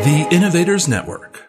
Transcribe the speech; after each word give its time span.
The 0.00 0.26
Innovators 0.30 0.88
Network. 0.88 1.42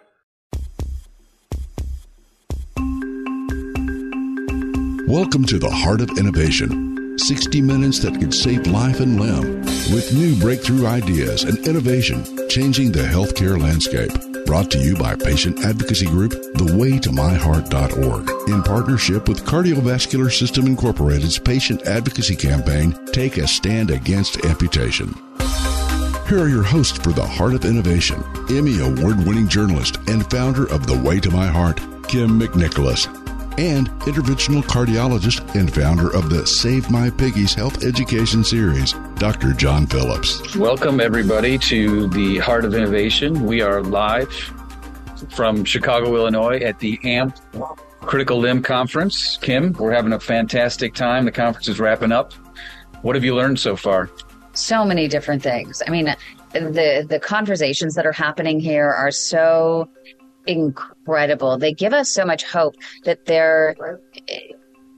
Welcome 5.08 5.46
to 5.46 5.58
the 5.58 5.72
Heart 5.72 6.02
of 6.02 6.18
Innovation 6.18 7.18
60 7.18 7.62
minutes 7.62 8.00
that 8.00 8.20
could 8.20 8.34
save 8.34 8.68
life 8.68 9.00
and 9.00 9.22
limb 9.22 9.62
with 9.94 10.14
new 10.14 10.38
breakthrough 10.38 10.86
ideas 10.86 11.46
and 11.46 11.66
innovation 11.66 12.26
changing 12.50 12.92
the 12.92 13.04
healthcare 13.04 13.58
landscape. 13.58 14.12
Brought 14.46 14.70
to 14.72 14.80
you 14.80 14.98
by 14.98 15.16
patient 15.16 15.64
advocacy 15.64 16.08
group 16.08 16.34
thewaytomyheart.org 16.34 18.50
in 18.50 18.64
partnership 18.64 19.30
with 19.30 19.46
Cardiovascular 19.46 20.30
System 20.30 20.68
Incorporated's 20.68 21.40
patient 21.40 21.84
advocacy 21.84 22.36
campaign 22.36 23.00
Take 23.14 23.38
a 23.38 23.48
Stand 23.48 23.92
Against 23.92 24.44
Amputation. 24.44 25.16
Here 26.32 26.40
are 26.40 26.48
your 26.48 26.64
hosts 26.64 26.98
for 26.98 27.12
the 27.12 27.26
Heart 27.26 27.56
of 27.56 27.66
Innovation, 27.66 28.24
Emmy 28.50 28.80
award 28.80 29.18
winning 29.28 29.50
journalist 29.50 29.98
and 30.08 30.26
founder 30.32 30.64
of 30.72 30.88
The 30.88 30.98
Way 30.98 31.20
to 31.20 31.30
My 31.30 31.48
Heart, 31.48 31.76
Kym 32.04 32.42
McNicholas, 32.42 33.08
and 33.60 33.90
interventional 34.08 34.64
cardiologist 34.64 35.56
and 35.56 35.70
founder 35.76 36.10
of 36.16 36.30
the 36.30 36.48
Save 36.48 36.90
My 36.90 37.10
Piggies 37.10 37.54
Health 37.54 37.84
Education 37.84 38.46
Series, 38.46 38.94
Dr. 39.16 39.52
John 39.52 39.86
Phillips. 39.86 40.56
Welcome, 40.56 41.02
everybody, 41.02 41.58
to 41.58 42.08
the 42.08 42.38
Heart 42.38 42.64
of 42.64 42.76
Innovation. 42.76 43.46
We 43.46 43.62
are 43.62 43.84
live 43.84 44.32
from 45.32 45.66
Chicago, 45.66 46.16
Illinois 46.16 46.60
at 46.60 46.80
the 46.80 46.98
AMP 47.04 47.38
Critical 48.00 48.38
Limb 48.38 48.64
Conference. 48.64 49.38
Kym, 49.40 49.78
we're 49.78 49.92
having 49.92 50.14
a 50.14 50.20
fantastic 50.22 50.94
time. 50.94 51.26
The 51.26 51.32
conference 51.34 51.68
is 51.68 51.78
wrapping 51.82 52.14
up. 52.14 52.32
What 53.02 53.16
have 53.18 53.26
you 53.26 53.36
learned 53.36 53.60
so 53.60 53.76
far? 53.76 54.10
So 54.54 54.86
many 54.86 55.08
different 55.08 55.44
things. 55.44 55.82
I 55.88 55.92
mean, 55.92 56.14
the 56.54 57.06
the 57.08 57.20
conversations 57.20 57.96
that 57.96 58.06
are 58.06 58.12
happening 58.12 58.60
here 58.60 58.90
are 58.90 59.12
so 59.12 59.90
incredible. 60.48 61.58
They 61.58 61.74
give 61.74 61.94
us 61.94 62.14
so 62.14 62.26
much 62.26 62.44
hope 62.44 62.76
that 63.06 63.26
there 63.26 63.76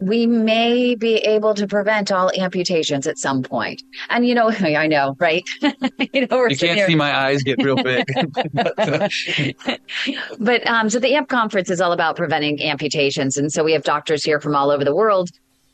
we 0.04 0.26
may 0.28 0.96
be 0.96 1.16
able 1.18 1.54
to 1.54 1.66
prevent 1.66 2.12
all 2.12 2.30
amputations 2.38 3.08
at 3.08 3.18
some 3.18 3.42
point. 3.42 3.82
And 4.10 4.28
you 4.28 4.36
know, 4.36 4.50
I 4.60 4.88
know, 4.88 5.16
right? 5.20 5.44
you 5.62 6.28
know, 6.28 6.46
you 6.48 6.58
can't 6.58 6.88
see 6.88 6.96
my 6.96 7.16
eyes 7.16 7.44
get 7.44 7.64
real 7.64 7.76
big. 7.76 8.06
but 10.40 10.68
um, 10.68 10.90
so 10.90 11.00
the 11.00 11.16
AMP 11.16 11.30
conference 11.30 11.70
is 11.70 11.80
all 11.80 11.94
about 11.94 12.16
preventing 12.16 12.62
amputations, 12.62 13.38
and 13.38 13.52
so 13.52 13.64
we 13.64 13.74
have 13.74 13.84
doctors 13.84 14.24
here 14.24 14.40
from 14.40 14.56
all 14.56 14.72
over 14.72 14.84
the 14.84 14.96
world, 14.96 15.30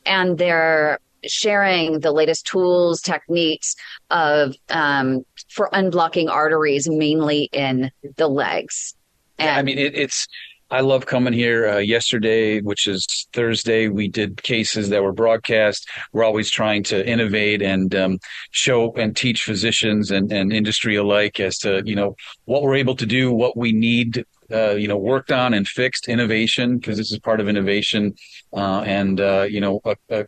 and 0.06 0.38
they're 0.38 0.98
sharing 1.26 2.00
the 2.00 2.12
latest 2.12 2.46
tools, 2.46 3.00
techniques 3.00 3.74
of 4.10 4.54
um, 4.68 5.24
for 5.48 5.68
unblocking 5.72 6.28
arteries, 6.28 6.88
mainly 6.88 7.48
in 7.52 7.90
the 8.16 8.28
legs. 8.28 8.94
And 9.38 9.46
yeah, 9.48 9.56
I 9.56 9.62
mean, 9.62 9.78
it, 9.78 9.94
it's. 9.94 10.26
I 10.72 10.82
love 10.82 11.04
coming 11.04 11.32
here. 11.32 11.68
Uh, 11.68 11.78
yesterday, 11.78 12.60
which 12.60 12.86
is 12.86 13.26
Thursday, 13.32 13.88
we 13.88 14.06
did 14.06 14.40
cases 14.44 14.88
that 14.90 15.02
were 15.02 15.12
broadcast. 15.12 15.88
We're 16.12 16.22
always 16.22 16.48
trying 16.48 16.84
to 16.84 17.04
innovate 17.04 17.60
and 17.60 17.92
um, 17.92 18.18
show 18.52 18.94
and 18.94 19.16
teach 19.16 19.42
physicians 19.42 20.12
and, 20.12 20.30
and 20.30 20.52
industry 20.52 20.94
alike 20.94 21.40
as 21.40 21.58
to 21.58 21.82
you 21.84 21.96
know 21.96 22.14
what 22.44 22.62
we're 22.62 22.76
able 22.76 22.94
to 22.96 23.06
do, 23.06 23.32
what 23.32 23.56
we 23.56 23.72
need 23.72 24.24
uh, 24.52 24.72
you 24.72 24.88
know, 24.88 24.96
worked 24.96 25.32
on 25.32 25.54
and 25.54 25.66
fixed 25.66 26.08
innovation 26.08 26.78
because 26.78 26.96
this 26.96 27.12
is 27.12 27.18
part 27.18 27.40
of 27.40 27.48
innovation. 27.48 28.14
Uh, 28.52 28.80
and, 28.80 29.20
uh, 29.20 29.46
you 29.48 29.60
know, 29.60 29.80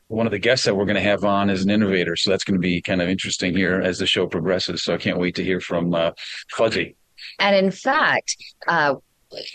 one 0.09 0.27
of 0.27 0.33
the 0.33 0.39
guests 0.39 0.65
that 0.65 0.77
we're 0.77 0.85
going 0.85 0.97
to 0.97 1.01
have 1.01 1.25
on 1.25 1.51
is 1.51 1.65
an 1.65 1.71
innovator. 1.71 2.17
So 2.17 2.31
that's 2.31 2.45
going 2.45 2.55
to 2.55 2.61
be 2.61 2.81
kind 2.81 3.03
of 3.03 3.09
interesting 3.09 3.57
here 3.57 3.81
as 3.81 3.99
the 3.99 4.07
show 4.07 4.27
progresses. 4.27 4.83
So 4.85 4.95
I 4.95 4.99
can't 4.99 5.19
wait 5.19 5.35
to 5.37 5.45
hear 5.45 5.61
from 5.61 5.95
uh, 5.95 6.13
Fuzzy. 6.51 6.97
And 7.39 7.57
in 7.57 7.71
fact, 7.71 8.37
uh, 8.69 8.97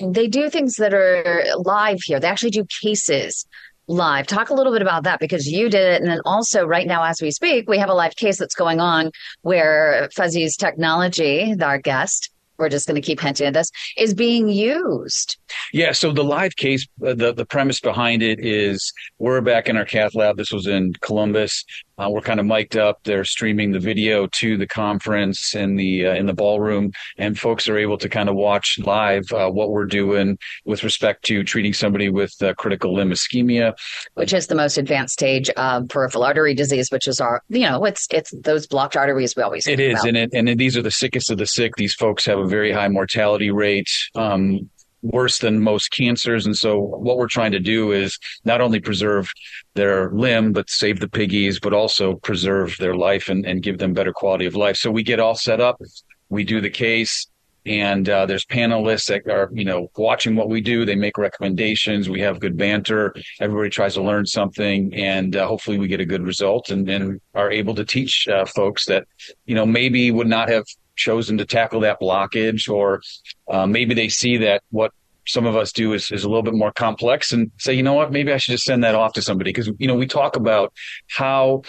they 0.02 0.28
do 0.28 0.50
things 0.50 0.76
that 0.76 0.94
are 0.94 1.44
live 1.58 2.00
here. 2.04 2.20
They 2.20 2.28
actually 2.28 2.52
do 2.52 2.66
cases 2.82 3.46
live. 3.88 4.28
Talk 4.28 4.50
a 4.50 4.54
little 4.54 4.74
bit 4.74 4.82
about 4.82 5.04
that 5.04 5.20
because 5.20 5.48
you 5.48 5.70
did 5.70 5.94
it. 5.94 6.02
And 6.02 6.10
then 6.10 6.20
also, 6.26 6.66
right 6.66 6.88
now, 6.88 7.04
as 7.04 7.22
we 7.22 7.32
speak, 7.32 7.70
we 7.70 7.78
have 7.78 7.90
a 7.90 7.94
live 7.94 8.16
case 8.16 8.38
that's 8.38 8.56
going 8.56 8.80
on 8.80 9.12
where 9.42 10.10
Fuzzy's 10.16 10.58
technology, 10.58 11.56
our 11.62 11.78
guest, 11.78 12.32
we're 12.58 12.70
just 12.70 12.88
going 12.88 12.96
to 12.96 13.06
keep 13.06 13.20
hinting 13.20 13.48
at 13.48 13.54
this, 13.54 13.70
is 13.98 14.14
being 14.14 14.50
used. 14.50 15.38
Yeah. 15.74 15.92
So 15.92 16.12
the 16.12 16.24
live 16.24 16.56
case, 16.56 16.88
uh, 17.06 17.14
the, 17.14 17.34
the 17.34 17.46
premise 17.46 17.80
behind 17.80 18.24
it 18.24 18.40
is 18.44 18.92
we're 19.20 19.42
back 19.42 19.70
in 19.70 19.78
our 19.78 19.86
cath 19.86 20.16
lab. 20.16 20.38
This 20.38 20.52
was 20.52 20.68
in 20.68 20.94
Columbus. 21.02 21.64
Uh, 21.98 22.10
we're 22.10 22.22
kind 22.22 22.40
of 22.40 22.46
mic'd 22.46 22.78
up. 22.78 23.00
They're 23.04 23.26
streaming 23.26 23.72
the 23.72 23.80
video 23.80 24.28
to 24.34 24.58
the 24.58 24.68
conference 24.68 25.56
in 25.56 25.76
the 25.76 26.08
uh, 26.08 26.14
in 26.14 26.26
the 26.26 26.34
ballroom, 26.34 26.92
and 27.18 27.38
folks 27.38 27.68
are 27.68 27.78
able 27.78 27.98
to 27.98 28.10
kind 28.10 28.30
of 28.30 28.36
watch 28.36 28.78
live 28.80 29.24
uh, 29.32 29.50
what 29.50 29.72
we're 29.72 29.86
doing 29.86 30.38
with 30.66 30.84
respect 30.84 31.26
to 31.26 31.44
treating 31.44 31.74
somebody 31.74 32.10
with 32.10 32.34
uh, 32.42 32.54
critical 32.56 32.94
limb 32.94 33.12
ischemia, 33.12 33.74
which 34.14 34.34
is 34.34 34.48
the 34.48 34.56
most 34.56 34.78
advanced 34.78 35.14
stage 35.14 35.50
of 35.52 35.88
peripheral 35.90 36.24
artery 36.24 36.54
disease, 36.54 36.90
which 36.92 37.08
is 37.08 37.20
our 37.20 37.42
you 37.50 37.62
know 37.62 37.84
it's 37.86 38.08
it's 38.12 38.32
those 38.42 38.68
blocked 38.68 38.96
arteries 38.96 39.36
we 39.36 39.44
always 39.44 39.68
it 39.68 39.80
is, 39.80 40.00
about. 40.00 40.08
and 40.08 40.18
it, 40.18 40.30
and 40.34 40.60
these 40.60 40.78
are 40.78 40.82
the 40.82 40.92
sickest 40.92 41.32
of 41.32 41.38
the 41.38 41.48
sick. 41.48 41.76
These 41.78 41.96
folks 41.96 42.26
have 42.26 42.40
a 42.40 42.48
very 42.48 42.72
high 42.72 42.88
mortality 42.88 43.52
rate. 43.52 43.90
Um, 44.16 44.70
worse 45.02 45.40
than 45.40 45.62
most 45.62 45.90
cancers. 45.90 46.46
And 46.46 46.56
so 46.56 46.80
what 46.80 47.18
we're 47.18 47.28
trying 47.28 47.52
to 47.52 47.60
do 47.60 47.92
is 47.92 48.18
not 48.46 48.62
only 48.62 48.80
preserve 48.80 49.30
their 49.74 50.12
limb, 50.12 50.54
but 50.54 50.70
save 50.70 51.00
the 51.00 51.10
piggies, 51.10 51.60
but 51.60 51.74
also 51.74 52.16
preserve 52.16 52.76
their 52.80 52.96
life 52.96 53.30
and, 53.30 53.46
and 53.46 53.64
give 53.64 53.78
them 53.78 53.94
better 53.94 54.14
quality 54.14 54.46
of 54.46 54.56
life. 54.56 54.78
So 54.78 54.92
we 54.92 55.04
get 55.04 55.20
all 55.20 55.36
set 55.36 55.62
up. 55.62 55.82
We 56.30 56.44
do 56.44 56.62
the 56.62 56.70
case 56.70 57.28
and 57.68 58.08
uh, 58.08 58.26
there's 58.26 58.46
panelists 58.46 59.08
that 59.08 59.30
are 59.30 59.50
you 59.54 59.66
know 59.66 59.92
watching 59.98 60.36
what 60.36 60.50
we 60.50 60.62
do 60.62 60.86
they 60.86 60.96
make 60.96 61.18
recommendations 61.18 62.10
we 62.10 62.22
have 62.22 62.40
good 62.40 62.58
banter 62.58 63.14
everybody 63.42 63.70
tries 63.70 63.94
to 63.94 64.02
learn 64.02 64.26
something 64.26 64.94
and 64.96 65.36
uh, 65.36 65.46
hopefully 65.46 65.78
we 65.78 65.88
get 65.88 66.00
a 66.00 66.06
good 66.06 66.24
result 66.24 66.70
and, 66.70 66.90
and 66.90 67.20
are 67.36 67.52
able 67.52 67.76
to 67.76 67.84
teach 67.84 68.28
uh, 68.30 68.46
folks 68.46 68.86
that 68.86 69.06
you 69.46 69.54
know 69.54 69.66
maybe 69.66 70.10
would 70.12 70.28
not 70.28 70.50
have 70.50 70.64
chosen 70.98 71.38
to 71.38 71.46
tackle 71.46 71.80
that 71.82 72.02
blockage, 72.02 72.70
or 72.70 73.02
uh, 73.50 73.66
maybe 73.66 73.94
they 73.94 74.10
see 74.10 74.38
that 74.38 74.64
what 74.72 74.92
some 75.28 75.46
of 75.46 75.56
us 75.58 75.74
do 75.74 75.94
is, 75.94 76.10
is 76.12 76.24
a 76.24 76.30
little 76.30 76.44
bit 76.44 76.54
more 76.54 76.72
complex 76.72 77.34
and 77.34 77.52
say, 77.60 77.74
you 77.74 77.84
know 77.84 77.94
what, 77.94 78.12
maybe 78.12 78.32
I 78.32 78.38
should 78.38 78.54
just 78.54 78.64
send 78.64 78.84
that 78.84 78.96
off 78.96 79.14
to 79.14 79.22
somebody. 79.22 79.50
Because, 79.50 79.70
you 79.78 79.88
know, 79.88 79.96
we 79.96 80.08
talk 80.08 80.38
about 80.38 80.74
how 81.10 81.64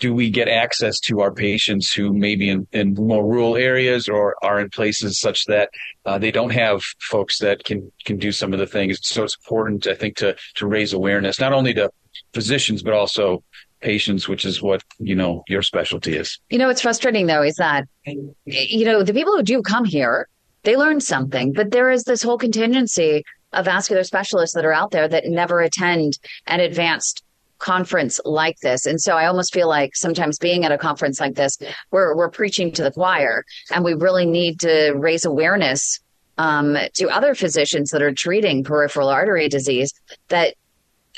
do 0.00 0.12
we 0.12 0.28
get 0.28 0.48
access 0.48 0.98
to 0.98 1.20
our 1.20 1.32
patients 1.32 1.92
who 1.92 2.12
may 2.12 2.34
be 2.34 2.48
in, 2.48 2.66
in 2.72 2.94
more 2.94 3.24
rural 3.24 3.56
areas 3.56 4.08
or 4.08 4.34
are 4.42 4.58
in 4.58 4.70
places 4.70 5.20
such 5.20 5.44
that 5.44 5.70
uh, 6.04 6.18
they 6.18 6.32
don't 6.32 6.50
have 6.50 6.82
folks 7.00 7.38
that 7.38 7.62
can, 7.62 7.92
can 8.04 8.16
do 8.18 8.32
some 8.32 8.52
of 8.52 8.58
the 8.58 8.66
things. 8.66 8.98
So 9.02 9.22
it's 9.22 9.36
important, 9.36 9.86
I 9.86 9.94
think, 9.94 10.16
to, 10.16 10.34
to 10.56 10.66
raise 10.66 10.92
awareness, 10.92 11.38
not 11.38 11.52
only 11.52 11.72
to 11.74 11.88
physicians, 12.34 12.82
but 12.82 12.92
also 12.92 13.44
patients, 13.80 14.28
which 14.28 14.44
is 14.44 14.62
what, 14.62 14.82
you 14.98 15.14
know, 15.14 15.42
your 15.48 15.62
specialty 15.62 16.16
is. 16.16 16.38
You 16.50 16.58
know, 16.58 16.68
what's 16.68 16.80
frustrating 16.80 17.26
though 17.26 17.42
is 17.42 17.56
that, 17.56 17.86
you 18.04 18.84
know, 18.84 19.02
the 19.02 19.14
people 19.14 19.34
who 19.36 19.42
do 19.42 19.62
come 19.62 19.84
here, 19.84 20.28
they 20.62 20.76
learn 20.76 21.00
something, 21.00 21.52
but 21.52 21.70
there 21.70 21.90
is 21.90 22.04
this 22.04 22.22
whole 22.22 22.38
contingency 22.38 23.24
of 23.52 23.64
vascular 23.66 24.04
specialists 24.04 24.54
that 24.54 24.64
are 24.64 24.72
out 24.72 24.90
there 24.90 25.08
that 25.08 25.24
never 25.26 25.60
attend 25.60 26.18
an 26.46 26.60
advanced 26.60 27.22
conference 27.58 28.20
like 28.24 28.58
this. 28.60 28.86
And 28.86 29.00
so 29.00 29.16
I 29.16 29.26
almost 29.26 29.54
feel 29.54 29.68
like 29.68 29.96
sometimes 29.96 30.38
being 30.38 30.64
at 30.64 30.72
a 30.72 30.78
conference 30.78 31.20
like 31.20 31.36
this, 31.36 31.56
we're, 31.90 32.14
we're 32.16 32.30
preaching 32.30 32.72
to 32.72 32.82
the 32.82 32.90
choir 32.90 33.44
and 33.70 33.84
we 33.84 33.94
really 33.94 34.26
need 34.26 34.60
to 34.60 34.92
raise 34.92 35.24
awareness 35.24 36.00
um, 36.38 36.76
to 36.94 37.08
other 37.08 37.34
physicians 37.34 37.90
that 37.90 38.02
are 38.02 38.12
treating 38.12 38.62
peripheral 38.62 39.08
artery 39.08 39.48
disease 39.48 39.92
that 40.28 40.54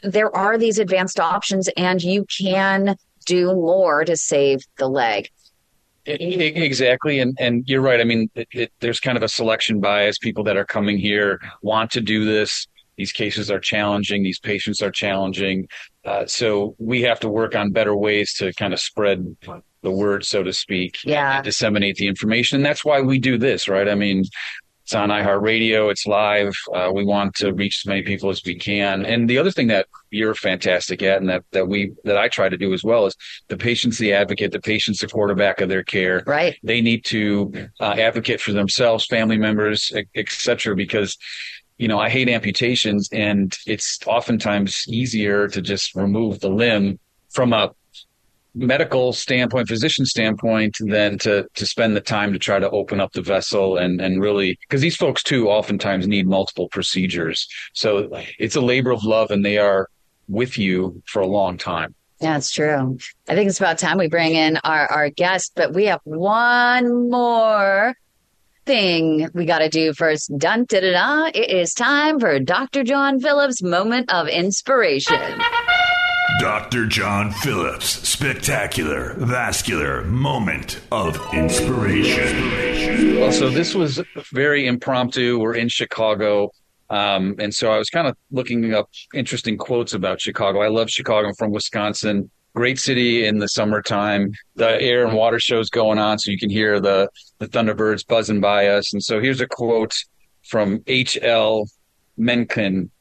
there 0.02 0.34
are 0.36 0.58
these 0.58 0.78
advanced 0.78 1.20
options 1.20 1.68
and 1.76 2.02
you 2.02 2.24
can 2.26 2.96
do 3.26 3.46
more 3.54 4.04
to 4.04 4.16
save 4.16 4.60
the 4.78 4.88
leg. 4.88 5.28
Exactly, 6.06 7.20
and 7.20 7.36
and 7.38 7.68
you're 7.68 7.82
right. 7.82 8.00
I 8.00 8.04
mean, 8.04 8.30
it, 8.34 8.48
it, 8.52 8.72
there's 8.80 8.98
kind 8.98 9.18
of 9.18 9.22
a 9.22 9.28
selection 9.28 9.78
bias. 9.78 10.16
People 10.16 10.42
that 10.44 10.56
are 10.56 10.64
coming 10.64 10.96
here 10.96 11.38
want 11.60 11.90
to 11.90 12.00
do 12.00 12.24
this. 12.24 12.66
These 12.96 13.12
cases 13.12 13.50
are 13.50 13.60
challenging. 13.60 14.22
These 14.22 14.40
patients 14.40 14.80
are 14.80 14.90
challenging. 14.90 15.68
Uh, 16.06 16.24
so 16.26 16.74
we 16.78 17.02
have 17.02 17.20
to 17.20 17.28
work 17.28 17.54
on 17.54 17.72
better 17.72 17.94
ways 17.94 18.32
to 18.34 18.52
kind 18.54 18.72
of 18.72 18.80
spread 18.80 19.36
the 19.82 19.90
word, 19.90 20.24
so 20.24 20.42
to 20.42 20.52
speak, 20.52 20.96
Yeah. 21.04 21.36
and 21.36 21.44
disseminate 21.44 21.96
the 21.96 22.08
information. 22.08 22.56
And 22.56 22.64
that's 22.64 22.84
why 22.84 23.00
we 23.02 23.18
do 23.18 23.36
this, 23.38 23.68
right? 23.68 23.88
I 23.88 23.94
mean, 23.94 24.24
it's 24.88 24.94
on 24.94 25.10
iHeartRadio. 25.10 25.90
It's 25.90 26.06
live. 26.06 26.54
Uh, 26.74 26.90
we 26.94 27.04
want 27.04 27.34
to 27.34 27.52
reach 27.52 27.82
as 27.84 27.86
many 27.86 28.00
people 28.00 28.30
as 28.30 28.40
we 28.42 28.54
can. 28.54 29.04
And 29.04 29.28
the 29.28 29.36
other 29.36 29.50
thing 29.50 29.66
that 29.66 29.86
you're 30.08 30.34
fantastic 30.34 31.02
at, 31.02 31.20
and 31.20 31.28
that 31.28 31.44
that 31.52 31.68
we 31.68 31.92
that 32.04 32.16
I 32.16 32.28
try 32.28 32.48
to 32.48 32.56
do 32.56 32.72
as 32.72 32.82
well, 32.82 33.04
is 33.04 33.14
the 33.48 33.58
patient's 33.58 33.98
the 33.98 34.14
advocate. 34.14 34.50
The 34.50 34.60
patient's 34.60 35.02
the 35.02 35.06
quarterback 35.06 35.60
of 35.60 35.68
their 35.68 35.84
care. 35.84 36.22
Right. 36.26 36.56
They 36.62 36.80
need 36.80 37.04
to 37.04 37.68
uh, 37.80 37.96
advocate 37.98 38.40
for 38.40 38.52
themselves, 38.52 39.04
family 39.04 39.36
members, 39.36 39.92
et, 39.94 40.06
et 40.14 40.30
cetera, 40.30 40.74
because 40.74 41.18
you 41.76 41.86
know 41.86 41.98
I 41.98 42.08
hate 42.08 42.30
amputations, 42.30 43.10
and 43.12 43.54
it's 43.66 43.98
oftentimes 44.06 44.84
easier 44.88 45.48
to 45.48 45.60
just 45.60 45.94
remove 45.96 46.40
the 46.40 46.48
limb 46.48 46.98
from 47.28 47.52
a 47.52 47.74
medical 48.54 49.12
standpoint, 49.12 49.68
physician 49.68 50.04
standpoint, 50.04 50.76
than 50.80 51.18
to 51.18 51.46
to 51.54 51.66
spend 51.66 51.96
the 51.96 52.00
time 52.00 52.32
to 52.32 52.38
try 52.38 52.58
to 52.58 52.70
open 52.70 53.00
up 53.00 53.12
the 53.12 53.22
vessel 53.22 53.76
and 53.76 54.00
and 54.00 54.20
really 54.20 54.58
because 54.62 54.80
these 54.80 54.96
folks 54.96 55.22
too 55.22 55.48
oftentimes 55.48 56.06
need 56.06 56.26
multiple 56.26 56.68
procedures. 56.68 57.46
So 57.74 58.10
it's 58.38 58.56
a 58.56 58.60
labor 58.60 58.90
of 58.90 59.04
love, 59.04 59.30
and 59.30 59.44
they 59.44 59.58
are 59.58 59.88
with 60.28 60.58
you 60.58 61.02
for 61.06 61.20
a 61.20 61.26
long 61.26 61.56
time. 61.56 61.94
It's 62.20 62.50
true. 62.50 62.98
I 63.28 63.34
think 63.34 63.48
it's 63.48 63.60
about 63.60 63.78
time 63.78 63.96
we 63.96 64.08
bring 64.08 64.34
in 64.34 64.58
our, 64.64 64.86
our 64.88 65.08
guest, 65.08 65.52
but 65.54 65.72
we 65.72 65.86
have 65.86 66.00
one 66.02 67.10
more 67.10 67.94
thing 68.66 69.28
we 69.34 69.46
got 69.46 69.60
to 69.60 69.68
do 69.68 69.92
first. 69.94 70.30
Dun 70.36 70.64
da 70.68 70.80
da 70.80 70.92
da. 70.92 71.30
It 71.32 71.50
is 71.50 71.72
time 71.72 72.18
for 72.18 72.38
Dr. 72.40 72.82
John 72.82 73.20
Phillips' 73.20 73.62
moment 73.62 74.12
of 74.12 74.28
inspiration. 74.28 75.18
Dr. 76.38 76.86
John 76.86 77.32
Phillips, 77.32 78.08
spectacular 78.08 79.14
vascular 79.18 80.04
moment 80.04 80.80
of 80.92 81.18
inspiration. 81.34 83.18
Well, 83.18 83.32
so 83.32 83.50
this 83.50 83.74
was 83.74 84.00
very 84.32 84.68
impromptu. 84.68 85.40
We're 85.40 85.56
in 85.56 85.68
Chicago. 85.68 86.52
Um, 86.90 87.34
and 87.40 87.52
so 87.52 87.72
I 87.72 87.78
was 87.78 87.90
kind 87.90 88.06
of 88.06 88.16
looking 88.30 88.72
up 88.72 88.88
interesting 89.12 89.58
quotes 89.58 89.94
about 89.94 90.20
Chicago. 90.20 90.60
I 90.60 90.68
love 90.68 90.88
Chicago. 90.88 91.26
I'm 91.26 91.34
from 91.34 91.50
Wisconsin. 91.50 92.30
Great 92.54 92.78
city 92.78 93.26
in 93.26 93.38
the 93.38 93.48
summertime. 93.48 94.30
The 94.54 94.80
air 94.80 95.04
and 95.04 95.16
water 95.16 95.40
shows 95.40 95.70
going 95.70 95.98
on, 95.98 96.20
so 96.20 96.30
you 96.30 96.38
can 96.38 96.50
hear 96.50 96.78
the 96.78 97.08
the 97.40 97.48
Thunderbirds 97.48 98.06
buzzing 98.06 98.40
by 98.40 98.68
us. 98.68 98.92
And 98.92 99.02
so 99.02 99.20
here's 99.20 99.40
a 99.40 99.46
quote 99.48 99.94
from 100.44 100.84
H.L. 100.86 101.66
Mencken. 102.16 102.92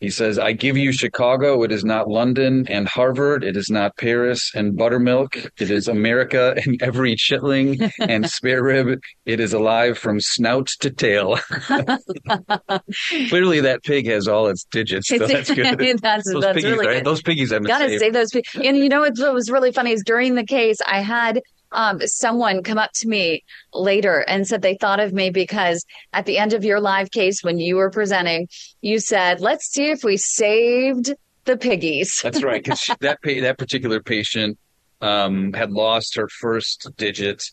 He 0.00 0.10
says, 0.10 0.38
I 0.38 0.52
give 0.52 0.76
you 0.76 0.92
Chicago. 0.92 1.62
It 1.62 1.72
is 1.72 1.82
not 1.84 2.06
London 2.08 2.66
and 2.68 2.86
Harvard. 2.86 3.42
It 3.42 3.56
is 3.56 3.70
not 3.70 3.96
Paris 3.96 4.52
and 4.54 4.76
buttermilk. 4.76 5.36
It 5.58 5.70
is 5.70 5.88
America 5.88 6.54
and 6.64 6.80
every 6.82 7.16
chitling 7.16 7.90
and 8.00 8.28
spare 8.30 8.62
rib. 8.62 9.00
It 9.24 9.40
is 9.40 9.54
alive 9.54 9.96
from 9.96 10.20
snout 10.20 10.66
to 10.80 10.90
tail. 10.90 11.38
Clearly, 13.28 13.60
that 13.60 13.80
pig 13.84 14.06
has 14.08 14.28
all 14.28 14.48
its 14.48 14.64
digits. 14.64 15.08
So 15.08 15.18
that's 15.18 15.50
good. 15.52 15.78
that's 16.00 16.30
Those 16.32 16.42
that's 16.42 16.54
piggies, 16.56 16.64
really 16.72 16.86
right? 16.86 16.94
good. 16.96 17.04
Those 17.06 17.22
piggies 17.22 17.50
have 17.52 17.62
been 17.62 17.68
Gotta 17.68 17.88
saved. 17.88 18.00
save 18.00 18.12
those. 18.12 18.30
pe- 18.30 18.66
And 18.66 18.76
you 18.76 18.88
know 18.88 19.00
what 19.00 19.14
was 19.34 19.50
really 19.50 19.72
funny 19.72 19.92
is 19.92 20.02
during 20.04 20.34
the 20.34 20.44
case, 20.44 20.78
I 20.86 21.00
had 21.00 21.40
um, 21.76 22.00
someone 22.06 22.62
come 22.62 22.78
up 22.78 22.90
to 22.94 23.06
me 23.06 23.44
later 23.72 24.20
and 24.26 24.46
said 24.48 24.62
they 24.62 24.76
thought 24.76 24.98
of 24.98 25.12
me 25.12 25.30
because 25.30 25.84
at 26.12 26.24
the 26.24 26.38
end 26.38 26.54
of 26.54 26.64
your 26.64 26.80
live 26.80 27.10
case, 27.10 27.44
when 27.44 27.58
you 27.58 27.76
were 27.76 27.90
presenting, 27.90 28.48
you 28.80 28.98
said, 28.98 29.40
"Let's 29.40 29.66
see 29.66 29.90
if 29.90 30.02
we 30.02 30.16
saved 30.16 31.12
the 31.44 31.56
piggies." 31.56 32.20
That's 32.24 32.42
right, 32.42 32.64
because 32.64 32.82
that 33.00 33.22
pa- 33.22 33.40
that 33.42 33.58
particular 33.58 34.02
patient 34.02 34.58
um, 35.02 35.52
had 35.52 35.70
lost 35.70 36.16
her 36.16 36.28
first 36.28 36.88
digit 36.96 37.44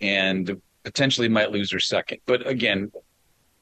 and 0.00 0.60
potentially 0.84 1.28
might 1.28 1.50
lose 1.50 1.72
her 1.72 1.80
second. 1.80 2.18
But 2.26 2.46
again, 2.46 2.92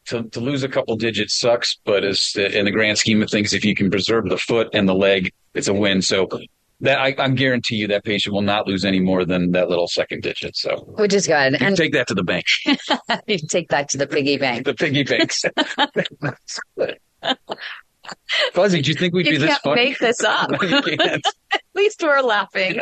to, 0.06 0.25
to 0.25 0.41
lose 0.41 0.64
a 0.64 0.69
couple 0.69 0.97
digits 0.97 1.38
sucks, 1.38 1.79
but 1.85 2.03
as 2.03 2.35
in 2.35 2.64
the 2.64 2.71
grand 2.73 2.99
scheme 2.99 3.23
of 3.23 3.31
things, 3.31 3.53
if 3.53 3.64
you 3.64 3.75
can 3.75 3.91
preserve 3.91 4.29
the 4.29 4.38
foot 4.38 4.69
and 4.73 4.88
the 4.88 4.94
leg, 4.94 5.32
it's 5.55 5.69
a 5.69 5.75
win. 5.75 6.03
So 6.03 6.29
that 6.81 6.99
I, 6.99 7.15
I 7.19 7.29
guarantee 7.31 7.77
you 7.77 7.89
that 7.89 8.05
patient 8.05 8.33
will 8.35 8.43
not 8.43 8.67
lose 8.67 8.85
any 8.85 9.01
more 9.01 9.25
than 9.25 9.51
that 9.53 9.69
little 9.69 9.89
second 9.89 10.23
digit. 10.23 10.57
So 10.57 10.77
Which 10.99 11.13
is 11.15 11.27
good. 11.27 11.53
you 11.61 11.67
And 11.67 11.77
take 11.77 11.93
that 11.93 12.07
to 12.09 12.15
the 12.15 12.23
bank, 12.23 12.45
you 13.27 13.39
take 13.49 13.69
that 13.71 13.89
to 13.91 13.99
the 13.99 14.07
piggy 14.07 14.37
bank. 14.39 14.65
the 14.65 14.75
piggy 14.75 15.03
banks. 15.03 15.43
Fuzzy, 18.55 18.81
do 18.81 18.91
you 18.91 18.95
think 18.97 19.13
we'd 19.13 19.27
You 19.27 19.33
be 19.33 19.39
this 19.39 19.49
can't 19.51 19.63
funny? 19.63 19.85
make 19.87 19.99
this 19.99 20.23
up. 20.25 20.51
You. 20.63 20.81
At 21.53 21.63
least 21.75 22.03
we're 22.03 22.21
laughing. 22.23 22.81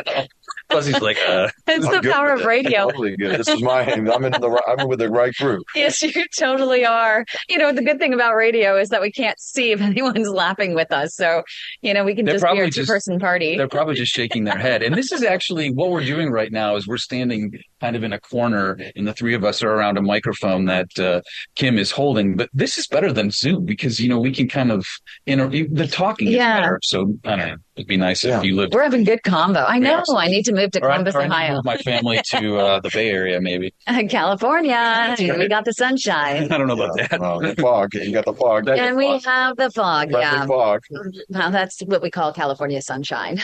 Fuzzy's 0.69 1.01
like, 1.01 1.17
uh, 1.27 1.49
It's 1.67 1.85
I'm 1.85 2.01
the 2.01 2.09
power 2.11 2.31
of 2.33 2.43
radio. 2.45 2.85
Totally 2.85 3.15
good. 3.17 3.39
This 3.39 3.47
is 3.47 3.61
my. 3.61 3.81
I'm 3.83 4.25
in 4.25 4.31
the. 4.31 4.61
I'm 4.67 4.87
with 4.87 4.99
the 4.99 5.09
right 5.09 5.33
group. 5.35 5.63
Yes, 5.75 6.01
you 6.01 6.11
totally 6.37 6.85
are. 6.85 7.25
You 7.49 7.57
know, 7.57 7.71
the 7.71 7.83
good 7.83 7.99
thing 7.99 8.13
about 8.13 8.35
radio 8.35 8.77
is 8.77 8.89
that 8.89 9.01
we 9.01 9.11
can't 9.11 9.39
see 9.39 9.71
if 9.71 9.81
anyone's 9.81 10.29
laughing 10.29 10.73
with 10.75 10.91
us. 10.91 11.15
So, 11.15 11.43
you 11.81 11.93
know, 11.93 12.03
we 12.03 12.15
can 12.15 12.25
They're 12.25 12.35
just 12.35 12.43
be 12.43 12.47
probably 12.47 12.63
a 12.65 12.71
two 12.71 12.85
person 12.85 13.19
party. 13.19 13.57
they're 13.57 13.67
probably 13.67 13.95
just 13.95 14.11
shaking 14.13 14.43
their 14.43 14.57
head. 14.57 14.83
And 14.83 14.95
this 14.95 15.11
is 15.11 15.23
actually 15.23 15.69
what 15.71 15.89
we're 15.89 16.03
doing 16.05 16.31
right 16.31 16.51
now 16.51 16.75
is 16.75 16.87
we're 16.87 16.97
standing 16.97 17.51
kind 17.81 17.95
of 17.95 18.03
in 18.03 18.13
a 18.13 18.19
corner 18.19 18.77
and 18.95 19.07
the 19.07 19.13
three 19.13 19.33
of 19.33 19.43
us 19.43 19.61
are 19.63 19.71
around 19.71 19.97
a 19.97 20.01
microphone 20.01 20.65
that 20.65 20.87
uh, 20.99 21.21
Kym 21.55 21.77
is 21.77 21.91
holding. 21.91 22.35
But 22.35 22.49
this 22.53 22.77
is 22.77 22.87
better 22.87 23.11
than 23.13 23.31
Zoom 23.31 23.65
because, 23.65 23.99
you 23.99 24.09
know, 24.09 24.19
we 24.19 24.31
can 24.31 24.47
kind 24.47 24.71
of, 24.71 24.85
you 25.25 25.35
know, 25.35 25.47
the 25.47 25.87
talking 25.87 26.27
is 26.29 26.35
Yeah. 26.35 26.59
better. 26.61 26.79
So 26.83 27.15
I 27.25 27.35
don't 27.35 27.47
know. 27.47 27.55
It'd 27.75 27.87
be 27.87 27.97
nice 27.97 28.23
Yeah. 28.23 28.39
if 28.39 28.43
you 28.43 28.55
lived 28.55 28.73
We're 28.73 28.81
having 28.83 29.03
good 29.03 29.21
combo. 29.23 29.63
I 29.63 29.77
know. 29.77 29.97
Yes. 29.97 30.09
I 30.09 30.27
need 30.27 30.43
to 30.45 30.53
move 30.53 30.71
to 30.71 30.79
or 30.79 30.89
Columbus, 30.89 31.13
or 31.13 31.21
I 31.21 31.23
need 31.25 31.29
to 31.29 31.35
Ohio, 31.35 31.53
move 31.55 31.65
my 31.65 31.77
family 31.77 32.19
to 32.31 32.57
uh, 32.57 32.79
the 32.79 32.89
Bay 32.89 33.09
Area, 33.11 33.39
maybe. 33.39 33.73
California. 34.09 35.15
We 35.19 35.47
got 35.47 35.65
the 35.65 35.73
sunshine. 35.73 36.51
I 36.51 36.57
don't 36.57 36.67
know 36.67 36.73
about 36.73 36.97
Yeah. 36.97 37.07
that. 37.07 37.19
Well, 37.19 37.39
the 37.39 37.55
fog. 37.55 37.93
You 37.93 38.11
got 38.11 38.25
the 38.25 38.33
fog. 38.33 38.65
That 38.65 38.79
And 38.79 38.97
we 38.97 39.19
have 39.25 39.55
the 39.57 39.69
fog. 39.71 40.09
Classic 40.09 40.39
Yeah. 40.39 40.45
fog. 40.47 40.81
Well, 41.29 41.51
that's 41.51 41.81
what 41.81 42.01
we 42.01 42.09
call 42.09 42.33
California 42.33 42.81
sunshine. 42.81 43.39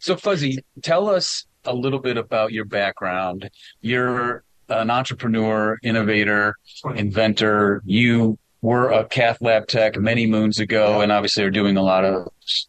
So, 0.00 0.16
Fuzzy, 0.16 0.58
tell 0.82 1.08
us 1.08 1.44
a 1.66 1.74
little 1.74 1.98
bit 1.98 2.16
about 2.16 2.52
your 2.52 2.64
background. 2.64 3.50
You're 3.80 4.44
an 4.68 4.90
entrepreneur, 4.90 5.78
innovator, 5.82 6.54
inventor. 6.94 7.82
You 7.84 8.38
were 8.62 8.90
a 8.90 9.04
cath 9.04 9.40
lab 9.40 9.68
tech 9.68 9.96
many 9.96 10.26
moons 10.26 10.58
ago, 10.58 11.00
and 11.00 11.12
obviously 11.12 11.44
are 11.44 11.50
doing 11.50 11.76
a 11.76 11.82
lot 11.82 12.04
of 12.04 12.28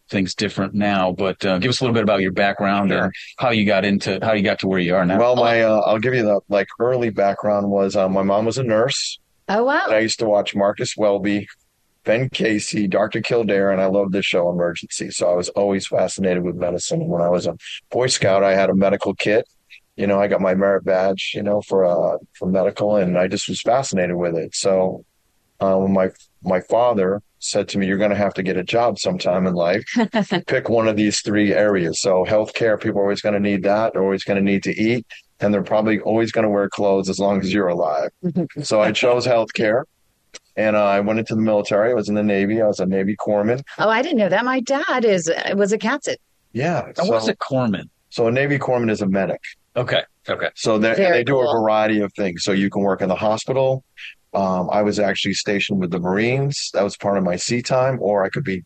things 0.10 0.36
different 0.36 0.74
now. 0.74 1.12
But 1.12 1.44
uh, 1.46 1.58
give 1.58 1.70
us 1.70 1.80
a 1.80 1.84
little 1.84 1.94
bit 1.94 2.04
about 2.04 2.22
your 2.22 2.34
background 2.34 2.92
and 2.92 3.12
how 3.40 3.50
you 3.50 3.66
got 3.66 3.86
into 3.86 4.20
how 4.22 4.34
you 4.34 4.44
got 4.44 4.60
to 4.60 4.68
where 4.68 4.80
you 4.80 4.96
are 4.96 5.06
now. 5.06 5.18
Well, 5.18 5.36
my. 5.36 5.62
Uh, 5.62 5.82
I'll 5.86 6.00
give 6.00 6.14
you 6.14 6.24
the 6.24 6.42
like 6.50 6.68
early 6.80 7.10
background 7.10 7.70
was 7.70 7.96
uh, 7.96 8.10
my 8.10 8.24
mom 8.24 8.46
was 8.46 8.58
a 8.58 8.64
nurse. 8.64 9.20
Oh, 9.50 9.70
And 9.70 9.96
I 9.96 10.00
used 10.00 10.20
to 10.20 10.26
watch 10.26 10.56
Marcus 10.56 10.96
Welby, 10.98 11.48
Ben 12.08 12.30
Casey, 12.30 12.88
Dr. 12.88 13.22
Kildare, 13.22 13.70
and 13.70 13.82
I 13.82 13.88
loved 13.88 14.14
the 14.14 14.24
show 14.24 14.50
Emergency. 14.50 15.12
So 15.12 15.30
I 15.30 15.36
was 15.36 15.50
always 15.50 15.86
fascinated 15.86 16.42
with 16.42 16.56
medicine. 16.56 17.06
When 17.10 17.22
I 17.22 17.28
was 17.28 17.46
a 17.46 17.58
Boy 17.92 18.08
Scout, 18.08 18.46
I 18.46 18.56
had 18.56 18.70
a 18.70 18.74
medical 18.74 19.14
kit. 19.14 19.46
You 19.98 20.08
know, 20.08 20.18
I 20.18 20.28
got 20.28 20.40
my 20.40 20.56
merit 20.56 20.86
badge, 20.86 21.34
you 21.36 21.44
know, 21.44 21.62
for 21.62 21.84
uh 21.84 22.18
for 22.40 22.48
medical, 22.48 22.96
and 22.96 23.18
I 23.18 23.28
just 23.28 23.50
was 23.50 23.62
fascinated 23.62 24.16
with 24.16 24.36
it. 24.36 24.56
So 24.56 25.04
when 25.60 25.92
my 25.92 26.10
my 26.44 26.62
father 26.62 27.22
said 27.40 27.68
to 27.70 27.78
me, 27.78 27.88
"You're 27.88 27.98
going 27.98 28.12
to 28.12 28.16
have 28.16 28.34
to 28.36 28.44
get 28.44 28.56
a 28.56 28.64
job 28.64 29.00
sometime 29.00 29.46
in 29.46 29.54
life. 29.54 29.84
Pick 30.48 30.70
one 30.70 30.88
of 30.88 30.96
these 30.96 31.20
three 31.22 31.54
areas." 31.54 32.00
So 32.00 32.24
healthcare, 32.26 32.80
people 32.80 33.02
are 33.02 33.04
always 33.04 33.22
going 33.22 33.34
to 33.34 33.50
need 33.50 33.64
that. 33.64 33.94
They're 33.94 34.04
always 34.04 34.24
going 34.24 34.38
to 34.38 34.52
need 34.52 34.64
to 34.64 34.82
eat, 34.82 35.06
and 35.42 35.54
they're 35.54 35.62
probably 35.62 36.00
always 36.00 36.32
going 36.32 36.44
to 36.44 36.50
wear 36.50 36.70
clothes 36.70 37.10
as 37.10 37.20
long 37.20 37.42
as 37.42 37.52
you're 37.52 37.68
alive. 37.68 38.12
so 38.62 38.82
I 38.82 38.94
chose 38.94 39.28
healthcare. 39.28 39.84
And 40.58 40.76
uh, 40.76 40.84
I 40.84 41.00
went 41.00 41.20
into 41.20 41.36
the 41.36 41.42
military. 41.42 41.92
I 41.92 41.94
was 41.94 42.10
in 42.10 42.16
the 42.16 42.24
Navy. 42.24 42.62
I 42.62 42.68
was 42.68 42.80
a 42.80 42.86
Navy 42.86 43.16
corpsman. 43.16 43.62
Oh, 43.78 43.88
I 43.90 44.02
didn't 44.02 44.18
know 44.18 44.30
that. 44.30 44.44
My 44.44 44.60
dad 44.60 45.06
is 45.06 45.32
was 45.54 45.72
a 45.72 45.78
cat 45.78 46.04
sit. 46.04 46.20
Yeah. 46.52 46.86
And 46.88 46.98
So, 46.98 47.06
what's 47.06 47.28
a 47.28 47.36
corpsman? 47.36 47.90
so 48.10 48.28
a 48.28 48.32
Navy 48.32 48.58
corpsman 48.58 48.90
is 48.92 49.02
a 49.02 49.08
medic. 49.08 49.42
Okay, 49.76 50.02
okay. 50.28 50.50
So 50.56 50.80
they 50.80 50.96
they 50.96 51.24
do 51.24 51.34
cool. 51.34 51.50
a 51.50 51.54
variety 51.62 52.02
of 52.02 52.12
things. 52.14 52.44
So 52.44 52.52
you 52.52 52.70
can 52.70 52.82
work 52.82 53.02
in 53.02 53.10
the 53.10 53.16
hospital. 53.16 53.84
Um, 54.34 54.70
I 54.72 54.82
was 54.82 55.00
actually 55.00 55.34
stationed 55.36 55.80
with 55.80 55.92
the 55.92 56.00
Marines. 56.00 56.72
That 56.74 56.84
was 56.84 56.98
part 56.98 57.18
of 57.18 57.24
my 57.24 57.36
sea 57.36 57.62
time, 57.62 58.00
or 58.02 58.24
I 58.26 58.30
could 58.30 58.44
be 58.44 58.62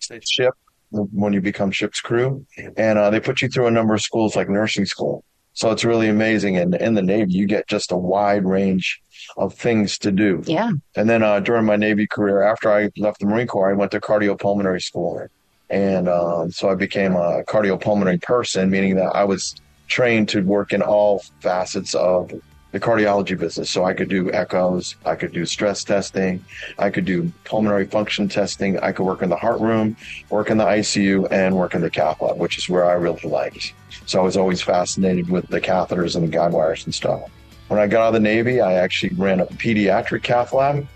stationed 0.00 0.28
ship 0.28 0.54
when 0.90 1.32
you 1.32 1.40
become 1.40 1.70
ship's 1.70 2.00
crew. 2.00 2.44
And 2.76 2.98
uh, 2.98 3.10
they 3.10 3.20
put 3.20 3.40
you 3.42 3.48
through 3.48 3.68
a 3.68 3.70
number 3.70 3.94
of 3.94 4.02
schools 4.02 4.34
like 4.34 4.48
nursing 4.48 4.84
school. 4.86 5.24
So 5.52 5.70
it's 5.70 5.84
really 5.84 6.08
amazing. 6.08 6.56
And 6.56 6.74
in 6.74 6.94
the 6.94 7.02
Navy, 7.02 7.32
you 7.32 7.46
get 7.46 7.68
just 7.68 7.92
a 7.92 7.96
wide 7.96 8.44
range 8.44 9.00
of 9.36 9.54
things 9.54 9.98
to 9.98 10.12
do. 10.12 10.42
Yeah. 10.46 10.72
And 10.96 11.08
then 11.08 11.22
uh, 11.22 11.40
during 11.40 11.64
my 11.64 11.76
Navy 11.76 12.06
career, 12.06 12.42
after 12.42 12.72
I 12.72 12.90
left 12.96 13.20
the 13.20 13.26
Marine 13.26 13.46
Corps, 13.46 13.70
I 13.70 13.74
went 13.74 13.90
to 13.92 14.00
cardiopulmonary 14.00 14.82
school. 14.82 15.26
And 15.68 16.08
um, 16.08 16.50
so 16.50 16.68
I 16.68 16.74
became 16.74 17.14
a 17.14 17.44
cardiopulmonary 17.44 18.20
person, 18.22 18.70
meaning 18.70 18.96
that 18.96 19.14
I 19.14 19.24
was 19.24 19.54
trained 19.86 20.28
to 20.30 20.42
work 20.42 20.72
in 20.72 20.82
all 20.82 21.22
facets 21.40 21.94
of 21.94 22.32
the 22.72 22.80
cardiology 22.80 23.36
business. 23.38 23.70
So 23.70 23.84
I 23.84 23.94
could 23.94 24.08
do 24.08 24.32
echoes, 24.32 24.96
I 25.04 25.16
could 25.16 25.32
do 25.32 25.44
stress 25.44 25.82
testing, 25.82 26.44
I 26.78 26.90
could 26.90 27.04
do 27.04 27.32
pulmonary 27.44 27.86
function 27.86 28.28
testing, 28.28 28.78
I 28.78 28.92
could 28.92 29.04
work 29.04 29.22
in 29.22 29.28
the 29.28 29.36
heart 29.36 29.60
room, 29.60 29.96
work 30.28 30.50
in 30.50 30.58
the 30.58 30.64
ICU, 30.64 31.30
and 31.30 31.56
work 31.56 31.74
in 31.74 31.80
the 31.80 31.90
cath 31.90 32.20
lab, 32.22 32.38
which 32.38 32.58
is 32.58 32.68
where 32.68 32.84
I 32.84 32.92
really 32.92 33.28
liked. 33.28 33.74
So 34.06 34.20
I 34.20 34.22
was 34.22 34.36
always 34.36 34.62
fascinated 34.62 35.28
with 35.28 35.48
the 35.48 35.60
catheters 35.60 36.14
and 36.14 36.24
the 36.24 36.30
guide 36.30 36.52
wires 36.52 36.84
and 36.84 36.94
stuff. 36.94 37.22
When 37.70 37.78
I 37.78 37.86
got 37.86 38.00
out 38.00 38.08
of 38.08 38.14
the 38.14 38.20
Navy, 38.20 38.60
I 38.60 38.72
actually 38.72 39.14
ran 39.14 39.38
a 39.38 39.46
pediatric 39.46 40.24
cath 40.24 40.52
lab 40.52 40.88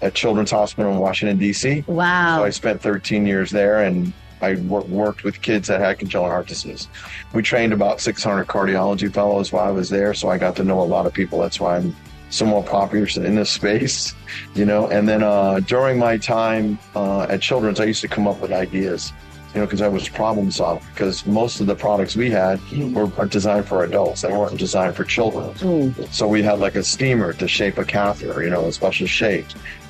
at 0.00 0.14
Children's 0.14 0.50
Hospital 0.50 0.90
in 0.90 0.98
Washington, 0.98 1.36
D.C. 1.36 1.84
Wow. 1.86 2.38
So 2.38 2.44
I 2.44 2.48
spent 2.48 2.80
13 2.80 3.26
years 3.26 3.50
there 3.50 3.84
and 3.84 4.10
I 4.40 4.54
worked 4.54 5.22
with 5.22 5.42
kids 5.42 5.68
that 5.68 5.80
had 5.80 5.98
congenital 5.98 6.30
heart 6.30 6.46
disease. 6.46 6.88
We 7.34 7.42
trained 7.42 7.74
about 7.74 8.00
600 8.00 8.46
cardiology 8.46 9.12
fellows 9.12 9.52
while 9.52 9.68
I 9.68 9.70
was 9.70 9.90
there, 9.90 10.14
so 10.14 10.30
I 10.30 10.38
got 10.38 10.56
to 10.56 10.64
know 10.64 10.80
a 10.80 10.84
lot 10.84 11.04
of 11.04 11.12
people. 11.12 11.40
That's 11.40 11.60
why 11.60 11.76
I'm 11.76 11.94
somewhat 12.30 12.64
popular 12.64 13.06
in 13.16 13.34
this 13.34 13.50
space, 13.50 14.14
you 14.54 14.64
know. 14.64 14.88
And 14.88 15.06
then 15.06 15.22
uh, 15.22 15.60
during 15.60 15.98
my 15.98 16.16
time 16.16 16.78
uh, 16.96 17.24
at 17.24 17.42
Children's, 17.42 17.80
I 17.80 17.84
used 17.84 18.00
to 18.00 18.08
come 18.08 18.26
up 18.26 18.40
with 18.40 18.50
ideas, 18.50 19.12
you 19.54 19.60
know, 19.60 19.66
because 19.66 19.80
I 19.80 19.88
was 19.88 20.08
problem 20.08 20.50
solving. 20.50 20.86
Because 20.92 21.24
most 21.26 21.60
of 21.60 21.66
the 21.66 21.74
products 21.74 22.16
we 22.16 22.30
had 22.30 22.60
were 22.92 23.26
designed 23.26 23.66
for 23.66 23.84
adults; 23.84 24.22
they 24.22 24.32
weren't 24.32 24.58
designed 24.58 24.96
for 24.96 25.04
children. 25.04 25.54
Mm. 25.54 26.12
So 26.12 26.26
we 26.26 26.42
had 26.42 26.58
like 26.58 26.74
a 26.74 26.82
steamer 26.82 27.32
to 27.34 27.46
shape 27.46 27.78
a 27.78 27.84
catheter, 27.84 28.42
you 28.42 28.50
know, 28.50 28.66
a 28.66 28.72
special 28.72 29.06
shape 29.06 29.46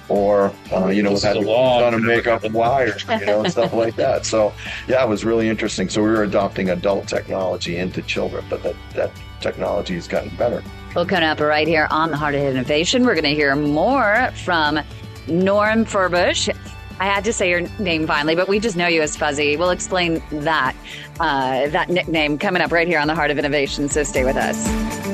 or 0.08 0.52
uh, 0.72 0.88
you 0.88 1.02
know, 1.02 1.12
we 1.12 1.20
had 1.20 1.34
to 1.34 1.98
make 1.98 2.26
up 2.26 2.48
wires, 2.50 3.04
you 3.08 3.26
know, 3.26 3.40
and 3.40 3.50
stuff 3.50 3.72
like 3.84 3.96
that. 3.96 4.26
So, 4.26 4.52
yeah, 4.86 5.02
it 5.02 5.08
was 5.08 5.24
really 5.24 5.48
interesting. 5.48 5.88
So 5.88 6.02
we 6.02 6.10
were 6.10 6.24
adopting 6.24 6.70
adult 6.70 7.08
technology 7.08 7.76
into 7.78 8.02
children, 8.02 8.44
but 8.50 8.62
that 8.62 8.76
that 8.94 9.10
technology 9.40 9.94
has 9.94 10.08
gotten 10.08 10.34
better. 10.36 10.62
Well, 10.94 11.06
coming 11.06 11.24
up 11.24 11.40
right 11.40 11.66
here 11.66 11.88
on 11.90 12.10
the 12.10 12.16
Heart 12.16 12.34
of 12.34 12.42
Innovation, 12.42 13.04
we're 13.04 13.14
going 13.14 13.24
to 13.24 13.34
hear 13.34 13.56
more 13.56 14.30
from 14.44 14.80
Norm 15.26 15.84
Furbush. 15.84 16.54
I 17.00 17.06
had 17.06 17.24
to 17.24 17.32
say 17.32 17.50
your 17.50 17.62
name 17.78 18.06
finally, 18.06 18.34
but 18.34 18.48
we 18.48 18.60
just 18.60 18.76
know 18.76 18.86
you 18.86 19.02
as 19.02 19.16
Fuzzy. 19.16 19.56
We'll 19.56 19.70
explain 19.70 20.22
that 20.30 20.74
uh, 21.20 21.68
that 21.68 21.88
nickname 21.88 22.38
coming 22.38 22.62
up 22.62 22.72
right 22.72 22.86
here 22.86 23.00
on 23.00 23.08
the 23.08 23.14
Heart 23.14 23.30
of 23.30 23.38
Innovation. 23.38 23.88
So 23.88 24.02
stay 24.04 24.24
with 24.24 24.36
us. 24.36 25.13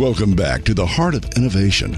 Welcome 0.00 0.34
back 0.34 0.64
to 0.64 0.72
the 0.72 0.86
Heart 0.86 1.14
of 1.14 1.26
Innovation. 1.36 1.94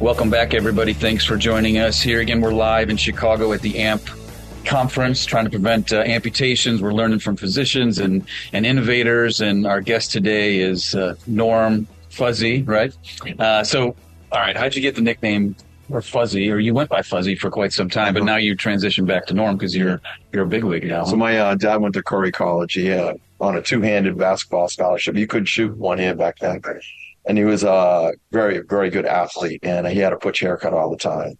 Welcome 0.00 0.28
back, 0.28 0.52
everybody. 0.52 0.94
Thanks 0.94 1.24
for 1.24 1.36
joining 1.36 1.78
us. 1.78 2.02
Here 2.02 2.18
again, 2.18 2.40
we're 2.40 2.52
live 2.52 2.90
in 2.90 2.96
Chicago 2.96 3.52
at 3.52 3.60
the 3.60 3.78
AMP 3.78 4.02
conference 4.64 5.24
trying 5.24 5.44
to 5.44 5.50
prevent 5.50 5.92
uh, 5.92 5.98
amputations. 5.98 6.82
We're 6.82 6.92
learning 6.92 7.20
from 7.20 7.36
physicians 7.36 8.00
and, 8.00 8.26
and 8.52 8.66
innovators. 8.66 9.40
And 9.40 9.64
our 9.64 9.80
guest 9.80 10.10
today 10.10 10.58
is 10.58 10.96
uh, 10.96 11.14
Norm 11.28 11.86
Fuzzy, 12.14 12.62
right? 12.62 12.96
Uh, 13.38 13.64
so, 13.64 13.96
all 14.32 14.40
right, 14.40 14.56
how'd 14.56 14.74
you 14.74 14.80
get 14.80 14.94
the 14.94 15.02
nickname 15.02 15.56
or 15.90 16.00
Fuzzy, 16.00 16.50
or 16.50 16.58
you 16.58 16.72
went 16.72 16.88
by 16.88 17.02
Fuzzy 17.02 17.34
for 17.34 17.50
quite 17.50 17.72
some 17.72 17.90
time, 17.90 18.14
but 18.14 18.24
now 18.24 18.36
you 18.36 18.56
transitioned 18.56 19.06
back 19.06 19.26
to 19.26 19.34
Norm 19.34 19.56
because 19.56 19.76
you're 19.76 20.00
you're 20.32 20.44
a 20.44 20.46
bigwig 20.46 20.84
now. 20.84 21.04
So 21.04 21.16
my 21.16 21.38
uh, 21.38 21.54
dad 21.56 21.76
went 21.76 21.94
to 21.94 22.02
Curry 22.02 22.32
College. 22.32 22.74
He 22.74 22.86
had 22.86 23.20
on 23.40 23.56
a 23.56 23.62
two-handed 23.62 24.16
basketball 24.16 24.68
scholarship. 24.68 25.16
You 25.16 25.26
could 25.26 25.48
shoot 25.48 25.76
one 25.76 25.98
hand 25.98 26.18
back 26.18 26.38
then, 26.38 26.62
and 27.26 27.36
he 27.36 27.44
was 27.44 27.64
a 27.64 28.12
very 28.30 28.60
very 28.60 28.90
good 28.90 29.06
athlete, 29.06 29.60
and 29.62 29.86
he 29.86 29.98
had 29.98 30.12
a 30.12 30.16
butch 30.16 30.40
haircut 30.40 30.72
all 30.72 30.90
the 30.90 30.96
time. 30.96 31.36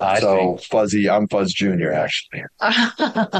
I 0.00 0.20
so 0.20 0.36
think. 0.36 0.62
Fuzzy, 0.62 1.08
I'm 1.08 1.28
Fuzz 1.28 1.52
Junior 1.52 1.92
actually. 1.92 2.42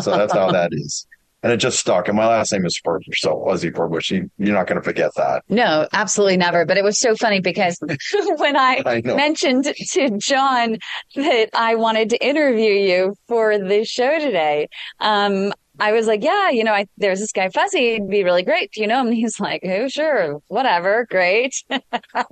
so 0.01 0.17
that's 0.17 0.33
how 0.33 0.51
that 0.53 0.71
is 0.73 1.07
and 1.43 1.53
it 1.53 1.59
just 1.59 1.79
stuck. 1.79 2.09
And 2.09 2.17
my 2.17 2.27
last 2.27 2.53
name 2.53 2.67
is 2.67 2.81
Furbush, 2.85 3.17
so 3.17 3.45
Fuzzy 3.47 3.71
Furbush. 3.71 4.11
You, 4.11 4.31
you're 4.39 4.55
not 4.55 4.67
going 4.67 4.81
to 4.81 4.83
forget 4.83 5.13
that. 5.17 5.45
No, 5.49 5.87
absolutely 5.93 6.37
never. 6.37 6.65
But 6.65 6.79
it 6.79 6.85
was 6.85 6.99
so 6.99 7.15
funny 7.15 7.41
because 7.41 7.79
when 8.37 8.57
I, 8.57 8.83
I 8.85 9.03
mentioned 9.03 9.65
to 9.65 10.19
John 10.19 10.79
that 11.15 11.51
I 11.55 11.77
wanted 11.77 12.11
to 12.11 12.27
interview 12.27 12.73
you 12.73 13.15
for 13.29 13.59
the 13.59 13.85
show 13.85 14.19
today, 14.19 14.69
um, 15.01 15.53
I 15.81 15.93
was 15.93 16.09
like, 16.09 16.25
yeah, 16.25 16.51
you 16.51 16.65
know, 16.65 16.73
I, 16.73 16.87
there's 16.97 17.21
this 17.21 17.31
guy 17.31 17.49
Fuzzy. 17.51 17.91
It'd 17.91 18.11
be 18.11 18.25
really 18.25 18.43
great. 18.43 18.73
Do 18.73 18.81
you 18.81 18.89
know 18.89 19.01
him? 19.01 19.09
And 19.09 19.17
he's 19.17 19.39
like, 19.39 19.63
oh, 19.65 19.87
sure, 19.87 20.41
whatever, 20.49 21.07
great. 21.09 21.55
well, 21.71 21.81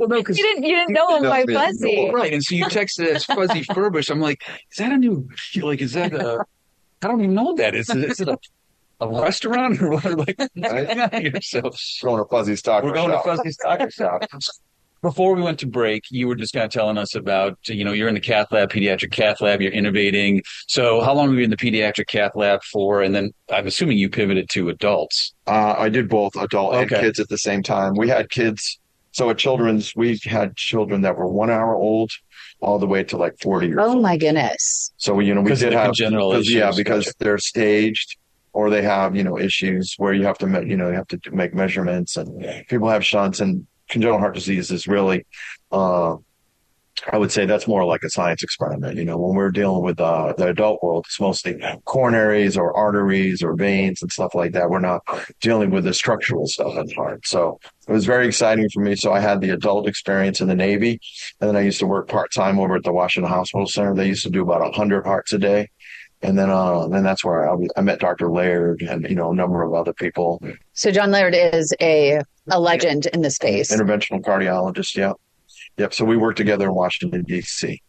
no, 0.08 0.18
because 0.18 0.36
you 0.38 0.44
didn't, 0.44 0.64
you 0.64 0.74
didn't 0.74 0.94
know 0.94 1.16
him 1.16 1.22
by 1.22 1.44
Fuzzy, 1.44 2.10
right? 2.12 2.32
And 2.32 2.42
so 2.42 2.56
you 2.56 2.64
texted 2.64 3.06
as 3.06 3.24
Fuzzy 3.24 3.62
Furbush. 3.62 4.10
I'm 4.10 4.20
like, 4.20 4.42
is 4.48 4.78
that 4.78 4.90
a 4.90 4.96
new? 4.96 5.28
Like, 5.54 5.80
is 5.80 5.92
that 5.92 6.12
a? 6.12 6.44
I 7.02 7.08
don't 7.08 7.20
even 7.20 7.34
know 7.34 7.44
what 7.44 7.58
that 7.58 7.74
is. 7.74 7.88
Is 7.90 8.20
it 8.20 8.28
a 8.28 8.38
a 9.00 9.08
restaurant 9.08 9.80
or 9.82 9.90
what? 9.90 10.04
Like, 10.56 10.88
right? 11.12 11.38
so 11.44 11.60
going 12.02 12.22
to 12.22 12.24
Fuzzy's 12.30 12.62
Taco 12.62 12.86
We're 12.86 12.94
going 12.94 13.10
shop. 13.10 13.24
to 13.24 13.36
Fuzzy's 13.36 13.56
Taco 13.56 13.88
Shop. 13.88 14.22
Before 15.02 15.34
we 15.36 15.42
went 15.42 15.58
to 15.60 15.66
break, 15.66 16.04
you 16.10 16.26
were 16.26 16.34
just 16.34 16.52
kind 16.54 16.64
of 16.64 16.70
telling 16.72 16.98
us 16.98 17.14
about, 17.14 17.58
you 17.68 17.84
know, 17.84 17.92
you're 17.92 18.08
in 18.08 18.14
the 18.14 18.20
cath 18.20 18.50
lab, 18.50 18.70
pediatric 18.70 19.12
cath 19.12 19.40
lab, 19.40 19.60
you're 19.60 19.72
innovating. 19.72 20.42
So 20.66 21.02
how 21.02 21.14
long 21.14 21.28
were 21.28 21.36
you 21.36 21.44
in 21.44 21.50
the 21.50 21.56
pediatric 21.56 22.08
cath 22.08 22.32
lab 22.34 22.62
for? 22.64 23.02
And 23.02 23.14
then 23.14 23.32
I'm 23.52 23.66
assuming 23.66 23.98
you 23.98 24.08
pivoted 24.08 24.48
to 24.50 24.70
adults. 24.70 25.34
Uh, 25.46 25.74
I 25.78 25.90
did 25.90 26.08
both 26.08 26.34
adult 26.36 26.74
okay. 26.74 26.80
and 26.82 27.04
kids 27.04 27.20
at 27.20 27.28
the 27.28 27.38
same 27.38 27.62
time. 27.62 27.94
We 27.94 28.08
had 28.08 28.30
kids. 28.30 28.80
So 29.12 29.30
at 29.30 29.38
children's, 29.38 29.94
we 29.94 30.18
had 30.24 30.56
children 30.56 31.02
that 31.02 31.16
were 31.16 31.28
one 31.28 31.50
hour 31.50 31.74
old 31.74 32.10
all 32.60 32.78
the 32.78 32.86
way 32.86 33.04
to 33.04 33.16
like 33.16 33.38
40 33.40 33.66
years 33.68 33.78
Oh 33.80 33.92
old. 33.92 34.02
my 34.02 34.16
goodness. 34.16 34.92
So, 34.96 35.20
you 35.20 35.34
know, 35.34 35.42
we 35.42 35.54
did 35.54 35.72
have, 35.72 35.92
general 35.92 36.42
yeah, 36.42 36.72
because 36.74 37.14
they're 37.18 37.38
staged 37.38 38.16
or 38.56 38.70
they 38.70 38.80
have 38.80 39.14
you 39.14 39.22
know 39.22 39.38
issues 39.38 39.94
where 39.98 40.14
you 40.14 40.24
have 40.24 40.38
to 40.38 40.46
you 40.66 40.76
know 40.78 40.88
you 40.88 40.94
have 40.94 41.06
to 41.08 41.20
make 41.30 41.54
measurements 41.54 42.16
and 42.16 42.28
people 42.68 42.88
have 42.88 43.04
shunts 43.04 43.38
and 43.38 43.66
congenital 43.90 44.18
heart 44.18 44.34
disease 44.34 44.70
is 44.70 44.88
really 44.88 45.26
uh, 45.72 46.16
I 47.12 47.18
would 47.18 47.30
say 47.30 47.44
that's 47.44 47.68
more 47.68 47.84
like 47.84 48.02
a 48.02 48.08
science 48.08 48.42
experiment. 48.42 48.96
You 48.96 49.04
know, 49.04 49.18
when 49.18 49.36
we're 49.36 49.50
dealing 49.50 49.82
with 49.82 50.00
uh, 50.00 50.32
the 50.38 50.48
adult 50.48 50.82
world, 50.82 51.04
it's 51.06 51.20
mostly 51.20 51.54
coronaries 51.86 52.56
or 52.56 52.74
arteries 52.74 53.42
or 53.42 53.54
veins 53.54 54.00
and 54.00 54.10
stuff 54.10 54.34
like 54.34 54.52
that. 54.52 54.70
We're 54.70 54.80
not 54.80 55.02
dealing 55.42 55.70
with 55.70 55.84
the 55.84 55.92
structural 55.92 56.46
stuff 56.46 56.74
in 56.76 56.86
the 56.86 56.94
heart. 56.94 57.26
So 57.26 57.60
it 57.86 57.92
was 57.92 58.06
very 58.06 58.26
exciting 58.26 58.68
for 58.72 58.80
me. 58.80 58.96
So 58.96 59.12
I 59.12 59.20
had 59.20 59.42
the 59.42 59.50
adult 59.50 59.86
experience 59.86 60.40
in 60.40 60.48
the 60.48 60.54
Navy, 60.54 60.98
and 61.40 61.48
then 61.48 61.56
I 61.56 61.60
used 61.60 61.80
to 61.80 61.86
work 61.86 62.08
part 62.08 62.32
time 62.32 62.58
over 62.58 62.76
at 62.76 62.84
the 62.84 62.92
Washington 62.92 63.30
Hospital 63.30 63.66
Center. 63.66 63.94
They 63.94 64.08
used 64.08 64.24
to 64.24 64.30
do 64.30 64.42
about 64.42 64.74
hundred 64.74 65.04
hearts 65.04 65.34
a 65.34 65.38
day 65.38 65.68
and 66.22 66.38
then 66.38 66.50
uh, 66.50 66.88
then 66.88 67.02
that's 67.02 67.24
where 67.24 67.48
I, 67.50 67.56
I, 67.76 67.80
met 67.80 68.00
Dr. 68.00 68.30
Laird 68.30 68.82
and 68.82 69.08
you 69.08 69.14
know 69.14 69.30
a 69.32 69.34
number 69.34 69.62
of 69.62 69.74
other 69.74 69.92
people. 69.92 70.42
So 70.72 70.90
John 70.90 71.10
Laird 71.10 71.34
is 71.34 71.74
a 71.80 72.20
a 72.50 72.60
legend 72.60 73.06
in 73.06 73.22
the 73.22 73.30
space. 73.30 73.74
Interventional 73.74 74.20
cardiologist. 74.22 74.96
Yeah, 74.96 75.12
yep. 75.76 75.92
So 75.94 76.04
we 76.04 76.16
worked 76.16 76.38
together 76.38 76.66
in 76.66 76.74
Washington 76.74 77.22
D.C. 77.22 77.82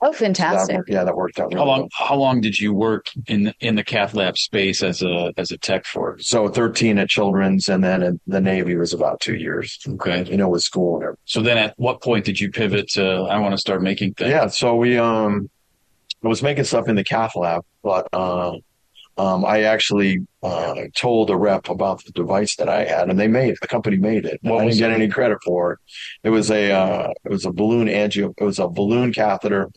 Oh, 0.00 0.10
That 0.10 0.18
fantastic. 0.18 0.76
worked- 0.76 0.90
yeah, 0.90 1.04
that 1.04 1.16
worked 1.16 1.38
out. 1.38 1.46
Really 1.46 1.56
How 1.60 1.64
long? 1.64 1.80
well. 1.80 1.88
How 1.92 2.14
long 2.16 2.40
did 2.42 2.58
you 2.58 2.74
work 2.74 3.06
in 3.26 3.54
in 3.60 3.76
the 3.76 3.84
cath 3.84 4.12
lab 4.14 4.36
space 4.36 4.82
as 4.82 5.02
a 5.02 5.32
as 5.36 5.50
a 5.50 5.56
tech 5.56 5.86
for? 5.86 6.18
So 6.20 6.48
13 6.48 6.98
at 6.98 7.08
Children's, 7.08 7.68
and 7.68 7.82
then 7.82 8.02
at 8.02 8.14
the 8.26 8.40
Navy 8.40 8.76
was 8.76 8.92
about 8.92 9.20
two 9.20 9.36
years. 9.36 9.78
Okay. 9.88 10.24
You 10.24 10.36
know, 10.36 10.48
with 10.48 10.62
school 10.62 10.96
and 10.96 11.04
everything. 11.04 11.20
So 11.24 11.40
then, 11.40 11.56
at 11.56 11.74
what 11.78 12.02
point 12.02 12.24
did 12.24 12.38
you 12.40 12.50
pivot 12.50 12.88
to 12.90 13.04
I 13.04 13.38
want 13.38 13.52
to 13.52 13.58
start 13.58 13.80
making 13.82 14.14
things? 14.14 14.30
Yeah, 14.30 14.48
so 14.48 14.74
we 14.74 14.98
um 14.98 15.48
I 16.24 16.28
was 16.28 16.42
making 16.42 16.64
stuff 16.64 16.88
in 16.88 16.96
the 16.96 17.04
cath 17.04 17.36
lab, 17.36 17.64
but 17.82 18.08
uh, 18.12 18.56
um 19.16 19.44
I 19.44 19.62
actually 19.62 20.26
uh 20.42 20.74
told 20.96 21.30
a 21.30 21.36
rep 21.36 21.68
about 21.68 22.04
the 22.04 22.12
device 22.12 22.56
that 22.56 22.68
I 22.68 22.84
had 22.84 23.10
and 23.10 23.18
they 23.18 23.28
made 23.28 23.50
it. 23.50 23.60
The 23.60 23.68
company 23.68 23.96
made 23.96 24.24
it. 24.24 24.40
What 24.42 24.62
I 24.62 24.66
didn't 24.66 24.78
get 24.78 24.90
it? 24.90 24.94
any 24.94 25.08
credit 25.08 25.38
for 25.44 25.72
it. 25.74 25.78
It 26.24 26.30
was 26.30 26.50
a 26.50 26.72
uh 26.72 27.10
it 27.24 27.30
was 27.30 27.44
a 27.44 27.52
balloon 27.52 27.86
angio 27.88 28.34
it 28.36 28.44
was 28.44 28.58
a 28.58 28.68
balloon 28.68 29.12
catheter 29.12 29.70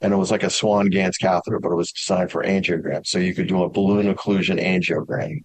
and 0.00 0.12
it 0.12 0.16
was 0.16 0.30
like 0.30 0.42
a 0.42 0.50
Swan 0.50 0.88
Ganz 0.88 1.18
catheter, 1.18 1.58
but 1.60 1.70
it 1.70 1.76
was 1.76 1.92
designed 1.92 2.30
for 2.30 2.42
angiogram. 2.42 3.06
So 3.06 3.18
you 3.18 3.34
could 3.34 3.48
do 3.48 3.62
a 3.62 3.68
balloon 3.68 4.12
occlusion 4.12 4.58
angiogram. 4.58 5.44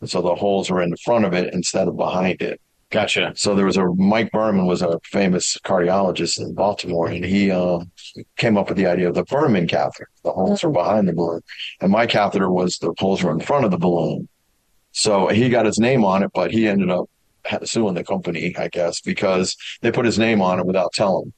And 0.00 0.08
so 0.08 0.22
the 0.22 0.34
holes 0.34 0.70
were 0.70 0.80
in 0.80 0.90
the 0.90 0.96
front 0.96 1.26
of 1.26 1.34
it 1.34 1.52
instead 1.52 1.86
of 1.86 1.96
behind 1.96 2.40
it. 2.40 2.60
Gotcha. 2.90 3.32
So 3.36 3.54
there 3.54 3.66
was 3.66 3.76
a 3.76 3.86
Mike 3.94 4.32
Berman 4.32 4.66
was 4.66 4.82
a 4.82 4.98
famous 5.04 5.56
cardiologist 5.64 6.40
in 6.40 6.54
Baltimore, 6.54 7.06
and 7.06 7.24
he 7.24 7.50
uh, 7.50 7.78
came 8.36 8.58
up 8.58 8.68
with 8.68 8.78
the 8.78 8.86
idea 8.86 9.08
of 9.08 9.14
the 9.14 9.22
Berman 9.24 9.68
catheter. 9.68 10.08
The 10.24 10.32
holes 10.32 10.64
are 10.64 10.70
behind 10.70 11.06
the 11.06 11.12
balloon, 11.12 11.40
and 11.80 11.92
my 11.92 12.06
catheter 12.06 12.50
was 12.50 12.78
the 12.78 12.92
holes 12.98 13.22
were 13.22 13.30
in 13.30 13.40
front 13.40 13.64
of 13.64 13.70
the 13.70 13.78
balloon. 13.78 14.28
So 14.90 15.28
he 15.28 15.48
got 15.50 15.66
his 15.66 15.78
name 15.78 16.04
on 16.04 16.24
it, 16.24 16.32
but 16.34 16.50
he 16.50 16.66
ended 16.66 16.90
up 16.90 17.08
suing 17.62 17.94
the 17.94 18.02
company, 18.02 18.54
I 18.58 18.66
guess, 18.66 19.00
because 19.00 19.56
they 19.82 19.92
put 19.92 20.04
his 20.04 20.18
name 20.18 20.42
on 20.42 20.58
it 20.58 20.66
without 20.66 20.92
telling. 20.92 21.32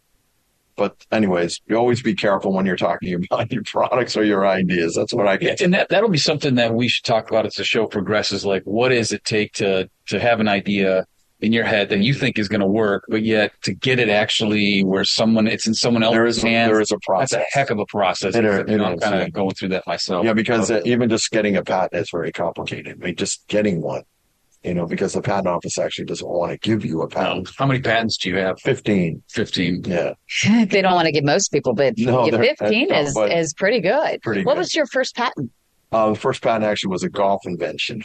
But 0.75 0.97
anyways, 1.13 1.61
you 1.67 1.77
always 1.77 2.03
be 2.03 2.15
careful 2.15 2.55
when 2.55 2.65
you're 2.65 2.77
talking 2.77 3.15
about 3.31 3.53
your 3.53 3.63
products 3.65 4.17
or 4.17 4.25
your 4.25 4.47
ideas. 4.47 4.95
That's 4.95 5.13
what 5.13 5.29
I 5.29 5.37
get. 5.37 5.61
and 5.61 5.75
that 5.75 5.91
that'll 5.91 6.09
be 6.09 6.17
something 6.17 6.55
that 6.55 6.73
we 6.75 6.89
should 6.89 7.05
talk 7.05 7.31
about 7.31 7.45
as 7.45 7.57
the 7.57 7.65
show 7.65 7.87
progresses. 7.87 8.47
Like, 8.47 8.63
what 8.65 8.89
does 8.89 9.13
it 9.13 9.23
take 9.27 9.53
to 9.55 9.91
to 10.07 10.19
have 10.19 10.41
an 10.41 10.49
idea 10.49 11.07
in 11.43 11.53
your 11.53 11.65
head 11.65 11.89
that 11.91 11.99
you 11.99 12.15
think 12.15 12.39
is 12.39 12.49
going 12.49 12.61
to 12.61 12.67
work, 12.67 13.05
but 13.09 13.23
yet 13.23 13.53
to 13.63 13.75
get 13.75 13.99
it 13.99 14.09
actually 14.09 14.83
where 14.85 15.05
someone 15.05 15.47
it's 15.49 15.67
in 15.67 15.75
someone 15.75 16.03
else's 16.03 16.15
There 16.17 16.27
is 16.27 16.43
hands. 16.43 16.71
there 16.71 16.81
is 16.81 16.91
a 16.91 16.95
that's 16.95 17.05
process. 17.07 17.45
a 17.55 17.59
heck 17.59 17.71
of 17.71 17.79
a 17.79 17.87
process. 17.87 18.35
It- 18.37 18.45
You 18.45 18.51
know, 18.51 18.61
it 18.61 18.81
I'm 18.81 18.95
is, 18.95 19.01
kind 19.03 19.17
yeah. 19.17 19.23
of 19.27 19.33
going 19.33 19.51
through 19.51 19.69
that 19.71 19.87
myself. 19.87 20.25
Yeah, 20.25 20.33
because 20.33 20.71
uh, 20.71 20.81
even 20.85 21.09
just 21.11 21.31
getting 21.31 21.57
a 21.57 21.63
patent 21.65 22.01
is 22.01 22.09
very 22.11 22.33
complicated. 22.33 22.99
I 23.03 23.07
mean, 23.07 23.17
just 23.17 23.47
getting 23.49 23.83
one, 23.83 24.03
you 24.63 24.73
know, 24.75 24.87
because 24.87 25.15
the 25.15 25.21
patent 25.23 25.49
office 25.49 25.79
actually 25.79 26.05
doesn't 26.05 26.29
want 26.29 26.53
to 26.53 26.59
give 26.59 26.85
you 26.85 27.03
a 27.03 27.09
patent. 27.09 27.51
how 27.59 27.67
many 27.67 27.81
patents 27.81 28.17
do 28.19 28.31
you 28.31 28.37
have? 28.39 28.61
15. 28.61 29.23
Fifteen. 29.29 29.83
Yeah. 29.85 30.13
they 30.67 30.81
don't 30.81 30.95
want 30.95 31.07
to 31.07 31.13
give 31.13 31.25
most 31.25 31.49
people, 31.49 31.75
but 31.75 31.95
No, 31.99 32.31
15 32.31 32.93
is, 32.93 33.07
tough, 33.07 33.15
but 33.15 33.33
is 33.33 33.53
pretty 33.55 33.81
good. 33.81 34.23
pretty 34.23 34.45
what 34.45 34.55
good. 34.55 34.59
was 34.61 34.75
your 34.77 34.87
first 34.87 35.17
patent? 35.17 35.51
Uh, 35.91 36.11
the 36.11 36.15
first 36.19 36.41
patent 36.41 36.65
actually 36.65 36.91
was 36.91 37.03
a 37.03 37.11
golf 37.11 37.43
invention. 37.45 38.03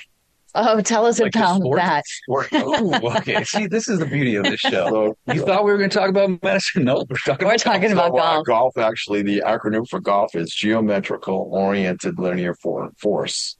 Oh, 0.60 0.82
tell 0.82 1.06
us 1.06 1.20
Like 1.20 1.36
about 1.36 1.58
sport? 1.58 2.50
that. 2.52 2.64
Ooh, 2.64 2.94
okay. 3.18 3.44
See, 3.46 3.68
this 3.68 3.88
is 3.88 4.00
the 4.00 4.06
beauty 4.08 4.36
of 4.36 4.44
this 4.44 4.60
show. 4.60 5.14
So, 5.28 5.34
You 5.34 5.46
thought 5.46 5.64
we 5.64 5.72
were 5.72 5.78
going 5.78 5.90
to 5.92 5.98
talk 5.98 6.10
about 6.10 6.42
medicine? 6.42 6.84
No, 6.86 7.06
we're 7.10 7.16
talking. 7.26 7.46
We're 7.48 7.54
about 7.54 7.60
talking 7.60 7.90
so, 7.90 7.94
about 7.94 8.08
uh, 8.08 8.42
golf. 8.42 8.46
golf, 8.46 8.78
actually, 8.78 9.22
the 9.22 9.44
acronym 9.46 9.88
for 9.88 10.00
golf 10.00 10.34
is 10.36 10.50
geometrical 10.54 11.48
oriented 11.52 12.18
linear 12.18 12.56
force. 13.02 13.58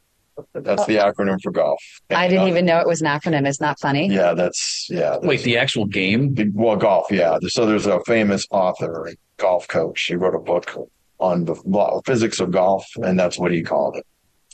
That's 0.54 0.86
the 0.86 0.98
acronym 0.98 1.38
for 1.42 1.52
golf. 1.52 1.82
I 2.12 2.28
didn't 2.28 2.46
Uh, 2.46 2.48
even 2.50 2.66
know 2.66 2.80
it 2.80 2.88
was 2.88 3.02
an 3.02 3.08
acronym. 3.08 3.48
It's 3.48 3.60
not 3.62 3.80
funny. 3.80 4.08
Yeah, 4.08 4.34
that's, 4.34 4.88
yeah. 4.90 5.18
Wait, 5.22 5.42
the 5.44 5.58
actual 5.58 5.86
game? 5.86 6.34
The- 6.36 6.52
Well, 6.54 6.76
golf, 6.78 7.08
yeah. 7.12 7.38
So 7.48 7.66
there's 7.66 7.88
a 7.88 8.00
famous 8.06 8.46
author, 8.52 9.08
a 9.08 9.16
golf 9.38 9.68
coach. 9.68 10.02
He 10.04 10.16
wrote 10.16 10.36
a 10.36 10.40
book 10.40 10.76
on 11.20 11.46
the 11.46 11.56
law- 11.66 12.02
physics 12.06 12.40
of 12.40 12.52
golf, 12.52 12.86
and 12.98 13.20
that's 13.20 13.40
what 13.40 13.52
he 13.52 13.64
called 13.64 13.98
it. 13.98 14.06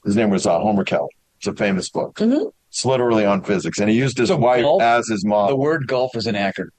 His 0.05 0.15
name 0.15 0.29
was 0.29 0.45
uh, 0.45 0.57
Homer 0.59 0.83
Kelley. 0.85 1.09
It's 1.43 1.47
a 1.49 1.53
famous 1.61 1.89
book. 1.89 2.15
Mhm. 2.15 2.53
It's 2.69 2.85
literally 2.85 3.25
on 3.25 3.43
physics, 3.43 3.79
and 3.79 3.89
he 3.89 3.97
used 3.97 4.17
his 4.17 4.29
So 4.29 4.37
wife 4.37 4.61
golf- 4.63 4.81
as 4.81 5.09
his 5.09 5.25
mom. 5.25 5.49
The 5.49 5.57
word 5.57 5.87
golf 5.87 6.15
is 6.15 6.25
an 6.25 6.35
acronym. 6.35 6.69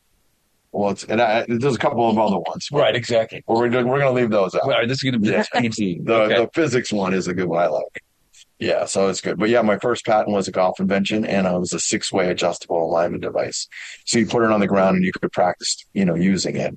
Well, 0.73 0.91
it's, 0.93 1.05
and 1.05 1.21
I, 1.21 1.45
there's 1.47 1.75
a 1.77 1.79
couple 1.79 2.09
of 2.09 2.19
other 2.19 2.39
ones. 2.39 2.67
Right, 2.73 2.97
exactly. 2.97 3.45
We're 3.47 3.69
gonna, 3.69 3.87
we're 3.87 4.01
going 4.01 4.13
to 4.15 4.19
leave 4.21 4.31
those 4.31 4.55
out. 4.55 4.67
Well, 4.67 4.81
this 4.87 4.97
is 4.97 5.03
going 5.03 5.13
to 5.13 5.19
be 5.19 5.29
Yeah. 5.29 5.45
easy. 5.63 6.01
The 6.05 6.15
okay. 6.15 6.35
the 6.41 6.51
physics 6.55 6.93
one 6.95 7.13
is 7.13 7.29
a 7.29 7.35
good 7.35 7.45
one 7.47 7.63
I 7.63 7.67
like. 7.67 8.03
Yeah, 8.59 8.87
so 8.87 9.09
it's 9.09 9.21
good. 9.21 9.39
But 9.39 9.51
yeah, 9.51 9.61
my 9.61 9.79
first 9.79 10.07
patent 10.07 10.31
was 10.31 10.49
a 10.49 10.51
golf 10.51 10.81
invention 10.81 11.27
and 11.27 11.47
it 11.47 11.59
was 11.61 11.75
a 11.75 11.79
six 11.79 12.11
way 12.11 12.31
adjustable 12.31 12.83
alignment 12.83 13.23
device. 13.23 13.69
So 14.07 14.19
you 14.19 14.27
put 14.27 14.43
it 14.45 14.51
on 14.51 14.61
the 14.61 14.67
ground 14.67 14.97
and 14.97 15.05
you 15.05 15.13
could 15.13 15.31
practice, 15.31 15.77
you 15.93 16.05
know, 16.07 16.15
using 16.15 16.57
it. 16.57 16.77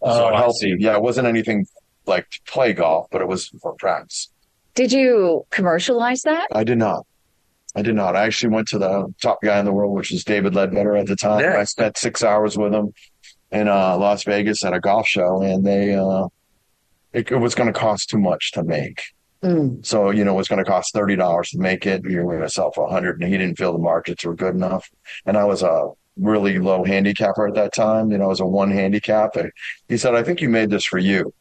Oh, 0.00 0.16
so 0.16 0.28
it 0.28 0.36
helped 0.36 0.62
you. 0.62 0.76
Yeah, 0.78 0.94
it 0.94 1.02
wasn't 1.02 1.26
anything 1.26 1.66
like 2.06 2.30
to 2.30 2.40
play 2.46 2.72
golf, 2.74 3.08
but 3.10 3.20
it 3.20 3.26
was 3.28 3.48
for 3.60 3.74
practice. 3.74 4.30
Did 4.74 4.92
you 4.92 5.44
commercialize 5.50 6.22
that? 6.22 6.46
I 6.52 6.64
did 6.64 6.78
not. 6.78 7.04
I 7.74 7.82
did 7.82 7.94
not. 7.94 8.16
I 8.16 8.24
actually 8.24 8.54
went 8.54 8.68
to 8.68 8.78
the 8.78 9.12
top 9.20 9.38
guy 9.42 9.58
in 9.58 9.64
the 9.64 9.72
world, 9.72 9.94
which 9.94 10.10
was 10.10 10.24
David 10.24 10.54
Leadbetter 10.54 10.98
at 10.98 11.06
the 11.06 11.16
time. 11.16 11.40
Yeah. 11.40 11.58
I 11.58 11.64
spent 11.64 11.98
six 11.98 12.22
hours 12.22 12.56
with 12.56 12.72
him 12.72 12.94
in 13.50 13.68
uh, 13.68 13.96
Las 13.96 14.24
Vegas 14.24 14.64
at 14.64 14.74
a 14.74 14.80
golf 14.80 15.06
show, 15.08 15.42
and 15.42 15.66
they 15.66 15.94
uh, 15.94 16.28
it, 17.14 17.30
it 17.30 17.36
was 17.36 17.54
going 17.54 17.72
to 17.72 17.78
cost 17.78 18.10
too 18.10 18.18
much 18.18 18.52
to 18.52 18.62
make. 18.62 19.00
Mm. 19.42 19.84
So, 19.84 20.10
you 20.10 20.24
know, 20.24 20.32
it 20.32 20.36
was 20.36 20.48
going 20.48 20.62
to 20.64 20.70
cost 20.70 20.94
$30 20.94 21.50
to 21.50 21.58
make 21.58 21.86
it. 21.86 22.02
You 22.04 22.22
were 22.22 22.34
going 22.34 22.46
to 22.46 22.52
sell 22.52 22.72
for 22.72 22.84
100 22.84 23.20
and 23.20 23.30
he 23.30 23.38
didn't 23.38 23.58
feel 23.58 23.72
the 23.72 23.78
markets 23.78 24.24
were 24.24 24.34
good 24.34 24.54
enough. 24.54 24.90
And 25.26 25.36
I 25.36 25.44
was 25.44 25.62
a 25.62 25.90
really 26.16 26.58
low 26.58 26.82
handicapper 26.82 27.46
at 27.46 27.54
that 27.54 27.74
time. 27.74 28.10
You 28.10 28.18
know, 28.18 28.24
I 28.24 28.28
was 28.28 28.40
a 28.40 28.46
one 28.46 28.70
handicap. 28.70 29.36
And 29.36 29.52
he 29.88 29.96
said, 29.96 30.14
I 30.14 30.22
think 30.22 30.40
you 30.40 30.48
made 30.48 30.70
this 30.70 30.84
for 30.84 30.98
you 30.98 31.32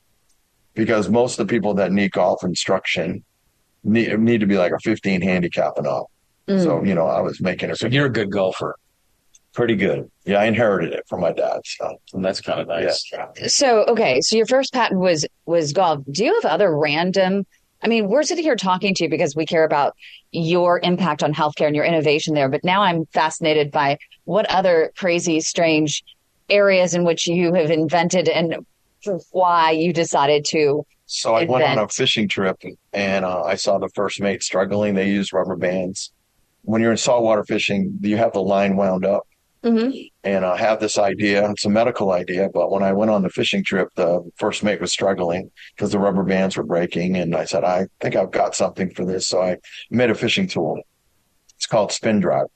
because 0.74 1.10
most 1.10 1.40
of 1.40 1.48
the 1.48 1.52
people 1.52 1.76
that 1.76 1.92
need 1.92 2.12
golf 2.12 2.44
instruction 2.44 3.24
need, 3.84 4.20
need 4.20 4.42
to 4.42 4.48
be 4.48 4.58
like 4.58 4.74
a 4.74 4.80
15 4.80 5.22
handicap 5.22 5.78
and 5.78 5.88
up. 5.88 6.08
Mm. 6.48 6.64
So, 6.64 6.84
you 6.84 6.96
know, 6.96 7.08
I 7.08 7.22
was 7.22 7.40
making 7.42 7.70
it 7.70 7.78
So 7.78 7.88
you're 7.88 8.08
a 8.08 8.12
good 8.12 8.32
golfer, 8.32 8.76
pretty 9.54 9.76
good. 9.76 10.10
Yeah. 10.26 10.40
I 10.40 10.46
inherited 10.46 10.94
it 10.94 11.04
from 11.08 11.22
my 11.22 11.32
dad. 11.32 11.62
So, 11.66 11.98
and 12.14 12.24
that's 12.24 12.42
kind 12.42 12.60
of 12.60 12.68
nice. 12.68 13.10
yeah. 13.12 13.28
So, 13.48 13.86
okay, 13.86 14.20
so 14.22 14.36
your 14.36 14.46
first 14.46 14.74
patent 14.74 15.00
was 15.00 15.26
was 15.46 15.74
golf. 15.74 16.04
Do 16.12 16.26
you 16.26 16.40
have 16.42 16.52
other 16.52 16.76
random? 16.76 17.46
I 17.82 17.88
mean, 17.88 18.08
we're 18.08 18.24
sitting 18.24 18.44
here 18.44 18.56
talking 18.56 18.94
to 18.96 19.04
you 19.04 19.10
because 19.10 19.36
we 19.36 19.46
care 19.46 19.66
about 19.66 19.94
your 20.32 20.80
impact 20.84 21.22
on 21.22 21.34
healthcare 21.34 21.68
and 21.68 21.76
your 21.76 21.86
innovation 21.86 22.34
there. 22.34 22.48
But 22.48 22.64
now 22.64 22.82
I'm 22.82 23.06
fascinated 23.08 23.72
by 23.72 23.98
what 24.24 24.50
other 24.50 24.94
crazy, 24.98 25.42
strange 25.42 26.04
areas 26.50 26.94
in 26.94 27.04
which 27.04 27.28
you 27.28 27.54
have 27.54 27.72
invented 27.72 28.30
and 28.30 28.66
why 29.32 29.72
you 29.72 29.92
decided 29.92 30.46
to. 30.46 30.86
So 31.06 31.36
I 31.36 31.44
went 31.44 31.66
on 31.66 31.78
a 31.78 31.88
fishing 31.90 32.30
trip 32.30 32.62
and 32.94 33.26
uh, 33.26 33.44
I 33.44 33.56
saw 33.56 33.78
the 33.78 33.90
first 33.90 34.22
mate 34.22 34.44
struggling. 34.44 34.96
They 34.96 35.10
use 35.10 35.34
rubber 35.34 35.58
bands. 35.58 36.12
When 36.64 36.82
you're 36.82 36.92
in 36.92 36.98
saltwater 36.98 37.44
fishing, 37.44 37.98
you 38.02 38.18
have 38.18 38.34
the 38.34 38.42
line 38.42 38.76
wound 38.76 39.06
up. 39.06 39.28
Mhm. 39.64 40.10
And 40.26 40.46
I 40.46 40.58
have 40.58 40.82
this 40.82 40.98
idea. 40.98 41.50
It's 41.52 41.66
a 41.66 41.70
medical 41.70 42.12
idea, 42.12 42.50
but 42.54 42.70
when 42.70 42.84
I 42.84 42.92
went 42.92 43.12
on 43.12 43.22
the 43.22 43.30
fishing 43.30 43.64
trip, 43.64 43.88
the 43.96 44.22
first 44.36 44.62
mate 44.62 44.82
was 44.82 44.92
struggling 44.92 45.52
because 45.76 45.92
the 45.92 46.00
rubber 46.00 46.24
bands 46.24 46.58
were 46.58 46.64
breaking. 46.66 47.16
And 47.16 47.34
I 47.34 47.46
said, 47.46 47.64
I 47.64 47.88
think 48.02 48.16
I've 48.16 48.32
got 48.32 48.56
something 48.56 48.94
for 48.94 49.06
this. 49.06 49.28
So 49.28 49.42
I 49.42 49.58
made 49.90 50.10
a 50.10 50.16
fishing 50.16 50.48
tool. 50.48 50.82
It's 51.56 51.66
called 51.66 51.94
Spin 51.94 52.20
Drive. 52.20 52.48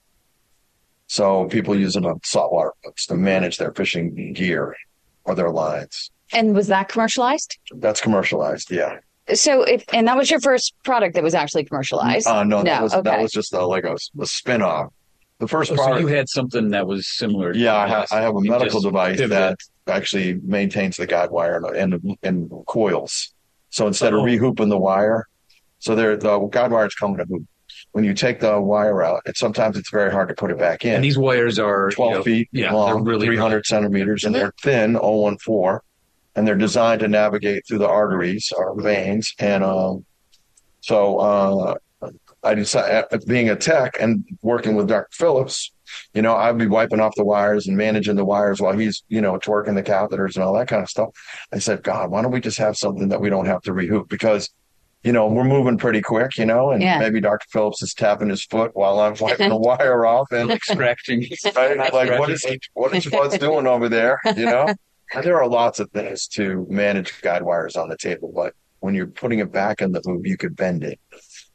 So 1.06 1.46
people 1.46 1.74
use 1.78 1.96
it 1.96 2.04
on 2.04 2.20
saltwater 2.24 2.72
boats 2.84 3.06
to 3.06 3.14
manage 3.14 3.56
their 3.56 3.72
fishing 3.72 4.34
gear 4.34 4.76
or 5.24 5.34
their 5.34 5.50
lines. 5.50 6.10
And 6.34 6.54
was 6.54 6.66
that 6.66 6.90
commercialized? 6.90 7.56
That's 7.76 8.02
commercialized. 8.02 8.70
Yeah. 8.70 8.98
So, 9.34 9.62
if 9.62 9.84
and 9.92 10.06
that 10.08 10.16
was 10.16 10.30
your 10.30 10.40
first 10.40 10.74
product 10.84 11.14
that 11.14 11.22
was 11.22 11.34
actually 11.34 11.64
commercialized. 11.64 12.26
Uh, 12.26 12.44
no, 12.44 12.62
that 12.62 12.78
No, 12.78 12.82
was 12.82 12.92
that 13.02 13.20
was 13.20 13.30
just 13.32 13.52
a, 13.52 13.64
like 13.66 13.84
a, 13.84 13.96
a 14.20 14.26
spin 14.26 14.62
off. 14.62 14.92
The 15.38 15.46
first 15.48 15.70
Oh, 15.70 15.76
so 15.76 15.82
product, 15.82 16.00
you 16.00 16.06
had 16.08 16.28
something 16.28 16.70
that 16.70 16.86
was 16.86 17.08
similar. 17.16 17.52
to 17.52 17.58
yeah, 17.58 17.76
I 17.76 17.86
this. 18.00 18.10
have, 18.10 18.18
I 18.18 18.22
have 18.22 18.34
a 18.36 18.40
You 18.42 18.50
medical 18.50 18.80
device 18.80 19.18
pivoted. 19.18 19.30
that 19.38 19.58
actually 19.86 20.34
maintains 20.42 20.96
the 20.96 21.06
guide 21.06 21.30
wire 21.30 21.56
and 21.74 21.94
and, 21.94 22.16
and 22.22 22.50
coils. 22.66 23.32
So 23.70 23.86
instead 23.86 24.14
Oh. 24.14 24.20
of 24.20 24.24
rehooping 24.26 24.68
the 24.68 24.78
wire, 24.78 25.26
so 25.78 25.94
there 25.94 26.16
the 26.16 26.38
guide 26.48 26.72
wires 26.72 26.94
come 26.94 27.14
in 27.14 27.20
a 27.20 27.24
hoop. 27.24 27.44
When 27.92 28.02
you 28.04 28.12
take 28.14 28.40
the 28.40 28.60
wire 28.60 29.02
out, 29.02 29.22
and 29.26 29.36
sometimes 29.36 29.76
it's 29.76 29.90
very 29.90 30.10
hard 30.10 30.28
to 30.30 30.34
put 30.34 30.50
it 30.50 30.58
back 30.58 30.84
in. 30.84 30.94
And 30.96 31.04
these 31.04 31.16
wires 31.18 31.58
are 31.58 31.90
12 31.90 32.10
you 32.12 32.16
know, 32.18 32.22
feet 32.24 32.48
Yeah, 32.52 32.72
long, 32.72 33.04
they're 33.04 33.12
really 33.14 33.26
300 33.26 33.64
centimeters, 33.66 34.24
and 34.24 34.34
they're 34.34 34.52
thin, 34.62 34.96
014, 34.96 35.78
and 36.38 36.46
they're 36.46 36.54
designed 36.54 37.00
to 37.00 37.08
navigate 37.08 37.66
through 37.66 37.78
the 37.78 37.88
arteries 37.88 38.52
or 38.56 38.80
veins. 38.80 39.34
And 39.40 39.64
um, 39.64 40.06
so 40.80 41.18
uh, 41.18 41.74
I 42.44 42.54
decided, 42.54 43.24
being 43.26 43.50
a 43.50 43.56
tech 43.56 43.96
and 44.00 44.24
working 44.40 44.76
with 44.76 44.86
Dr. 44.86 45.08
Phillips, 45.10 45.72
you 46.14 46.22
know, 46.22 46.36
I'd 46.36 46.56
be 46.56 46.68
wiping 46.68 47.00
off 47.00 47.16
the 47.16 47.24
wires 47.24 47.66
and 47.66 47.76
managing 47.76 48.14
the 48.14 48.24
wires 48.24 48.60
while 48.60 48.78
he's, 48.78 49.02
you 49.08 49.20
know, 49.20 49.36
torquing 49.40 49.74
the 49.74 49.82
catheters 49.82 50.36
and 50.36 50.44
all 50.44 50.54
that 50.54 50.68
kind 50.68 50.80
of 50.80 50.88
stuff. 50.88 51.08
I 51.52 51.58
said, 51.58 51.82
God, 51.82 52.12
why 52.12 52.22
don't 52.22 52.30
we 52.30 52.40
just 52.40 52.58
have 52.58 52.76
something 52.76 53.08
that 53.08 53.20
we 53.20 53.30
don't 53.30 53.46
have 53.46 53.62
to 53.62 53.72
rehoop? 53.72 54.08
Because 54.08 54.48
you 55.04 55.12
know, 55.12 55.28
we're 55.28 55.44
moving 55.44 55.78
pretty 55.78 56.02
quick, 56.02 56.36
you 56.38 56.44
know, 56.44 56.72
and 56.72 56.82
Yeah. 56.82 56.98
maybe 56.98 57.20
Dr. 57.20 57.46
Phillips 57.52 57.82
is 57.82 57.94
tapping 57.94 58.28
his 58.30 58.44
foot 58.44 58.72
while 58.74 58.98
I'm 58.98 59.14
wiping 59.20 59.48
the 59.48 59.56
wire 59.68 60.04
off 60.04 60.30
and 60.32 60.50
extracting. 60.50 61.24
right? 61.56 61.78
Like, 61.92 62.18
what 62.18 62.30
is 62.30 62.44
he, 62.44 62.58
what 62.74 62.92
is 62.94 63.06
Bud's 63.06 63.38
doing 63.38 63.66
over 63.68 63.88
there? 63.88 64.18
You 64.36 64.46
know? 64.46 64.74
There 65.22 65.36
are 65.40 65.48
lots 65.48 65.80
of 65.80 65.90
things 65.90 66.26
to 66.28 66.66
manage 66.68 67.20
guide 67.22 67.42
wires 67.42 67.76
on 67.76 67.88
the 67.88 67.96
table, 67.96 68.32
but 68.34 68.54
when 68.80 68.94
you're 68.94 69.06
putting 69.06 69.40
it 69.40 69.50
back 69.52 69.80
in 69.80 69.92
the 69.92 70.00
hoop, 70.04 70.26
you 70.26 70.36
could 70.36 70.54
bend 70.54 70.84
it. 70.84 71.00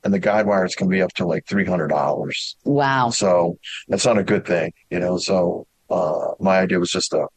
And 0.03 0.13
the 0.13 0.19
guide 0.19 0.45
wires 0.45 0.75
can 0.75 0.89
be 0.89 1.01
up 1.01 1.13
to 1.13 1.25
like 1.25 1.45
$300. 1.45 2.55
Wow. 2.65 3.09
So 3.11 3.57
that's 3.87 4.05
not 4.05 4.17
a 4.17 4.23
good 4.23 4.45
thing, 4.45 4.73
you 4.89 4.99
know? 4.99 5.17
So, 5.17 5.65
uh, 5.89 6.33
my 6.39 6.59
idea 6.59 6.79
was 6.79 6.89
just 6.91 7.11
to 7.11 7.27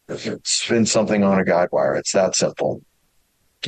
spin 0.45 0.87
something 0.87 1.23
on 1.23 1.39
a 1.39 1.45
guide 1.45 1.69
wire. 1.71 1.95
It's 1.95 2.13
that 2.13 2.35
simple. 2.35 2.83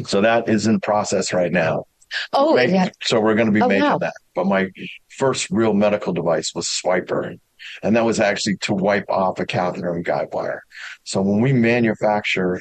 So 0.07 0.21
that 0.21 0.49
is 0.49 0.67
in 0.67 0.81
process 0.81 1.33
right 1.33 1.53
now. 1.53 1.85
Oh, 2.33 2.55
Make- 2.57 2.71
yeah. 2.71 2.89
So 3.03 3.21
we're 3.21 3.35
going 3.35 3.47
to 3.49 3.53
be 3.53 3.61
Oh, 3.63 3.69
making 3.69 3.85
wow. 3.85 3.99
that. 3.99 4.15
But 4.35 4.47
my 4.47 4.71
first 5.19 5.51
real 5.51 5.75
medical 5.75 6.13
device 6.13 6.53
was 6.55 6.67
Swiper. 6.67 7.39
And 7.83 7.97
that 7.97 8.05
was 8.05 8.21
actually 8.21 8.57
to 8.59 8.75
wipe 8.75 9.09
off 9.09 9.39
a 9.41 9.47
catheter 9.47 9.93
and 9.93 10.05
guide 10.05 10.29
wire. 10.33 10.63
So 11.05 11.21
when 11.23 11.41
we 11.41 11.53
manufacture 11.53 12.61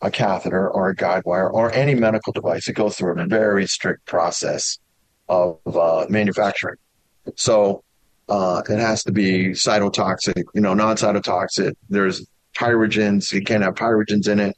a 0.00 0.10
catheter 0.10 0.70
or 0.70 0.90
a 0.90 0.94
guide 0.94 1.22
wire 1.24 1.50
or 1.50 1.72
any 1.72 1.94
medical 1.94 2.32
device, 2.32 2.68
it 2.68 2.74
goes 2.74 2.96
through 2.96 3.20
a 3.20 3.26
very 3.26 3.66
strict 3.66 4.06
process 4.06 4.78
of 5.28 5.58
uh, 5.66 6.06
manufacturing. 6.08 6.76
So 7.36 7.82
uh, 8.28 8.62
it 8.68 8.78
has 8.78 9.02
to 9.04 9.12
be 9.12 9.48
cytotoxic, 9.50 10.44
you 10.54 10.60
know, 10.60 10.74
non-cytotoxic. 10.74 11.72
There's 11.88 12.26
pyrogens. 12.56 13.32
It 13.32 13.46
can't 13.46 13.62
have 13.62 13.74
pyrogens 13.74 14.28
in 14.28 14.38
it. 14.40 14.56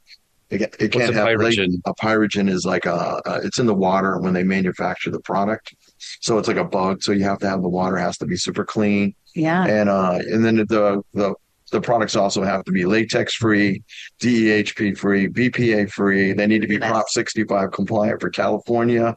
It, 0.49 0.75
it 0.79 0.91
can't 0.91 1.11
a 1.11 1.13
have 1.13 1.39
late- 1.39 1.57
pyrogen? 1.57 1.81
a 1.85 1.93
pyrogen 1.95 2.49
is 2.49 2.65
like 2.65 2.85
a, 2.85 3.21
uh, 3.25 3.39
it's 3.43 3.59
in 3.59 3.65
the 3.65 3.73
water 3.73 4.19
when 4.19 4.33
they 4.33 4.43
manufacture 4.43 5.09
the 5.09 5.21
product. 5.21 5.73
So 6.19 6.37
it's 6.37 6.47
like 6.47 6.57
a 6.57 6.65
bug. 6.65 7.01
So 7.01 7.13
you 7.13 7.23
have 7.23 7.39
to 7.39 7.49
have 7.49 7.61
the 7.61 7.69
water 7.69 7.97
has 7.97 8.17
to 8.17 8.25
be 8.25 8.35
super 8.35 8.65
clean. 8.65 9.15
Yeah. 9.35 9.65
And, 9.65 9.89
uh, 9.89 10.19
and 10.27 10.43
then 10.43 10.57
the, 10.57 11.03
the, 11.13 11.35
the 11.71 11.81
products 11.81 12.15
also 12.15 12.43
have 12.43 12.63
to 12.65 12.71
be 12.71 12.85
latex 12.85 13.33
free, 13.33 13.81
DEHP 14.19 14.97
free, 14.97 15.27
BPA 15.27 15.89
free. 15.89 16.33
They 16.33 16.47
need 16.47 16.61
to 16.61 16.67
be. 16.67 16.77
Prop 16.77 17.09
65 17.09 17.71
compliant 17.71 18.21
for 18.21 18.29
California. 18.29 19.15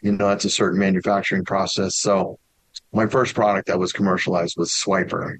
You 0.00 0.12
know, 0.12 0.30
it's 0.30 0.44
a 0.44 0.50
certain 0.50 0.78
manufacturing 0.78 1.44
process. 1.44 1.96
So 1.96 2.38
my 2.92 3.06
first 3.06 3.34
product 3.34 3.66
that 3.66 3.78
was 3.78 3.92
commercialized 3.92 4.56
was 4.56 4.70
Swiper, 4.72 5.38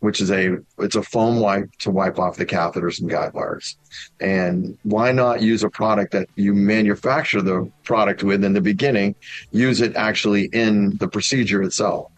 which 0.00 0.20
is 0.20 0.30
a 0.32 0.58
it's 0.78 0.96
a 0.96 1.02
foam 1.02 1.38
wipe 1.38 1.70
to 1.78 1.90
wipe 1.90 2.18
off 2.18 2.36
the 2.36 2.46
catheters 2.46 3.00
and 3.00 3.08
guide 3.08 3.32
wires. 3.32 3.76
And 4.20 4.76
why 4.82 5.12
not 5.12 5.40
use 5.40 5.62
a 5.62 5.70
product 5.70 6.12
that 6.12 6.28
you 6.34 6.52
manufacture 6.52 7.42
the 7.42 7.70
product 7.84 8.24
with 8.24 8.44
in 8.44 8.52
the 8.52 8.60
beginning, 8.60 9.14
use 9.52 9.80
it 9.80 9.94
actually 9.94 10.46
in 10.52 10.96
the 10.96 11.06
procedure 11.06 11.62
itself? 11.62 12.10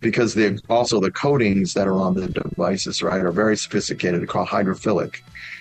Because 0.00 0.34
the 0.34 0.60
also 0.68 1.00
the 1.00 1.10
coatings 1.10 1.74
that 1.74 1.88
are 1.88 1.94
on 1.94 2.14
the 2.14 2.28
devices, 2.28 3.02
right, 3.02 3.20
are 3.20 3.32
very 3.32 3.56
sophisticated. 3.56 4.20
They're 4.20 4.26
called 4.26 4.48
hydrophilic. 4.48 5.16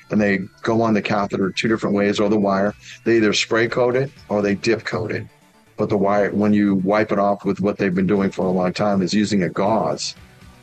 And 0.09 0.21
they 0.21 0.39
go 0.61 0.81
on 0.81 0.93
the 0.93 1.01
catheter 1.01 1.51
two 1.51 1.67
different 1.67 1.95
ways 1.95 2.19
or 2.19 2.29
the 2.29 2.39
wire. 2.39 2.73
They 3.03 3.17
either 3.17 3.33
spray 3.33 3.67
coat 3.67 3.95
it 3.95 4.11
or 4.29 4.41
they 4.41 4.55
dip 4.55 4.85
coat 4.85 5.11
it. 5.11 5.25
But 5.75 5.89
the 5.89 5.97
wire, 5.97 6.31
when 6.31 6.53
you 6.53 6.75
wipe 6.75 7.11
it 7.11 7.19
off 7.19 7.45
with 7.45 7.59
what 7.59 7.77
they've 7.77 7.93
been 7.93 8.07
doing 8.07 8.31
for 8.31 8.45
a 8.45 8.49
long 8.49 8.73
time, 8.73 9.01
is 9.01 9.13
using 9.13 9.43
a 9.43 9.49
gauze, 9.49 10.15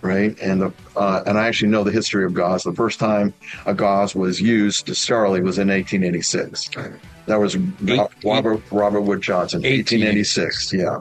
right? 0.02 0.36
And 0.40 0.60
the 0.60 0.72
uh, 0.96 1.22
and 1.26 1.38
I 1.38 1.46
actually 1.46 1.68
know 1.68 1.84
the 1.84 1.92
history 1.92 2.24
of 2.24 2.34
gauze. 2.34 2.64
The 2.64 2.72
first 2.72 2.98
time 2.98 3.32
a 3.66 3.74
gauze 3.74 4.14
was 4.14 4.40
used 4.40 4.94
sterilely 4.96 5.40
was 5.40 5.58
in 5.58 5.68
1886. 5.68 6.70
That 7.26 7.36
was 7.36 7.56
Robert 8.24 8.60
Robert 8.72 9.00
Wood 9.02 9.20
Johnson, 9.22 9.62
1886. 9.62 10.72
Yeah, 10.72 10.98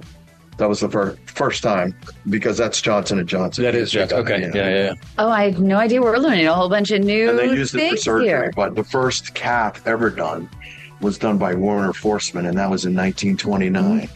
that 0.58 0.70
was 0.70 0.80
the 0.82 0.90
first 0.90 1.18
first 1.30 1.64
time 1.64 1.96
because 2.30 2.58
that's 2.58 2.82
Johnson 2.82 3.20
and 3.20 3.28
Johnson. 3.28 3.64
That 3.64 3.76
is 3.76 3.92
Johnson. 3.92 4.20
Okay. 4.20 4.42
Yeah, 4.42 4.52
yeah, 4.54 4.70
yeah. 4.70 4.94
Oh, 5.18 5.30
I 5.30 5.46
had 5.52 5.60
no 5.60 5.78
idea. 5.78 6.02
We're 6.02 6.18
learning 6.18 6.46
a 6.48 6.54
whole 6.54 6.70
bunch 6.70 6.92
of 6.92 7.02
new 7.04 7.30
and 7.30 7.40
they 7.40 7.46
used 7.54 7.74
it 7.76 7.80
for 7.80 7.88
things 7.90 8.02
surgery. 8.04 8.28
here. 8.28 8.52
But 8.56 8.76
the 8.76 8.84
first 8.84 9.34
cath 9.34 9.86
ever 9.88 10.10
done 10.10 10.50
was 11.02 11.18
done 11.18 11.38
by 11.38 11.54
Werner 11.54 11.92
Forssmann, 11.94 12.48
and 12.48 12.58
that 12.58 12.70
was 12.70 12.86
in 12.86 12.96
1929 12.96 14.08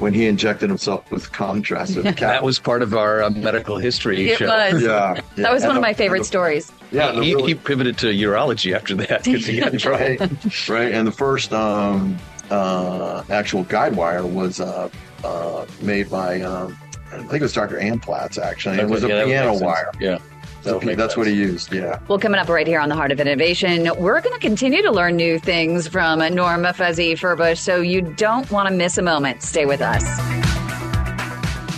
when 0.00 0.12
he 0.12 0.26
injected 0.26 0.68
himself 0.68 1.08
with 1.10 1.30
contrast. 1.32 1.94
That 2.18 2.42
was 2.42 2.58
part 2.58 2.82
of 2.82 2.94
our 2.94 3.22
uh, 3.22 3.30
medical 3.30 3.78
history 3.78 4.30
It 4.30 4.38
show. 4.38 4.48
was. 4.48 4.82
Yeah, 4.82 5.20
That 5.36 5.52
was 5.52 5.62
And 5.62 5.70
one 5.70 5.76
of 5.76 5.82
my 5.82 5.92
favorite 5.94 6.18
the- 6.20 6.24
stories. 6.24 6.70
Yeah, 6.90 7.12
he, 7.12 7.34
really- 7.34 7.48
he 7.48 7.54
pivoted 7.54 7.96
to 7.98 8.06
urology 8.08 8.74
after 8.74 8.94
that 8.96 9.24
because 9.24 9.46
he 9.46 9.60
got 9.60 9.84
right, 9.84 10.20
right. 10.68 10.92
And 10.92 11.06
the 11.06 11.12
first 11.12 11.52
um, 11.52 12.18
uh, 12.50 13.22
actual 13.30 13.62
guide 13.64 13.96
wire 13.96 14.26
was 14.26 14.60
uh, 14.60 14.88
uh, 15.24 15.66
made 15.80 16.10
by 16.10 16.40
um, 16.42 16.76
I 17.12 17.18
think 17.18 17.34
it 17.34 17.42
was 17.42 17.52
Dr. 17.52 17.78
Amplatz. 17.78 18.38
Actually, 18.38 18.78
it 18.78 18.88
was 18.88 19.04
a 19.04 19.08
Yeah, 19.08 19.24
piano 19.24 19.50
make 19.52 19.58
sense. 19.58 19.62
wire. 19.64 19.90
Yeah. 20.00 20.18
So 20.62 20.78
would 20.78 20.86
make 20.86 20.96
that's 20.96 21.16
what 21.16 21.26
he 21.26 21.34
used. 21.34 21.72
Yeah. 21.72 21.98
Well, 22.08 22.18
coming 22.18 22.40
up 22.40 22.48
right 22.48 22.66
here 22.66 22.80
on 22.80 22.88
the 22.88 22.94
Heart 22.94 23.12
of 23.12 23.20
Innovation, 23.20 23.90
we're 23.98 24.20
going 24.22 24.34
to 24.34 24.40
continue 24.40 24.80
to 24.82 24.90
learn 24.90 25.14
new 25.14 25.38
things 25.38 25.86
from 25.86 26.20
Norma 26.34 26.72
Fuzzy 26.72 27.14
Furbush, 27.14 27.58
so 27.58 27.82
you 27.82 28.00
don't 28.00 28.50
want 28.50 28.68
to 28.68 28.74
miss 28.74 28.96
a 28.96 29.02
moment. 29.02 29.42
Stay 29.42 29.66
with 29.66 29.82
us. 29.82 30.02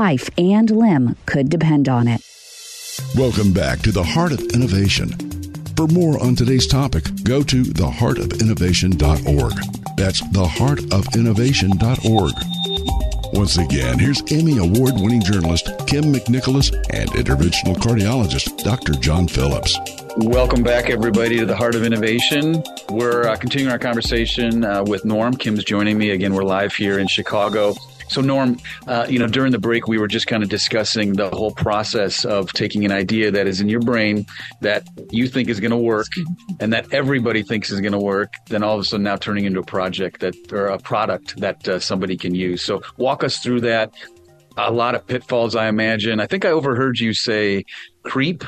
and 0.00 0.70
limb 0.70 1.14
could 1.26 1.50
depend 1.50 1.86
on 1.88 2.08
it. 2.08 2.22
Welcome 3.14 3.52
back 3.52 3.80
to 3.80 3.92
the 3.92 4.02
Heart 4.02 4.32
of 4.32 4.40
Innovation. 4.54 5.10
For 5.76 5.86
more 5.88 6.18
on 6.22 6.36
today's 6.36 6.66
topic, 6.66 7.04
go 7.22 7.42
to 7.42 7.62
theheartofinnovation.org. 7.62 9.52
That's 9.96 10.22
theheartofinnovation.org. 10.22 12.32
Once 13.34 13.58
again, 13.58 13.98
here's 13.98 14.22
Emmy 14.32 14.56
Award 14.56 14.94
winning 14.94 15.20
journalist 15.20 15.66
Kym 15.86 16.14
McNicholas 16.14 16.74
and 16.94 17.10
interventional 17.10 17.76
cardiologist 17.76 18.64
Dr. 18.64 18.94
John 18.94 19.28
Phillips. 19.28 19.78
Welcome 20.16 20.62
back, 20.62 20.88
everybody, 20.88 21.36
to 21.38 21.46
the 21.46 21.56
Heart 21.56 21.74
of 21.74 21.84
Innovation. 21.84 22.62
We're 22.88 23.28
uh, 23.28 23.36
continuing 23.36 23.70
our 23.70 23.78
conversation 23.78 24.64
uh, 24.64 24.82
with 24.82 25.04
Norm. 25.04 25.36
Kym's 25.36 25.62
joining 25.62 25.98
me 25.98 26.08
again. 26.10 26.32
We're 26.32 26.44
live 26.44 26.74
here 26.74 26.98
in 26.98 27.06
Chicago. 27.06 27.74
So, 28.10 28.20
Norm, 28.20 28.58
uh, 28.88 29.06
you 29.08 29.20
know, 29.20 29.28
during 29.28 29.52
the 29.52 29.58
break, 29.60 29.86
we 29.86 29.96
were 29.96 30.08
just 30.08 30.26
kind 30.26 30.42
of 30.42 30.48
discussing 30.48 31.12
the 31.12 31.30
whole 31.30 31.52
process 31.52 32.24
of 32.24 32.52
taking 32.52 32.84
an 32.84 32.90
idea 32.90 33.30
that 33.30 33.46
is 33.46 33.60
in 33.60 33.68
your 33.68 33.80
brain 33.80 34.26
that 34.62 34.82
you 35.12 35.28
think 35.28 35.48
is 35.48 35.60
going 35.60 35.70
to 35.70 35.76
work 35.76 36.08
and 36.58 36.72
that 36.72 36.92
everybody 36.92 37.44
thinks 37.44 37.70
is 37.70 37.80
going 37.80 37.92
to 37.92 38.00
work, 38.00 38.32
then 38.48 38.64
all 38.64 38.74
of 38.74 38.80
a 38.80 38.84
sudden 38.84 39.04
now 39.04 39.14
turning 39.14 39.44
into 39.44 39.60
a 39.60 39.64
project 39.64 40.20
that 40.22 40.34
or 40.52 40.66
a 40.66 40.78
product 40.78 41.38
that 41.40 41.68
uh, 41.68 41.78
somebody 41.78 42.16
can 42.16 42.34
use. 42.34 42.62
So, 42.62 42.82
walk 42.96 43.22
us 43.22 43.38
through 43.38 43.60
that. 43.60 43.94
A 44.56 44.72
lot 44.72 44.96
of 44.96 45.06
pitfalls, 45.06 45.54
I 45.54 45.68
imagine. 45.68 46.18
I 46.18 46.26
think 46.26 46.44
I 46.44 46.50
overheard 46.50 46.98
you 46.98 47.14
say 47.14 47.64
creep, 48.02 48.42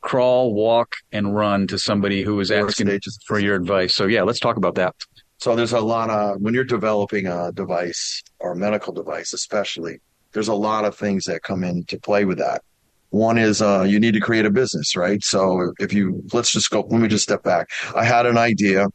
crawl, 0.00 0.54
walk, 0.54 0.94
and 1.10 1.34
run 1.34 1.66
to 1.66 1.78
somebody 1.78 2.22
who 2.22 2.36
was 2.36 2.52
asking 2.52 3.00
for 3.26 3.40
your 3.40 3.56
advice. 3.56 3.96
So, 3.96 4.06
yeah, 4.06 4.22
let's 4.22 4.38
talk 4.38 4.56
about 4.56 4.76
that. 4.76 4.94
So 5.38 5.54
there's 5.54 5.72
a 5.72 5.80
lot 5.80 6.10
of 6.10 6.40
when 6.40 6.52
you're 6.52 6.64
developing 6.64 7.26
a 7.26 7.52
device 7.52 8.22
or 8.40 8.52
a 8.52 8.56
medical 8.56 8.92
device, 8.92 9.32
especially, 9.32 10.00
there's 10.32 10.48
a 10.48 10.54
lot 10.54 10.84
of 10.84 10.96
things 10.96 11.24
that 11.24 11.42
come 11.42 11.64
into 11.64 11.98
play 11.98 12.24
with 12.24 12.38
that. 12.38 12.62
One 13.10 13.38
is 13.38 13.62
uh, 13.62 13.86
you 13.88 13.98
need 13.98 14.14
to 14.14 14.20
create 14.20 14.44
a 14.44 14.50
business, 14.50 14.94
right? 14.96 15.22
So 15.24 15.72
if 15.78 15.92
you 15.92 16.22
let's 16.32 16.52
just 16.52 16.70
go. 16.70 16.80
Let 16.80 17.00
me 17.00 17.08
just 17.08 17.24
step 17.24 17.42
back. 17.42 17.70
I 17.96 18.04
had 18.04 18.26
an 18.26 18.36
idea, 18.36 18.88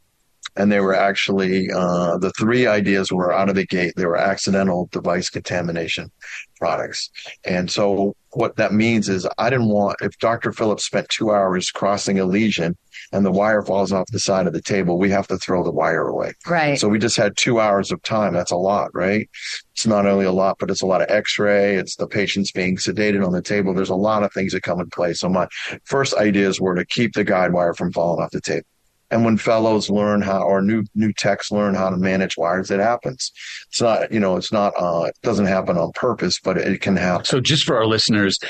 and 0.54 0.70
they 0.70 0.80
were 0.80 0.94
actually 0.94 1.68
uh, 1.74 2.18
the 2.18 2.30
three 2.38 2.66
ideas 2.66 3.10
were 3.10 3.32
out 3.32 3.48
of 3.48 3.56
the 3.56 3.66
gate. 3.66 3.94
They 3.96 4.06
were 4.06 4.16
accidental 4.16 4.88
device 4.92 5.30
contamination 5.30 6.12
products, 6.60 7.10
and 7.44 7.70
so 7.70 8.14
what 8.34 8.56
that 8.56 8.72
means 8.72 9.08
is 9.08 9.26
I 9.38 9.50
didn't 9.50 9.68
want 9.68 9.96
if 10.00 10.18
Dr. 10.18 10.52
Phillips 10.52 10.84
spent 10.84 11.08
two 11.08 11.32
hours 11.32 11.70
crossing 11.70 12.18
a 12.18 12.24
lesion 12.24 12.76
and 13.12 13.24
the 13.24 13.30
wire 13.30 13.62
falls 13.62 13.92
off 13.92 14.06
the 14.10 14.18
side 14.18 14.46
of 14.46 14.52
the 14.52 14.62
table, 14.62 14.98
we 14.98 15.10
have 15.10 15.26
to 15.28 15.38
throw 15.38 15.62
the 15.62 15.70
wire 15.70 16.06
away. 16.06 16.32
Right. 16.46 16.78
So 16.78 16.88
we 16.88 16.98
just 16.98 17.16
had 17.16 17.36
two 17.36 17.60
hours 17.60 17.92
of 17.92 18.02
time. 18.02 18.34
That's 18.34 18.50
a 18.50 18.56
lot, 18.56 18.90
right? 18.94 19.28
It's 19.72 19.86
not 19.86 20.06
only 20.06 20.24
a 20.24 20.32
lot, 20.32 20.56
but 20.58 20.70
it's 20.70 20.82
a 20.82 20.86
lot 20.86 21.02
of 21.02 21.10
x-ray. 21.10 21.76
It's 21.76 21.96
the 21.96 22.06
patients 22.06 22.52
being 22.52 22.76
sedated 22.76 23.24
on 23.24 23.32
the 23.32 23.42
table. 23.42 23.74
There's 23.74 23.90
a 23.90 23.94
lot 23.94 24.22
of 24.22 24.32
things 24.32 24.52
that 24.52 24.62
come 24.62 24.80
in 24.80 24.90
play. 24.90 25.14
So 25.14 25.28
my 25.28 25.48
first 25.84 26.14
ideas 26.14 26.60
were 26.60 26.74
to 26.74 26.84
keep 26.84 27.14
the 27.14 27.24
guide 27.24 27.52
wire 27.52 27.74
from 27.74 27.92
falling 27.92 28.22
off 28.22 28.30
the 28.30 28.40
table. 28.40 28.66
And 29.14 29.24
when 29.24 29.36
fellows 29.36 29.88
learn 29.88 30.22
how, 30.22 30.42
or 30.42 30.60
new 30.60 30.82
new 30.96 31.12
techs 31.12 31.52
learn 31.52 31.76
how 31.76 31.88
to 31.88 31.96
manage 31.96 32.36
wires, 32.36 32.72
it 32.72 32.80
happens. 32.80 33.30
It's 33.68 33.80
not, 33.80 34.10
you 34.10 34.18
know, 34.18 34.36
it's 34.36 34.50
not, 34.50 34.72
uh, 34.76 35.04
it 35.04 35.14
doesn't 35.22 35.46
happen 35.46 35.78
on 35.78 35.92
purpose, 35.92 36.40
but 36.42 36.58
it 36.58 36.80
can 36.80 36.96
happen. 36.96 37.24
So 37.24 37.38
just 37.38 37.62
for 37.62 37.76
our 37.76 37.86
listeners, 37.86 38.40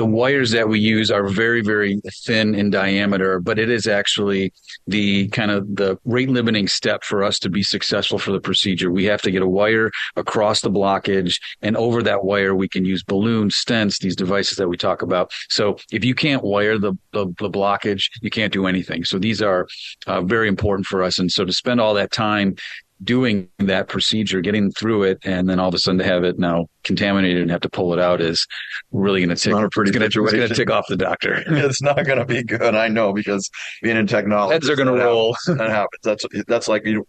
the 0.00 0.06
wires 0.06 0.50
that 0.52 0.66
we 0.66 0.80
use 0.80 1.10
are 1.10 1.28
very, 1.28 1.60
very 1.60 2.00
thin 2.24 2.54
in 2.54 2.70
diameter, 2.70 3.38
but 3.38 3.58
it 3.58 3.68
is 3.68 3.86
actually 3.86 4.50
the 4.86 5.28
kind 5.28 5.50
of 5.50 5.76
the 5.76 5.98
rate 6.06 6.30
limiting 6.30 6.66
step 6.66 7.04
for 7.04 7.22
us 7.22 7.38
to 7.38 7.50
be 7.50 7.62
successful 7.62 8.18
for 8.18 8.32
the 8.32 8.40
procedure. 8.40 8.90
We 8.90 9.04
have 9.04 9.20
to 9.20 9.30
get 9.30 9.42
a 9.42 9.46
wire 9.46 9.90
across 10.16 10.62
the 10.62 10.70
blockage 10.70 11.38
and 11.60 11.76
over 11.76 12.02
that 12.02 12.24
wire, 12.24 12.54
we 12.54 12.66
can 12.66 12.86
use 12.86 13.02
balloons, 13.02 13.62
stents, 13.62 13.98
these 13.98 14.16
devices 14.16 14.56
that 14.56 14.68
we 14.68 14.78
talk 14.78 15.02
about. 15.02 15.32
So 15.50 15.76
if 15.92 16.02
you 16.02 16.14
can't 16.14 16.42
wire 16.42 16.78
the, 16.78 16.94
the, 17.12 17.26
the 17.38 17.50
blockage, 17.50 18.04
you 18.22 18.30
can't 18.30 18.54
do 18.54 18.66
anything. 18.66 19.04
So 19.04 19.18
these 19.18 19.42
are 19.42 19.68
uh, 20.06 20.22
very 20.22 20.48
important 20.48 20.86
for 20.86 21.02
us. 21.02 21.18
And 21.18 21.30
so 21.30 21.44
to 21.44 21.52
spend 21.52 21.78
all 21.78 21.92
that 21.92 22.10
time 22.10 22.56
doing 23.02 23.48
that 23.58 23.88
procedure, 23.88 24.40
getting 24.40 24.70
through 24.72 25.04
it, 25.04 25.18
and 25.24 25.48
then 25.48 25.58
all 25.58 25.68
of 25.68 25.74
a 25.74 25.78
sudden 25.78 25.98
to 25.98 26.04
have 26.04 26.24
it 26.24 26.38
now 26.38 26.66
contaminated 26.84 27.42
and 27.42 27.50
have 27.50 27.60
to 27.62 27.68
pull 27.68 27.92
it 27.92 27.98
out 27.98 28.20
is 28.20 28.46
really 28.92 29.20
going 29.20 29.34
to 29.34 29.36
tick. 29.36 29.52
Not 29.52 29.64
a 29.64 29.70
pretty 29.70 29.90
it's 29.90 29.98
gonna, 29.98 30.06
situation. 30.06 30.40
It's 30.40 30.48
going 30.48 30.48
to 30.48 30.54
tick 30.54 30.70
off 30.70 30.86
the 30.88 30.96
doctor. 30.96 31.42
it's 31.46 31.82
not 31.82 32.04
going 32.04 32.18
to 32.18 32.24
be 32.24 32.42
good. 32.42 32.74
I 32.74 32.88
know 32.88 33.12
because 33.12 33.48
being 33.82 33.96
in 33.96 34.06
technology, 34.06 34.54
Heads 34.54 34.68
are 34.68 34.76
gonna 34.76 34.92
roll. 34.92 35.34
happens. 35.46 35.58
That 35.58 35.70
happens. 35.70 36.00
That's 36.02 36.24
that's 36.46 36.68
like 36.68 36.86
you. 36.86 37.06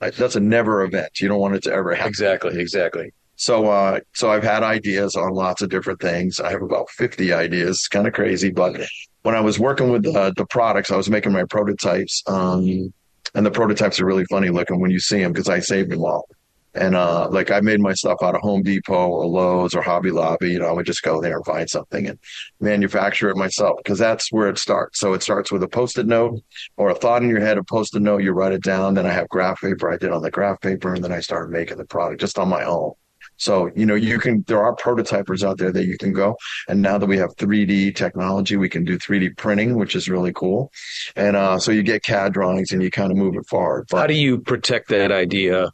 That's 0.00 0.36
a 0.36 0.40
never 0.40 0.82
event. 0.82 1.20
You 1.20 1.28
don't 1.28 1.40
want 1.40 1.54
it 1.54 1.62
to 1.64 1.72
ever 1.72 1.94
happen. 1.94 2.08
Exactly. 2.08 2.60
Exactly. 2.60 3.12
So, 3.36 3.66
uh, 3.66 4.00
so 4.14 4.30
I've 4.30 4.44
had 4.44 4.62
ideas 4.62 5.16
on 5.16 5.32
lots 5.32 5.62
of 5.62 5.70
different 5.70 6.00
things. 6.00 6.40
I 6.40 6.50
have 6.50 6.62
about 6.62 6.88
50 6.90 7.32
ideas. 7.32 7.70
It's 7.70 7.88
kind 7.88 8.06
of 8.06 8.12
crazy, 8.12 8.50
but 8.50 8.80
when 9.22 9.34
I 9.34 9.40
was 9.40 9.58
working 9.58 9.90
with 9.90 10.06
uh, 10.06 10.32
the 10.36 10.46
products, 10.46 10.92
I 10.92 10.96
was 10.96 11.10
making 11.10 11.32
my 11.32 11.44
prototypes. 11.44 12.22
Um, 12.26 12.92
and 13.34 13.44
the 13.44 13.50
prototypes 13.50 14.00
are 14.00 14.06
really 14.06 14.24
funny 14.26 14.50
looking 14.50 14.80
when 14.80 14.90
you 14.90 15.00
see 15.00 15.22
them 15.22 15.32
because 15.32 15.48
I 15.48 15.60
saved 15.60 15.90
them 15.90 16.04
all. 16.04 16.28
And 16.76 16.96
uh, 16.96 17.28
like 17.30 17.52
I 17.52 17.60
made 17.60 17.80
my 17.80 17.94
stuff 17.94 18.18
out 18.20 18.34
of 18.34 18.40
Home 18.40 18.62
Depot 18.62 19.08
or 19.08 19.26
Lowe's 19.26 19.76
or 19.76 19.82
Hobby 19.82 20.10
Lobby. 20.10 20.50
You 20.50 20.58
know, 20.58 20.66
I 20.66 20.72
would 20.72 20.86
just 20.86 21.04
go 21.04 21.20
there 21.20 21.36
and 21.36 21.44
find 21.44 21.70
something 21.70 22.08
and 22.08 22.18
manufacture 22.60 23.30
it 23.30 23.36
myself 23.36 23.78
because 23.78 23.98
that's 23.98 24.32
where 24.32 24.48
it 24.48 24.58
starts. 24.58 24.98
So 24.98 25.12
it 25.12 25.22
starts 25.22 25.52
with 25.52 25.62
a 25.62 25.68
post-it 25.68 26.06
note 26.06 26.42
or 26.76 26.90
a 26.90 26.94
thought 26.94 27.22
in 27.22 27.28
your 27.28 27.40
head, 27.40 27.58
a 27.58 27.64
post-it 27.64 28.02
note. 28.02 28.24
You 28.24 28.32
write 28.32 28.52
it 28.52 28.62
down. 28.62 28.94
Then 28.94 29.06
I 29.06 29.12
have 29.12 29.28
graph 29.28 29.60
paper. 29.60 29.92
I 29.92 29.98
did 29.98 30.10
on 30.10 30.22
the 30.22 30.32
graph 30.32 30.60
paper, 30.60 30.94
and 30.94 31.04
then 31.04 31.12
I 31.12 31.20
started 31.20 31.52
making 31.52 31.78
the 31.78 31.84
product 31.84 32.20
just 32.20 32.40
on 32.40 32.48
my 32.48 32.64
own. 32.64 32.92
So, 33.36 33.70
you 33.74 33.86
know, 33.86 33.94
you 33.94 34.18
can, 34.18 34.44
there 34.46 34.62
are 34.62 34.74
prototypers 34.76 35.42
out 35.42 35.58
there 35.58 35.72
that 35.72 35.86
you 35.86 35.98
can 35.98 36.12
go. 36.12 36.36
And 36.68 36.80
now 36.82 36.98
that 36.98 37.06
we 37.06 37.18
have 37.18 37.34
3D 37.36 37.94
technology, 37.96 38.56
we 38.56 38.68
can 38.68 38.84
do 38.84 38.98
3D 38.98 39.36
printing, 39.36 39.76
which 39.76 39.96
is 39.96 40.08
really 40.08 40.32
cool. 40.32 40.70
And, 41.16 41.36
uh, 41.36 41.58
so 41.58 41.72
you 41.72 41.82
get 41.82 42.02
CAD 42.02 42.32
drawings 42.32 42.72
and 42.72 42.82
you 42.82 42.90
kind 42.90 43.10
of 43.10 43.18
move 43.18 43.34
it 43.36 43.46
forward. 43.48 43.86
How 43.92 44.06
do 44.06 44.14
you 44.14 44.38
protect 44.38 44.88
that 44.88 45.10
idea 45.12 45.70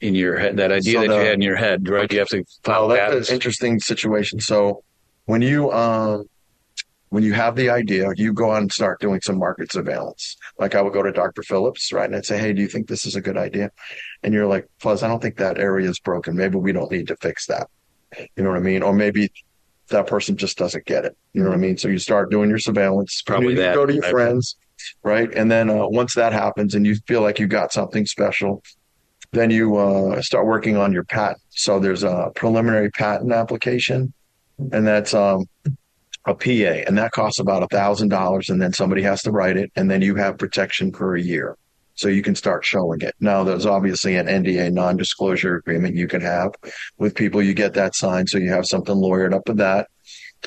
in 0.00 0.14
your 0.14 0.36
head? 0.38 0.56
That 0.56 0.72
idea 0.72 0.94
So 0.94 1.00
that 1.02 1.08
the- 1.08 1.14
you 1.14 1.24
had 1.24 1.34
in 1.34 1.42
your 1.42 1.56
head, 1.56 1.88
right? 1.88 2.12
You 2.12 2.18
have 2.20 2.28
to 2.28 2.44
file 2.64 2.88
Well, 2.88 2.96
that's 2.96 3.28
an 3.28 3.34
interesting 3.34 3.78
situation. 3.80 4.40
So 4.40 4.82
when 5.26 5.42
you 5.42 5.70
um 5.72 6.24
when 7.14 7.22
you 7.22 7.32
have 7.32 7.54
the 7.54 7.70
idea, 7.70 8.10
you 8.16 8.32
go 8.32 8.50
on 8.50 8.62
and 8.62 8.72
start 8.72 9.00
doing 9.00 9.20
some 9.20 9.38
market 9.38 9.70
surveillance. 9.70 10.36
Like 10.58 10.74
I 10.74 10.82
would 10.82 10.92
go 10.92 11.00
to 11.00 11.12
Dr. 11.12 11.44
Phillips, 11.44 11.92
right? 11.92 12.06
And 12.06 12.16
I'd 12.16 12.26
say, 12.26 12.38
Hey, 12.38 12.52
do 12.52 12.60
you 12.60 12.66
think 12.66 12.88
this 12.88 13.06
is 13.06 13.14
a 13.14 13.20
good 13.20 13.36
idea? 13.36 13.70
And 14.24 14.34
you're 14.34 14.48
like, 14.48 14.66
plus, 14.80 15.04
I 15.04 15.06
don't 15.06 15.22
think 15.22 15.36
that 15.36 15.56
area 15.56 15.88
is 15.88 16.00
broken. 16.00 16.34
Maybe 16.34 16.56
we 16.56 16.72
don't 16.72 16.90
need 16.90 17.06
to 17.06 17.16
fix 17.18 17.46
that. 17.46 17.68
You 18.18 18.42
know 18.42 18.50
what 18.50 18.58
I 18.58 18.62
mean? 18.62 18.82
Or 18.82 18.92
maybe 18.92 19.30
that 19.90 20.08
person 20.08 20.36
just 20.36 20.58
doesn't 20.58 20.86
get 20.86 21.04
it. 21.04 21.16
You 21.34 21.44
know 21.44 21.50
what 21.50 21.54
I 21.54 21.58
mean? 21.58 21.78
So 21.78 21.86
you 21.86 21.98
start 21.98 22.32
doing 22.32 22.48
your 22.48 22.58
surveillance. 22.58 23.22
Probably 23.22 23.50
you 23.50 23.60
that. 23.60 23.76
go 23.76 23.86
to 23.86 23.94
your 23.94 24.02
friends, 24.02 24.56
right? 25.04 25.32
And 25.34 25.48
then 25.48 25.70
uh, 25.70 25.86
once 25.86 26.16
that 26.16 26.32
happens 26.32 26.74
and 26.74 26.84
you 26.84 26.96
feel 27.06 27.20
like 27.20 27.38
you 27.38 27.46
got 27.46 27.72
something 27.72 28.06
special, 28.06 28.60
then 29.30 29.50
you 29.50 29.76
uh, 29.76 30.20
start 30.20 30.46
working 30.46 30.76
on 30.76 30.92
your 30.92 31.04
patent. 31.04 31.42
So 31.50 31.78
there's 31.78 32.02
a 32.02 32.32
preliminary 32.34 32.90
patent 32.90 33.32
application, 33.32 34.12
and 34.72 34.84
that's 34.84 35.14
um, 35.14 35.46
a 36.26 36.34
PA, 36.34 36.84
and 36.86 36.96
that 36.98 37.12
costs 37.12 37.38
about 37.38 37.62
a 37.62 37.68
thousand 37.68 38.08
dollars, 38.08 38.48
and 38.48 38.60
then 38.60 38.72
somebody 38.72 39.02
has 39.02 39.22
to 39.22 39.30
write 39.30 39.56
it, 39.56 39.70
and 39.76 39.90
then 39.90 40.02
you 40.02 40.14
have 40.14 40.38
protection 40.38 40.92
for 40.92 41.14
a 41.16 41.22
year. 41.22 41.56
So 41.96 42.08
you 42.08 42.22
can 42.22 42.34
start 42.34 42.64
showing 42.64 43.00
it. 43.02 43.14
Now 43.20 43.44
there's 43.44 43.66
obviously 43.66 44.16
an 44.16 44.26
NDA 44.26 44.72
non-disclosure 44.72 45.56
agreement 45.56 45.94
you 45.94 46.08
can 46.08 46.20
have 46.22 46.50
with 46.98 47.14
people. 47.14 47.40
You 47.40 47.54
get 47.54 47.74
that 47.74 47.94
signed, 47.94 48.28
so 48.28 48.38
you 48.38 48.50
have 48.50 48.66
something 48.66 48.96
lawyered 48.96 49.32
up 49.32 49.46
with 49.46 49.58
that. 49.58 49.88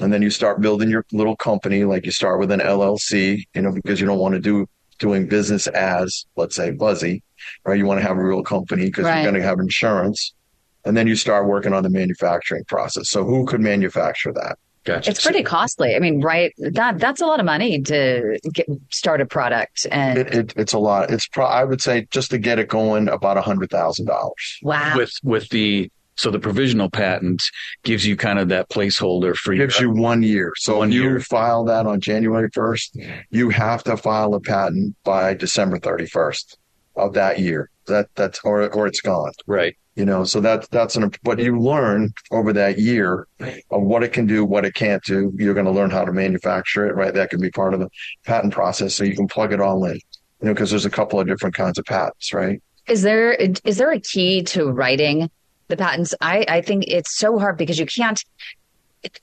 And 0.02 0.12
then 0.12 0.22
you 0.22 0.30
start 0.30 0.62
building 0.62 0.90
your 0.90 1.06
little 1.12 1.36
company, 1.36 1.84
like 1.86 2.06
you 2.06 2.12
start 2.12 2.40
with 2.40 2.52
an 2.52 2.60
LLC, 2.60 3.46
you 3.56 3.62
know, 3.62 3.72
because 3.72 4.00
you 4.00 4.06
don't 4.06 4.20
want 4.20 4.36
to 4.36 4.42
do 4.42 4.68
doing 5.00 5.28
business 5.28 5.68
as, 5.68 6.26
let's 6.36 6.56
say, 6.56 6.72
Buzzy, 6.72 7.24
right? 7.66 7.78
You 7.78 7.86
want 7.86 8.00
to 8.02 8.06
have 8.06 8.18
a 8.18 8.24
real 8.24 8.44
company 8.44 8.86
because 8.86 9.06
Right. 9.06 9.22
you're 9.22 9.32
going 9.32 9.42
to 9.42 9.48
have 9.48 9.60
insurance. 9.60 10.34
And 10.86 10.96
then 10.96 11.08
you 11.08 11.16
start 11.16 11.48
working 11.48 11.74
on 11.74 11.84
the 11.84 11.90
manufacturing 11.90 12.64
process. 12.66 13.10
So 13.10 13.24
who 13.24 13.46
could 13.46 13.62
manufacture 13.62 14.32
that? 14.34 14.58
Gotcha. 14.88 15.12
It's 15.12 15.22
pretty 15.22 15.44
costly. 15.44 15.96
I 15.96 16.00
mean, 16.00 16.22
right? 16.22 16.54
That 16.58 16.98
that's 16.98 17.20
a 17.20 17.26
lot 17.26 17.42
of 17.42 17.46
money 17.46 17.82
to 17.82 18.40
get, 18.54 18.68
start 18.90 19.20
a 19.20 19.26
product, 19.26 19.86
and 19.92 20.18
It, 20.18 20.34
it, 20.34 20.54
it's 20.56 20.72
a 20.72 20.80
lot. 20.80 21.12
It's 21.12 21.28
pro- 21.28 21.46
I 21.46 21.66
would 21.66 21.82
say 21.82 22.08
just 22.10 22.32
to 22.32 22.38
get 22.38 22.58
it 22.58 22.70
going 22.70 23.10
about 23.10 23.36
a 23.36 23.42
hundred 23.42 23.70
thousand 23.70 24.06
dollars. 24.06 24.60
wow. 24.64 24.96
with 24.96 25.12
with 25.24 25.50
the 25.50 25.92
so 26.16 26.32
the 26.32 26.40
provisional 26.40 26.90
patent 26.90 27.44
gives 27.84 28.08
you 28.08 28.16
kind 28.16 28.40
of 28.40 28.48
that 28.50 28.70
placeholder 28.70 29.36
for 29.36 29.54
your 29.54 29.68
Gives 29.68 29.80
you 29.82 29.92
one 29.92 30.24
year. 30.24 30.52
So 30.56 30.78
One 30.78 30.88
if 30.90 30.96
you 30.96 31.04
year. 31.04 31.20
file 31.20 31.64
that 31.66 31.86
on 31.86 32.00
January 32.00 32.50
first, 32.54 32.98
you 33.30 33.50
have 33.50 33.84
to 33.84 33.98
file 33.98 34.34
a 34.36 34.40
patent 34.40 34.96
by 35.04 35.34
December 35.34 35.80
thirty 35.80 36.06
first 36.08 36.58
of 36.98 37.14
that 37.14 37.40
year. 37.40 37.70
That 37.88 38.10
that's 38.16 38.40
or 38.44 38.68
or 38.74 38.88
it's 38.88 39.02
gone. 39.02 39.32
right. 39.46 39.76
You 39.96 40.06
know, 40.06 40.26
so 40.26 40.42
that's 40.42 40.68
that's 40.68 40.96
an 40.96 41.12
what 41.24 41.40
you 41.40 41.60
learn 41.60 42.14
over 42.30 42.54
that 42.54 42.78
year 42.78 43.28
of 43.40 43.82
what 43.82 44.04
it 44.04 44.14
can 44.14 44.28
do, 44.28 44.46
what 44.46 44.64
it 44.64 44.76
can't 44.76 45.04
do. 45.04 45.34
You're 45.36 45.56
going 45.56 45.66
to 45.66 45.72
learn 45.72 45.90
how 45.90 46.06
to 46.06 46.14
manufacture 46.14 46.86
it, 46.88 46.96
right? 46.96 47.12
That 47.12 47.32
can 47.32 47.42
be 47.42 47.50
part 47.50 47.74
of 47.74 47.80
the 47.80 47.90
patent 48.24 48.54
process, 48.54 48.94
so 48.94 49.04
you 49.04 49.16
can 49.16 49.28
plug 49.28 49.54
it 49.54 49.60
all 49.60 49.84
in. 49.86 49.96
You 49.96 50.02
know, 50.48 50.54
because 50.54 50.70
there's 50.70 50.86
a 50.86 50.92
couple 50.92 51.20
of 51.20 51.26
different 51.26 51.56
kinds 51.56 51.80
of 51.80 51.86
patents, 51.86 52.32
right? 52.32 52.62
Is 52.88 53.02
there 53.02 53.32
is 53.32 53.78
there 53.78 53.92
a 53.92 54.00
key 54.00 54.44
to 54.44 54.70
writing 54.70 55.32
the 55.68 55.78
patents? 55.78 56.14
I 56.22 56.46
I 56.48 56.62
think 56.62 56.84
it's 56.88 57.18
so 57.18 57.40
hard 57.40 57.58
because 57.58 57.80
you 57.80 57.88
can't 57.88 58.24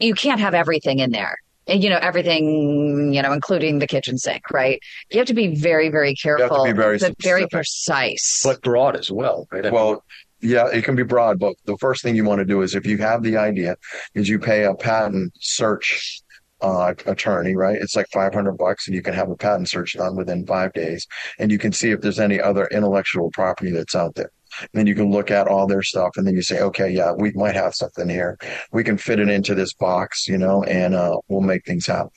you 0.01 0.15
can't 0.15 0.41
have 0.41 0.55
everything 0.55 0.99
in 0.99 1.13
there. 1.13 1.39
And, 1.67 1.83
you 1.83 1.91
know 1.91 1.99
everything, 2.01 3.13
you 3.13 3.23
know, 3.23 3.33
including 3.33 3.79
the 3.79 3.87
kitchen 3.87 4.19
sink, 4.19 4.51
right? 4.51 4.81
You 5.11 5.19
have 5.19 5.27
to 5.29 5.35
be 5.35 5.55
very, 5.55 5.89
very 5.89 6.15
careful, 6.15 6.65
be 6.65 6.73
very 6.73 6.99
but 6.99 7.15
very 7.23 7.47
precise. 7.47 8.43
But 8.45 8.63
broad 8.63 8.97
as 8.97 9.11
well, 9.11 9.49
right? 9.51 9.65
I 9.65 9.71
mean, 9.71 9.75
Well, 9.75 10.05
yeah, 10.41 10.69
it 10.69 10.85
can 10.85 10.95
be 10.95 11.03
broad, 11.03 11.39
but 11.39 11.55
the 11.65 11.77
first 11.79 12.03
thing 12.03 12.17
you 12.17 12.25
want 12.25 12.41
to 12.41 12.45
do 12.45 12.61
is 12.61 12.75
if 12.75 12.85
you 12.85 12.99
have 12.99 13.23
the 13.23 13.39
idea, 13.39 13.77
is 14.15 14.29
you 14.29 14.39
pay 14.39 14.65
a 14.65 14.75
patent 14.75 15.33
search 15.41 16.21
uh, 16.61 16.95
attorney, 17.07 17.55
right? 17.55 17.77
It's 17.81 17.97
like 17.97 18.07
500 18.13 18.53
bucks 18.57 18.87
and 18.87 18.95
you 18.95 19.03
can 19.03 19.15
have 19.15 19.31
a 19.31 19.37
patent 19.37 19.69
search 19.69 19.95
done 19.95 20.17
within 20.17 20.47
five 20.47 20.73
days 20.73 21.07
and 21.39 21.51
you 21.51 21.59
can 21.59 21.73
see 21.73 21.91
if 21.91 22.01
there's 22.01 22.21
any 22.21 22.41
other 22.41 22.67
intellectual 22.67 23.31
property 23.33 23.71
that's 23.71 23.95
out 23.95 24.15
there. 24.15 24.31
And 24.61 24.71
then 24.73 24.87
you 24.87 24.95
can 24.95 25.11
look 25.11 25.31
at 25.31 25.49
all 25.49 25.67
their 25.67 25.83
stuff 25.83 26.17
and 26.17 26.27
then 26.27 26.35
you 26.35 26.43
say, 26.43 26.61
okay, 26.61 26.91
yeah, 26.91 27.13
we 27.13 27.33
might 27.33 27.55
have 27.55 27.75
something 27.75 28.09
here. 28.09 28.39
We 28.73 28.85
can 28.85 28.97
fit 28.99 29.21
it 29.21 29.29
into 29.29 29.55
this 29.55 29.73
box, 29.75 30.29
you 30.29 30.39
know, 30.39 30.63
and 30.65 30.95
uh, 30.95 31.19
we'll 31.29 31.41
make 31.41 31.65
things 31.65 31.87
happen. 31.87 32.11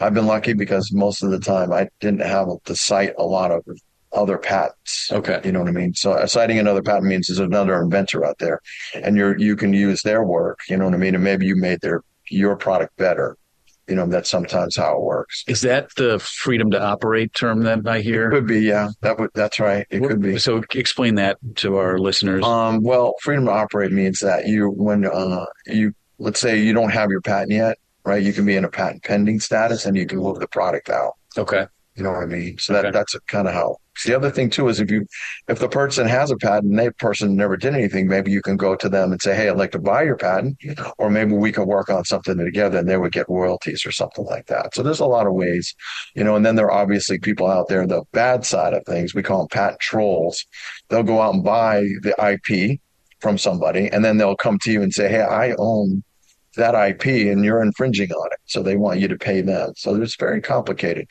I've 0.00 0.14
been 0.14 0.26
lucky 0.26 0.52
because 0.52 0.92
most 0.92 1.22
of 1.22 1.30
the 1.30 1.40
time 1.40 1.72
I 1.72 1.88
didn't 2.00 2.22
have 2.22 2.48
to 2.64 2.76
cite 2.76 3.14
a 3.18 3.24
lot 3.24 3.50
of 3.50 3.64
other 4.12 4.36
patents. 4.36 5.10
Okay. 5.10 5.40
You 5.44 5.52
know 5.52 5.60
what 5.60 5.68
I 5.68 5.72
mean? 5.72 5.94
So 5.94 6.12
uh, 6.12 6.26
citing 6.26 6.58
another 6.58 6.82
patent 6.82 7.06
means 7.06 7.26
there's 7.26 7.38
another 7.38 7.80
inventor 7.80 8.24
out 8.24 8.38
there 8.38 8.60
and 8.94 9.16
you're, 9.16 9.38
you 9.38 9.56
can 9.56 9.72
use 9.72 10.02
their 10.02 10.22
work, 10.22 10.60
you 10.68 10.76
know 10.76 10.84
what 10.84 10.94
I 10.94 10.98
mean? 10.98 11.14
And 11.14 11.24
maybe 11.24 11.46
you 11.46 11.56
made 11.56 11.80
their, 11.80 12.02
your 12.28 12.56
product 12.56 12.96
better. 12.96 13.36
You 13.92 13.96
know, 13.96 14.06
that's 14.06 14.30
sometimes 14.30 14.74
how 14.74 14.96
it 14.96 15.02
works. 15.02 15.44
Is 15.46 15.60
that 15.60 15.94
the 15.96 16.18
freedom 16.18 16.70
to 16.70 16.82
operate 16.82 17.34
term 17.34 17.62
that 17.64 17.86
I 17.86 18.00
hear? 18.00 18.30
Could 18.30 18.46
be, 18.46 18.60
yeah. 18.60 18.88
That 19.02 19.18
would, 19.18 19.30
that's 19.34 19.60
right. 19.60 19.86
It 19.90 20.00
could 20.00 20.22
be. 20.22 20.38
So 20.38 20.62
explain 20.74 21.16
that 21.16 21.36
to 21.56 21.76
our 21.76 21.98
listeners. 21.98 22.42
Um, 22.42 22.82
well, 22.82 23.14
freedom 23.20 23.44
to 23.44 23.52
operate 23.52 23.92
means 23.92 24.20
that 24.20 24.46
you, 24.46 24.70
when, 24.70 25.04
uh, 25.04 25.44
you, 25.66 25.92
let's 26.18 26.40
say 26.40 26.58
you 26.58 26.72
don't 26.72 26.90
have 26.90 27.10
your 27.10 27.20
patent 27.20 27.52
yet 27.52 27.76
right? 28.04 28.22
You 28.22 28.32
can 28.32 28.44
be 28.44 28.56
in 28.56 28.64
a 28.64 28.68
patent 28.68 29.04
pending 29.04 29.40
status 29.40 29.86
and 29.86 29.96
you 29.96 30.06
can 30.06 30.18
move 30.18 30.40
the 30.40 30.48
product 30.48 30.90
out. 30.90 31.12
Okay. 31.36 31.66
You 31.94 32.02
know 32.02 32.12
what 32.12 32.22
I 32.22 32.26
mean? 32.26 32.56
So 32.58 32.72
that 32.72 32.92
that's 32.92 33.14
kind 33.26 33.46
of 33.46 33.54
how. 33.54 33.76
The 34.06 34.14
other 34.14 34.30
thing 34.30 34.48
too 34.48 34.68
is 34.68 34.80
if 34.80 34.90
you 34.90 35.06
if 35.48 35.58
the 35.58 35.68
person 35.68 36.08
has 36.08 36.30
a 36.30 36.36
patent 36.38 36.70
and 36.70 36.78
that 36.78 36.96
person 36.96 37.36
never 37.36 37.58
did 37.58 37.74
anything, 37.74 38.08
maybe 38.08 38.30
you 38.30 38.40
can 38.40 38.56
go 38.56 38.74
to 38.74 38.88
them 38.88 39.12
and 39.12 39.20
say, 39.20 39.36
"Hey, 39.36 39.50
I'd 39.50 39.58
like 39.58 39.72
to 39.72 39.78
buy 39.78 40.02
your 40.02 40.16
patent," 40.16 40.56
or 40.96 41.10
maybe 41.10 41.34
we 41.34 41.52
can 41.52 41.66
work 41.66 41.90
on 41.90 42.04
something 42.06 42.38
together, 42.38 42.78
and 42.78 42.88
they 42.88 42.96
would 42.96 43.12
get 43.12 43.28
royalties 43.28 43.84
or 43.84 43.92
something 43.92 44.24
like 44.24 44.46
that. 44.46 44.74
So 44.74 44.82
there's 44.82 45.00
a 45.00 45.06
lot 45.06 45.26
of 45.26 45.34
ways, 45.34 45.74
you 46.14 46.24
know. 46.24 46.34
And 46.36 46.46
then 46.46 46.56
there 46.56 46.70
are 46.70 46.80
obviously 46.80 47.18
people 47.18 47.46
out 47.46 47.68
there 47.68 47.86
the 47.86 48.02
bad 48.12 48.46
side 48.46 48.72
of 48.72 48.86
things. 48.86 49.14
We 49.14 49.22
call 49.22 49.40
them 49.40 49.48
patent 49.48 49.80
trolls. 49.80 50.46
They'll 50.88 51.02
go 51.02 51.20
out 51.20 51.34
and 51.34 51.44
buy 51.44 51.82
the 52.00 52.14
IP 52.18 52.80
from 53.20 53.36
somebody, 53.36 53.88
and 53.88 54.02
then 54.02 54.16
they'll 54.16 54.36
come 54.36 54.58
to 54.62 54.72
you 54.72 54.80
and 54.82 54.92
say, 54.94 55.08
"Hey, 55.10 55.20
I 55.22 55.54
own." 55.58 56.02
That 56.56 56.74
IP 56.74 57.32
and 57.32 57.42
you're 57.46 57.62
infringing 57.62 58.12
on 58.12 58.28
it. 58.30 58.38
So 58.44 58.62
they 58.62 58.76
want 58.76 59.00
you 59.00 59.08
to 59.08 59.16
pay 59.16 59.40
them. 59.40 59.72
So 59.74 59.94
it's 59.94 60.16
very 60.16 60.42
complicated. 60.42 61.06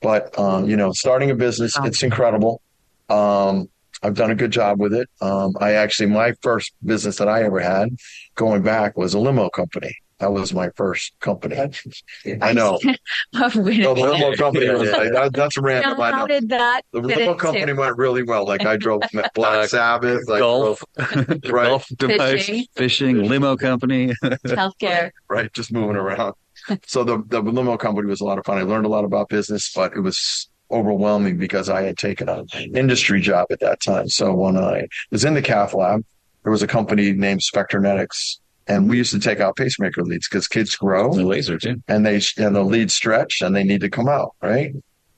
But 0.00 0.36
um, 0.38 0.68
you 0.68 0.76
know, 0.76 0.92
starting 0.92 1.30
a 1.30 1.34
business, 1.34 1.74
it's 1.84 2.02
incredible. 2.02 2.60
Um, 3.08 3.68
I've 4.02 4.14
done 4.14 4.30
a 4.30 4.34
good 4.34 4.52
job 4.52 4.78
with 4.78 4.94
it. 4.94 5.08
Um, 5.20 5.54
I 5.60 5.72
actually, 5.72 6.06
my 6.06 6.32
first 6.40 6.72
business 6.84 7.16
that 7.16 7.28
I 7.28 7.42
ever 7.42 7.58
had, 7.58 7.96
going 8.36 8.62
back, 8.62 8.96
was 8.96 9.14
a 9.14 9.18
limo 9.18 9.48
company. 9.48 9.92
That 10.18 10.32
was 10.32 10.52
my 10.52 10.70
first 10.76 11.12
company. 11.20 11.56
I 12.42 12.52
know. 12.52 12.78
oh, 13.36 13.48
the 13.50 13.62
limo 13.62 14.34
company 14.34 14.68
was 14.68 14.90
like, 14.90 15.12
that, 15.12 15.30
that's 15.32 15.56
random. 15.58 15.96
Now, 15.96 16.12
how 16.12 16.26
did 16.26 16.48
that? 16.48 16.82
The 16.92 17.02
fit 17.02 17.18
limo 17.18 17.32
into- 17.32 17.40
company 17.40 17.72
went 17.72 17.96
really 17.96 18.24
well. 18.24 18.44
Like 18.44 18.66
I 18.66 18.76
drove 18.76 19.02
Black 19.34 19.68
Sabbath, 19.68 20.28
I 20.28 20.38
golf, 20.40 20.82
drove, 20.96 21.28
right, 21.52 21.68
golf 21.68 21.86
device, 21.96 22.46
Fishing. 22.46 22.66
fishing, 22.74 23.28
limo 23.28 23.56
company. 23.56 24.12
healthcare. 24.22 25.10
right, 25.28 25.52
just 25.52 25.72
moving 25.72 25.96
around. 25.96 26.34
So 26.86 27.04
the 27.04 27.22
the 27.28 27.40
limo 27.40 27.76
company 27.76 28.08
was 28.08 28.20
a 28.20 28.24
lot 28.24 28.38
of 28.38 28.44
fun. 28.44 28.58
I 28.58 28.62
learned 28.62 28.86
a 28.86 28.90
lot 28.90 29.04
about 29.04 29.28
business, 29.28 29.70
but 29.74 29.92
it 29.94 30.00
was 30.00 30.48
overwhelming 30.70 31.38
because 31.38 31.68
I 31.68 31.82
had 31.82 31.96
taken 31.96 32.28
an 32.28 32.46
industry 32.74 33.20
job 33.20 33.46
at 33.50 33.60
that 33.60 33.80
time. 33.80 34.08
So 34.08 34.34
when 34.34 34.56
I 34.56 34.86
was 35.10 35.24
in 35.24 35.34
the 35.34 35.42
cath 35.42 35.72
lab, 35.72 36.04
there 36.42 36.52
was 36.52 36.62
a 36.62 36.66
company 36.66 37.12
named 37.12 37.40
Spectranetics, 37.40 38.38
and 38.66 38.88
we 38.88 38.98
used 38.98 39.12
to 39.12 39.18
take 39.18 39.40
out 39.40 39.56
pacemaker 39.56 40.02
leads 40.02 40.28
because 40.28 40.46
kids 40.46 40.76
grow, 40.76 41.12
the 41.14 41.24
laser 41.24 41.58
too. 41.58 41.82
and 41.88 42.04
they 42.04 42.20
and 42.36 42.54
the 42.54 42.62
leads 42.64 42.94
stretch 42.94 43.40
and 43.40 43.54
they 43.56 43.64
need 43.64 43.80
to 43.80 43.90
come 43.90 44.08
out, 44.08 44.34
right? 44.42 44.72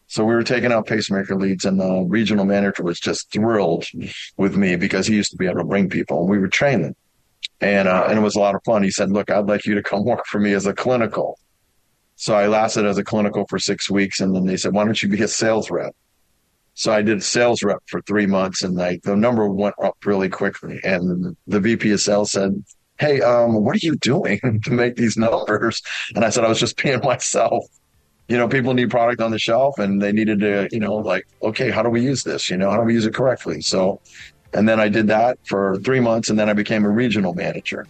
So 0.07 0.25
we 0.25 0.35
were 0.35 0.43
taking 0.43 0.73
out 0.73 0.89
pacemaker 0.89 1.37
leads, 1.37 1.65
and 1.65 1.79
the 1.79 2.05
regional 2.09 2.45
manager 2.45 2.83
was 2.83 2.99
just 2.99 3.31
thrilled 3.33 3.87
with 4.37 4.57
me 4.57 4.75
because 4.75 5.07
he 5.07 5.15
used 5.15 5.31
to 5.31 5.37
be 5.37 5.47
able 5.47 5.59
to 5.59 5.65
bring 5.65 5.89
people, 5.89 6.21
and 6.21 6.29
we 6.29 6.39
would 6.39 6.53
train 6.53 6.83
them, 6.83 6.97
and 7.61 7.89
uh, 7.89 8.07
and 8.09 8.19
it 8.19 8.23
was 8.23 8.37
a 8.37 8.41
lot 8.41 8.55
of 8.55 8.63
fun. 8.65 8.83
He 8.83 8.91
said, 8.91 9.11
"Look, 9.11 9.31
I'd 9.31 9.47
like 9.47 9.67
you 9.67 9.75
to 9.75 9.83
come 9.83 10.05
work 10.13 10.27
for 10.27 10.41
me 10.41 10.53
as 10.53 10.67
a 10.67 10.73
clinical." 10.73 11.39
So 12.17 12.35
I 12.35 12.49
lasted 12.49 12.85
as 12.85 12.99
a 12.99 13.05
clinical 13.05 13.47
for 13.49 13.59
six 13.59 13.89
weeks, 13.89 14.21
and 14.21 14.35
then 14.35 14.45
they 14.45 14.57
said, 14.57 14.73
"Why 14.73 14.85
don't 14.85 15.03
you 15.03 15.09
be 15.09 15.23
a 15.23 15.29
sales 15.29 15.71
rep?" 15.71 15.95
So 16.75 16.93
I 16.93 17.03
did 17.03 17.23
sales 17.23 17.63
rep 17.63 17.81
for 17.87 18.01
three 18.03 18.27
months, 18.27 18.63
and 18.63 18.75
like 18.75 19.03
the 19.03 19.17
number 19.17 19.49
went 19.49 19.75
up 19.83 19.97
really 20.05 20.29
quickly. 20.29 20.81
And 20.85 21.37
the 21.47 21.61
VP 21.61 21.91
of 21.93 22.01
sales 22.01 22.33
said, 22.33 22.65
"Hey, 22.99 23.21
um, 23.21 23.65
what 23.65 23.75
are 23.77 23.87
you 23.87 23.97
doing 23.97 24.61
to 24.65 24.71
make 24.71 24.97
these 24.97 25.17
numbers?" 25.17 25.83
And 26.15 26.25
I 26.25 26.31
said, 26.31 26.45
"I 26.45 26.49
was 26.49 26.61
just 26.61 26.77
paying 26.77 27.01
myself." 27.05 27.65
You 28.29 28.39
know, 28.39 28.47
people 28.47 28.75
need 28.75 28.91
product 28.91 29.21
on 29.21 29.33
the 29.33 29.41
shelf, 29.41 29.79
and 29.81 30.01
they 30.01 30.13
needed 30.13 30.39
to, 30.39 30.69
you 30.71 30.79
know, 30.79 30.95
like, 30.95 31.27
okay, 31.43 31.69
how 31.69 31.83
do 31.83 31.89
we 31.89 32.01
use 32.01 32.23
this? 32.23 32.49
You 32.49 32.57
know, 32.59 32.71
how 32.71 32.77
do 32.77 32.85
we 32.85 32.95
use 32.95 33.05
it 33.05 33.13
correctly? 33.13 33.61
So, 33.61 34.01
and 34.53 34.69
then 34.69 34.81
I 34.81 34.89
did 34.89 35.07
that 35.09 35.39
for 35.45 35.79
three 35.79 36.01
months, 36.01 36.31
and 36.31 36.39
then 36.39 36.49
I 36.49 36.53
became 36.53 36.85
a 36.85 36.91
regional 36.91 37.35
manager. 37.35 37.87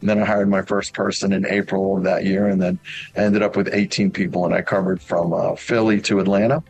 And 0.00 0.08
then 0.08 0.20
I 0.20 0.24
hired 0.24 0.48
my 0.48 0.62
first 0.62 0.92
person 0.92 1.32
in 1.32 1.46
April 1.46 1.96
of 1.96 2.04
that 2.04 2.24
year, 2.24 2.46
and 2.48 2.60
then 2.60 2.78
I 3.16 3.20
ended 3.20 3.42
up 3.42 3.56
with 3.56 3.68
18 3.72 4.10
people, 4.10 4.44
and 4.44 4.54
I 4.54 4.62
covered 4.62 5.00
from 5.00 5.32
uh, 5.32 5.54
Philly 5.56 6.00
to 6.02 6.20
Atlanta 6.20 6.62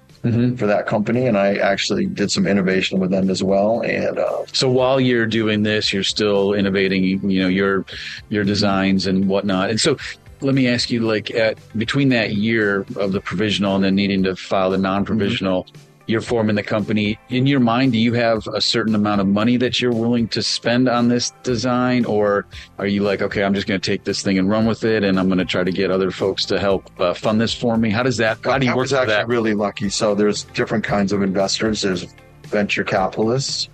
for 0.56 0.66
that 0.66 0.86
company, 0.86 1.26
and 1.26 1.36
I 1.36 1.56
actually 1.56 2.06
did 2.06 2.30
some 2.30 2.46
innovation 2.46 2.98
with 2.98 3.10
them 3.10 3.28
as 3.28 3.42
well. 3.42 3.82
And 3.82 4.18
uh, 4.18 4.46
So 4.52 4.70
while 4.70 4.98
you're 4.98 5.26
doing 5.26 5.64
this, 5.64 5.92
you're 5.92 6.02
still 6.02 6.54
innovating, 6.54 7.04
you 7.28 7.42
know, 7.42 7.48
your 7.48 7.84
your 8.30 8.42
designs 8.42 9.06
and 9.06 9.28
whatnot. 9.28 9.68
And 9.68 9.78
so 9.78 9.98
let 10.40 10.54
me 10.54 10.66
ask 10.66 10.90
you, 10.90 11.00
like, 11.00 11.30
at 11.32 11.58
between 11.76 12.08
that 12.10 12.36
year 12.36 12.86
of 12.96 13.12
the 13.12 13.20
provisional 13.20 13.74
and 13.74 13.84
then 13.84 13.94
needing 13.94 14.22
to 14.22 14.34
file 14.34 14.70
the 14.70 14.78
non-provisional, 14.78 15.66
you're 16.06 16.20
forming 16.20 16.56
the 16.56 16.62
company. 16.62 17.18
In 17.30 17.46
your 17.46 17.60
mind, 17.60 17.92
do 17.92 17.98
you 17.98 18.12
have 18.14 18.46
a 18.48 18.60
certain 18.60 18.94
amount 18.94 19.20
of 19.20 19.26
money 19.26 19.56
that 19.56 19.80
you're 19.80 19.92
willing 19.92 20.28
to 20.28 20.42
spend 20.42 20.88
on 20.88 21.08
this 21.08 21.30
design, 21.42 22.04
or 22.04 22.46
are 22.78 22.86
you 22.86 23.02
like, 23.02 23.22
okay, 23.22 23.42
I'm 23.42 23.54
just 23.54 23.66
going 23.66 23.80
to 23.80 23.90
take 23.90 24.04
this 24.04 24.22
thing 24.22 24.38
and 24.38 24.48
run 24.48 24.66
with 24.66 24.84
it, 24.84 25.02
and 25.02 25.18
I'm 25.18 25.28
going 25.28 25.38
to 25.38 25.44
try 25.44 25.64
to 25.64 25.72
get 25.72 25.90
other 25.90 26.10
folks 26.10 26.44
to 26.46 26.60
help 26.60 26.90
uh, 27.00 27.14
fund 27.14 27.40
this 27.40 27.54
for 27.54 27.76
me? 27.76 27.90
How 27.90 28.02
does 28.02 28.16
that? 28.18 28.38
How 28.44 28.58
do 28.58 28.66
you 28.66 28.72
I 28.72 28.74
was 28.74 28.92
actually 28.92 29.14
that? 29.14 29.28
really 29.28 29.54
lucky. 29.54 29.88
So 29.88 30.14
there's 30.14 30.44
different 30.44 30.84
kinds 30.84 31.12
of 31.12 31.22
investors. 31.22 31.82
There's 31.82 32.14
venture 32.44 32.84
capitalists, 32.84 33.68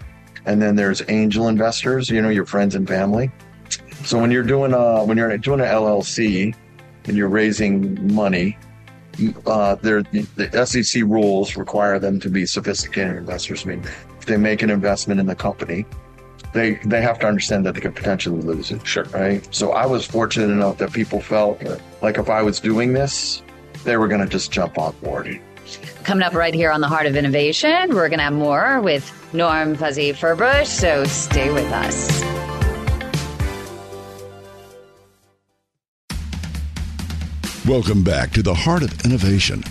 and 0.47 0.62
then 0.62 0.77
there's 0.77 1.03
angel 1.09 1.49
investors. 1.49 2.09
You 2.11 2.23
know, 2.23 2.31
your 2.31 2.47
friends 2.47 2.75
and 2.75 2.87
family. 2.87 3.31
So 4.05 4.19
when 4.19 4.31
you're 4.31 4.43
doing 4.43 4.73
a 4.73 5.05
when 5.05 5.19
you're 5.19 5.37
doing 5.38 5.61
an 5.61 5.66
LLC 5.66 6.55
and 7.05 7.16
you're 7.16 7.29
raising 7.29 8.14
money, 8.14 8.57
uh, 9.46 9.75
the 9.77 10.66
SEC 10.66 11.03
rules 11.03 11.57
require 11.57 11.99
them 11.99 12.20
to 12.20 12.29
be 12.29 12.46
sophisticated 12.46 13.16
investors. 13.16 13.66
I 13.66 13.70
mean, 13.70 13.85
if 14.18 14.27
they 14.27 14.37
make 14.37 14.62
an 14.62 14.70
investment 14.70 15.20
in 15.20 15.27
the 15.27 15.35
company, 15.35 15.87
they 16.53 16.75
they 16.85 17.01
have 17.03 17.18
to 17.20 17.27
understand 17.27 17.64
that 17.66 17.75
they 17.75 17.81
could 17.81 17.94
potentially 17.94 18.40
lose 18.40 18.70
it. 18.70 18.87
Sure. 18.87 19.05
Right. 19.05 19.46
So 19.55 19.73
I 19.73 19.87
was 19.87 20.05
fortunate 20.05 20.51
enough 20.51 20.79
that 20.79 20.92
people 20.92 21.20
felt 21.20 21.62
like 22.03 22.18
if 22.18 22.29
I 22.29 22.42
was 22.42 22.61
doing 22.61 22.92
this, 22.92 23.42
they 23.85 23.96
were 23.96 24.09
going 24.09 24.20
to 24.20 24.27
just 24.27 24.51
jump 24.51 24.79
on 24.79 24.94
board. 25.03 25.40
Coming 26.03 26.25
up 26.25 26.35
right 26.35 26.55
here 26.55 26.70
on 26.70 26.81
the 26.81 26.88
Heart 26.88 27.07
of 27.07 27.16
Innovation, 27.16 27.94
we're 27.94 28.09
going 28.09 28.18
to 28.18 28.25
have 28.25 28.33
more 28.33 28.81
with 28.81 29.12
Norm 29.33 29.77
Fuzzy 29.77 30.12
Furbush, 30.12 30.66
so 30.66 31.05
stay 31.05 31.53
with 31.53 31.70
us. 31.73 32.30
Welcome 37.71 38.03
back 38.03 38.33
to 38.33 38.43
the 38.43 38.53
Heart 38.53 38.83
of 38.83 39.05
Innovation. 39.05 39.63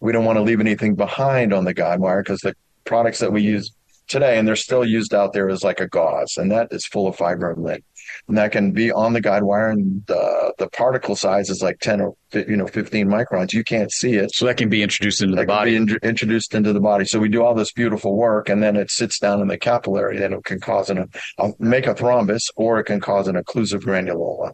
We 0.00 0.12
don't 0.12 0.24
want 0.24 0.36
to 0.36 0.42
leave 0.42 0.60
anything 0.60 0.94
behind 0.94 1.54
on 1.54 1.64
the 1.64 1.72
guide 1.72 2.00
wire 2.00 2.22
because 2.22 2.40
the 2.40 2.54
products 2.84 3.20
that 3.20 3.32
we 3.32 3.42
use 3.42 3.72
today, 4.08 4.38
and 4.38 4.46
they're 4.46 4.56
still 4.56 4.84
used 4.84 5.14
out 5.14 5.32
there, 5.32 5.48
is 5.48 5.64
like 5.64 5.80
a 5.80 5.88
gauze, 5.88 6.36
and 6.36 6.52
that 6.52 6.68
is 6.72 6.84
full 6.84 7.06
of 7.06 7.16
fiber 7.16 7.50
and 7.50 7.62
lead 7.62 7.82
and 8.28 8.38
that 8.38 8.52
can 8.52 8.72
be 8.72 8.90
on 8.90 9.12
the 9.12 9.20
guide 9.20 9.42
wire 9.42 9.68
and 9.68 10.04
the 10.06 10.54
the 10.58 10.68
particle 10.70 11.14
size 11.16 11.50
is 11.50 11.62
like 11.62 11.78
10 11.80 12.00
or 12.00 12.14
you 12.32 12.56
know 12.56 12.66
15 12.66 13.06
microns 13.06 13.52
you 13.52 13.64
can't 13.64 13.92
see 13.92 14.14
it 14.14 14.32
So 14.34 14.46
that 14.46 14.56
can 14.56 14.68
be 14.68 14.82
introduced 14.82 15.20
into 15.22 15.32
the 15.32 15.42
that 15.42 15.46
can 15.46 15.56
body. 15.56 15.70
be 15.72 15.76
in- 15.76 15.98
introduced 16.02 16.54
into 16.54 16.72
the 16.72 16.80
body 16.80 17.04
so 17.04 17.18
we 17.18 17.28
do 17.28 17.42
all 17.42 17.54
this 17.54 17.72
beautiful 17.72 18.16
work 18.16 18.48
and 18.48 18.62
then 18.62 18.76
it 18.76 18.90
sits 18.90 19.18
down 19.18 19.40
in 19.40 19.48
the 19.48 19.58
capillary 19.58 20.22
and 20.22 20.34
it 20.34 20.44
can 20.44 20.60
cause 20.60 20.90
an 20.90 21.08
uh, 21.38 21.50
make 21.58 21.86
a 21.86 21.94
thrombus 21.94 22.44
or 22.56 22.78
it 22.80 22.84
can 22.84 23.00
cause 23.00 23.28
an 23.28 23.36
occlusive 23.36 23.82
granuloma 23.82 24.52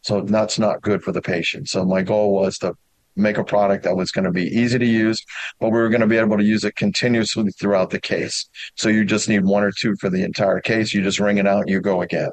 so 0.00 0.20
that's 0.22 0.58
not 0.58 0.82
good 0.82 1.02
for 1.02 1.12
the 1.12 1.22
patient 1.22 1.68
so 1.68 1.84
my 1.84 2.02
goal 2.02 2.32
was 2.34 2.58
to 2.58 2.72
make 3.14 3.36
a 3.36 3.44
product 3.44 3.84
that 3.84 3.94
was 3.96 4.10
going 4.10 4.24
to 4.24 4.30
be 4.30 4.44
easy 4.44 4.78
to 4.78 4.86
use, 4.86 5.22
but 5.60 5.68
we 5.68 5.78
were 5.78 5.90
going 5.90 6.00
to 6.00 6.06
be 6.06 6.16
able 6.16 6.38
to 6.38 6.44
use 6.44 6.64
it 6.64 6.74
continuously 6.76 7.50
throughout 7.60 7.90
the 7.90 8.00
case. 8.00 8.48
So 8.76 8.88
you 8.88 9.04
just 9.04 9.28
need 9.28 9.44
one 9.44 9.62
or 9.62 9.70
two 9.78 9.94
for 10.00 10.08
the 10.08 10.24
entire 10.24 10.60
case. 10.60 10.94
You 10.94 11.02
just 11.02 11.20
ring 11.20 11.36
it 11.36 11.46
out 11.46 11.60
and 11.60 11.68
you 11.68 11.80
go 11.82 12.00
again. 12.00 12.30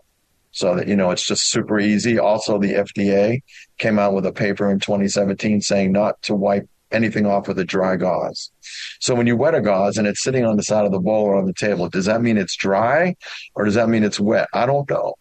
So 0.52 0.76
that, 0.76 0.88
you 0.88 0.96
know, 0.96 1.12
it's 1.12 1.26
just 1.26 1.50
super 1.50 1.80
easy. 1.80 2.18
Also, 2.18 2.58
the 2.58 2.74
FDA 2.74 3.42
came 3.78 4.00
out 4.00 4.14
with 4.14 4.26
a 4.26 4.32
paper 4.32 4.70
in 4.70 4.80
2017 4.80 5.62
saying 5.62 5.92
not 5.92 6.22
to 6.24 6.36
wipe 6.36 6.68
anything 6.92 7.26
off 7.26 7.48
with 7.48 7.60
a 7.60 7.66
dry 7.66 7.96
gauze. 7.96 8.52
So 9.00 9.14
when 9.14 9.28
you 9.28 9.38
wet 9.38 9.54
a 9.54 9.62
gauze 9.62 9.98
and 9.98 10.08
it's 10.08 10.24
sitting 10.24 10.46
on 10.46 10.58
the 10.58 10.64
side 10.64 10.86
of 10.86 10.92
the 10.92 11.00
bowl 11.00 11.24
or 11.26 11.36
on 11.36 11.46
the 11.46 11.54
table, 11.54 11.88
does 11.88 12.06
that 12.06 12.22
mean 12.22 12.38
it's 12.38 12.56
dry 12.56 13.16
or 13.54 13.66
does 13.66 13.76
that 13.76 13.90
mean 13.90 14.04
it's 14.04 14.20
wet? 14.20 14.48
I 14.54 14.66
don't 14.66 14.90
know. 14.90 15.14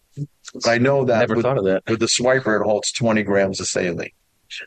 But 0.55 0.69
I 0.69 0.79
know 0.79 1.05
that 1.05 1.21
Never 1.21 1.37
with, 1.37 1.45
thought 1.45 1.59
of 1.59 1.65
that. 1.65 1.83
with 1.87 2.01
the 2.01 2.07
swiper, 2.07 2.59
it 2.61 2.65
holds 2.65 2.91
20 2.93 3.23
grams 3.23 3.61
of 3.61 3.67
saline. 3.67 4.11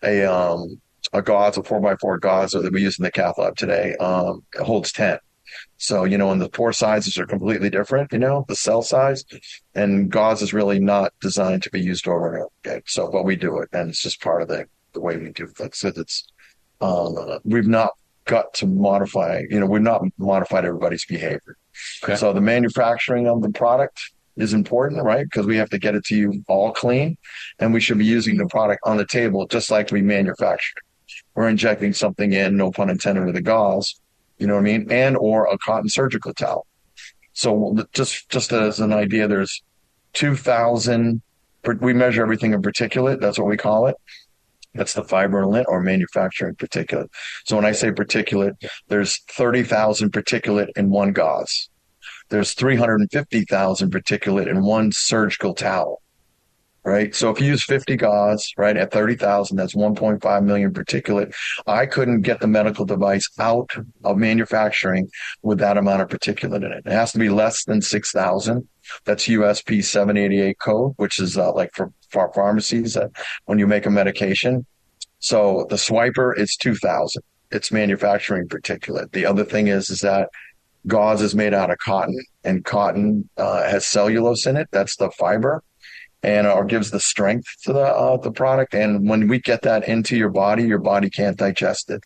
A, 0.03 0.23
um, 0.23 0.79
a 1.11 1.23
gauze, 1.23 1.57
a 1.57 1.63
four 1.63 1.81
by 1.81 1.95
four 1.95 2.19
gauze 2.19 2.51
that 2.51 2.71
we 2.71 2.81
use 2.81 2.99
in 2.99 3.03
the 3.03 3.11
cath 3.11 3.39
lab 3.39 3.55
today, 3.57 3.95
um, 3.95 4.43
it 4.53 4.61
holds 4.61 4.91
10. 4.91 5.17
So, 5.77 6.03
you 6.03 6.17
know, 6.17 6.31
and 6.31 6.41
the 6.41 6.49
pore 6.49 6.73
sizes 6.73 7.17
are 7.17 7.25
completely 7.25 7.69
different, 7.69 8.11
you 8.13 8.19
know, 8.19 8.45
the 8.47 8.55
cell 8.55 8.81
size 8.81 9.23
and 9.75 10.11
gauze 10.11 10.41
is 10.41 10.53
really 10.53 10.79
not 10.79 11.13
designed 11.21 11.63
to 11.63 11.69
be 11.69 11.81
used 11.81 12.07
over 12.07 12.33
and 12.33 12.43
over 12.43 12.51
again. 12.63 12.81
So, 12.85 13.09
but 13.09 13.23
we 13.23 13.35
do 13.35 13.59
it 13.59 13.69
and 13.73 13.89
it's 13.89 14.01
just 14.01 14.21
part 14.21 14.41
of 14.41 14.47
the, 14.47 14.65
the 14.93 15.01
way 15.01 15.17
we 15.17 15.31
do 15.31 15.45
it. 15.45 15.55
That's 15.57 15.83
it. 15.83 15.97
It's, 15.97 16.27
um, 16.81 17.39
we've 17.43 17.67
not 17.67 17.91
got 18.25 18.53
to 18.55 18.67
modify, 18.67 19.43
you 19.49 19.59
know, 19.59 19.65
we've 19.65 19.81
not 19.81 20.03
modified 20.17 20.65
everybody's 20.65 21.05
behavior. 21.05 21.57
Okay. 22.03 22.15
So 22.15 22.33
the 22.33 22.41
manufacturing 22.41 23.27
of 23.27 23.41
the 23.41 23.49
product 23.49 23.99
is 24.37 24.53
important, 24.53 25.03
right? 25.03 25.25
Because 25.25 25.45
we 25.45 25.57
have 25.57 25.69
to 25.69 25.77
get 25.77 25.95
it 25.95 26.05
to 26.05 26.15
you 26.15 26.43
all 26.47 26.71
clean 26.71 27.17
and 27.59 27.73
we 27.73 27.79
should 27.79 27.97
be 27.97 28.05
using 28.05 28.37
the 28.37 28.47
product 28.47 28.81
on 28.85 28.97
the 28.97 29.05
table 29.05 29.47
just 29.47 29.71
like 29.71 29.91
we 29.91 30.01
manufactured. 30.01 30.81
We're 31.35 31.49
injecting 31.49 31.93
something 31.93 32.33
in, 32.33 32.57
no 32.57 32.71
pun 32.71 32.89
intended, 32.89 33.25
with 33.25 33.35
the 33.35 33.41
gauze, 33.41 34.00
you 34.41 34.47
know 34.47 34.55
what 34.55 34.61
I 34.61 34.63
mean? 34.63 34.91
And 34.91 35.15
or 35.15 35.45
a 35.45 35.57
cotton 35.59 35.87
surgical 35.87 36.33
towel. 36.33 36.65
So 37.33 37.85
just 37.93 38.27
just 38.29 38.51
as 38.51 38.79
an 38.79 38.91
idea, 38.91 39.27
there's 39.27 39.61
2,000, 40.13 41.21
we 41.79 41.93
measure 41.93 42.23
everything 42.23 42.53
in 42.53 42.61
particulate. 42.61 43.21
That's 43.21 43.37
what 43.37 43.47
we 43.47 43.55
call 43.55 43.85
it. 43.85 43.95
That's 44.73 44.93
the 44.93 45.03
fiber 45.03 45.45
lint 45.45 45.67
or 45.69 45.79
manufacturing 45.81 46.55
particulate. 46.55 47.09
So 47.45 47.55
when 47.55 47.65
I 47.65 47.71
say 47.71 47.91
particulate, 47.91 48.53
there's 48.87 49.19
30,000 49.29 50.11
particulate 50.11 50.69
in 50.75 50.89
one 50.89 51.13
gauze. 51.13 51.69
There's 52.29 52.53
350,000 52.53 53.91
particulate 53.91 54.47
in 54.47 54.63
one 54.63 54.91
surgical 54.91 55.53
towel. 55.53 56.01
Right. 56.83 57.13
So 57.13 57.29
if 57.29 57.39
you 57.39 57.45
use 57.45 57.63
50 57.63 57.95
gauze, 57.95 58.53
right, 58.57 58.75
at 58.75 58.91
30,000, 58.91 59.55
that's 59.55 59.75
1.5 59.75 60.43
million 60.43 60.73
particulate. 60.73 61.31
I 61.67 61.85
couldn't 61.85 62.21
get 62.21 62.39
the 62.39 62.47
medical 62.47 62.85
device 62.85 63.29
out 63.39 63.69
of 64.03 64.17
manufacturing 64.17 65.07
with 65.43 65.59
that 65.59 65.77
amount 65.77 66.01
of 66.01 66.07
particulate 66.07 66.65
in 66.65 66.71
it. 66.71 66.83
It 66.83 66.91
has 66.91 67.11
to 67.11 67.19
be 67.19 67.29
less 67.29 67.65
than 67.65 67.83
6,000. 67.83 68.67
That's 69.05 69.27
USP 69.27 69.83
788 69.83 70.57
code, 70.57 70.93
which 70.97 71.19
is 71.19 71.37
uh, 71.37 71.53
like 71.53 71.69
for, 71.75 71.93
for 72.09 72.33
pharmacies 72.33 72.95
that 72.95 73.11
when 73.45 73.59
you 73.59 73.67
make 73.67 73.85
a 73.85 73.91
medication. 73.91 74.65
So 75.19 75.67
the 75.69 75.75
swiper 75.75 76.35
is 76.35 76.55
2000. 76.55 77.21
It's 77.51 77.71
manufacturing 77.71 78.47
particulate. 78.47 79.11
The 79.11 79.27
other 79.27 79.43
thing 79.43 79.67
is, 79.67 79.91
is 79.91 79.99
that 79.99 80.29
gauze 80.87 81.21
is 81.21 81.35
made 81.35 81.53
out 81.53 81.69
of 81.69 81.77
cotton 81.77 82.17
and 82.43 82.65
cotton 82.65 83.29
uh, 83.37 83.69
has 83.69 83.85
cellulose 83.85 84.47
in 84.47 84.57
it. 84.57 84.67
That's 84.71 84.95
the 84.95 85.11
fiber 85.11 85.61
and 86.23 86.47
or 86.47 86.65
gives 86.65 86.91
the 86.91 86.99
strength 86.99 87.47
to 87.63 87.73
the 87.73 87.81
uh, 87.85 88.17
the 88.17 88.31
product. 88.31 88.73
And 88.73 89.09
when 89.09 89.27
we 89.27 89.39
get 89.39 89.61
that 89.63 89.87
into 89.87 90.15
your 90.17 90.29
body, 90.29 90.63
your 90.63 90.79
body 90.79 91.09
can't 91.09 91.37
digest 91.37 91.89
it. 91.89 92.01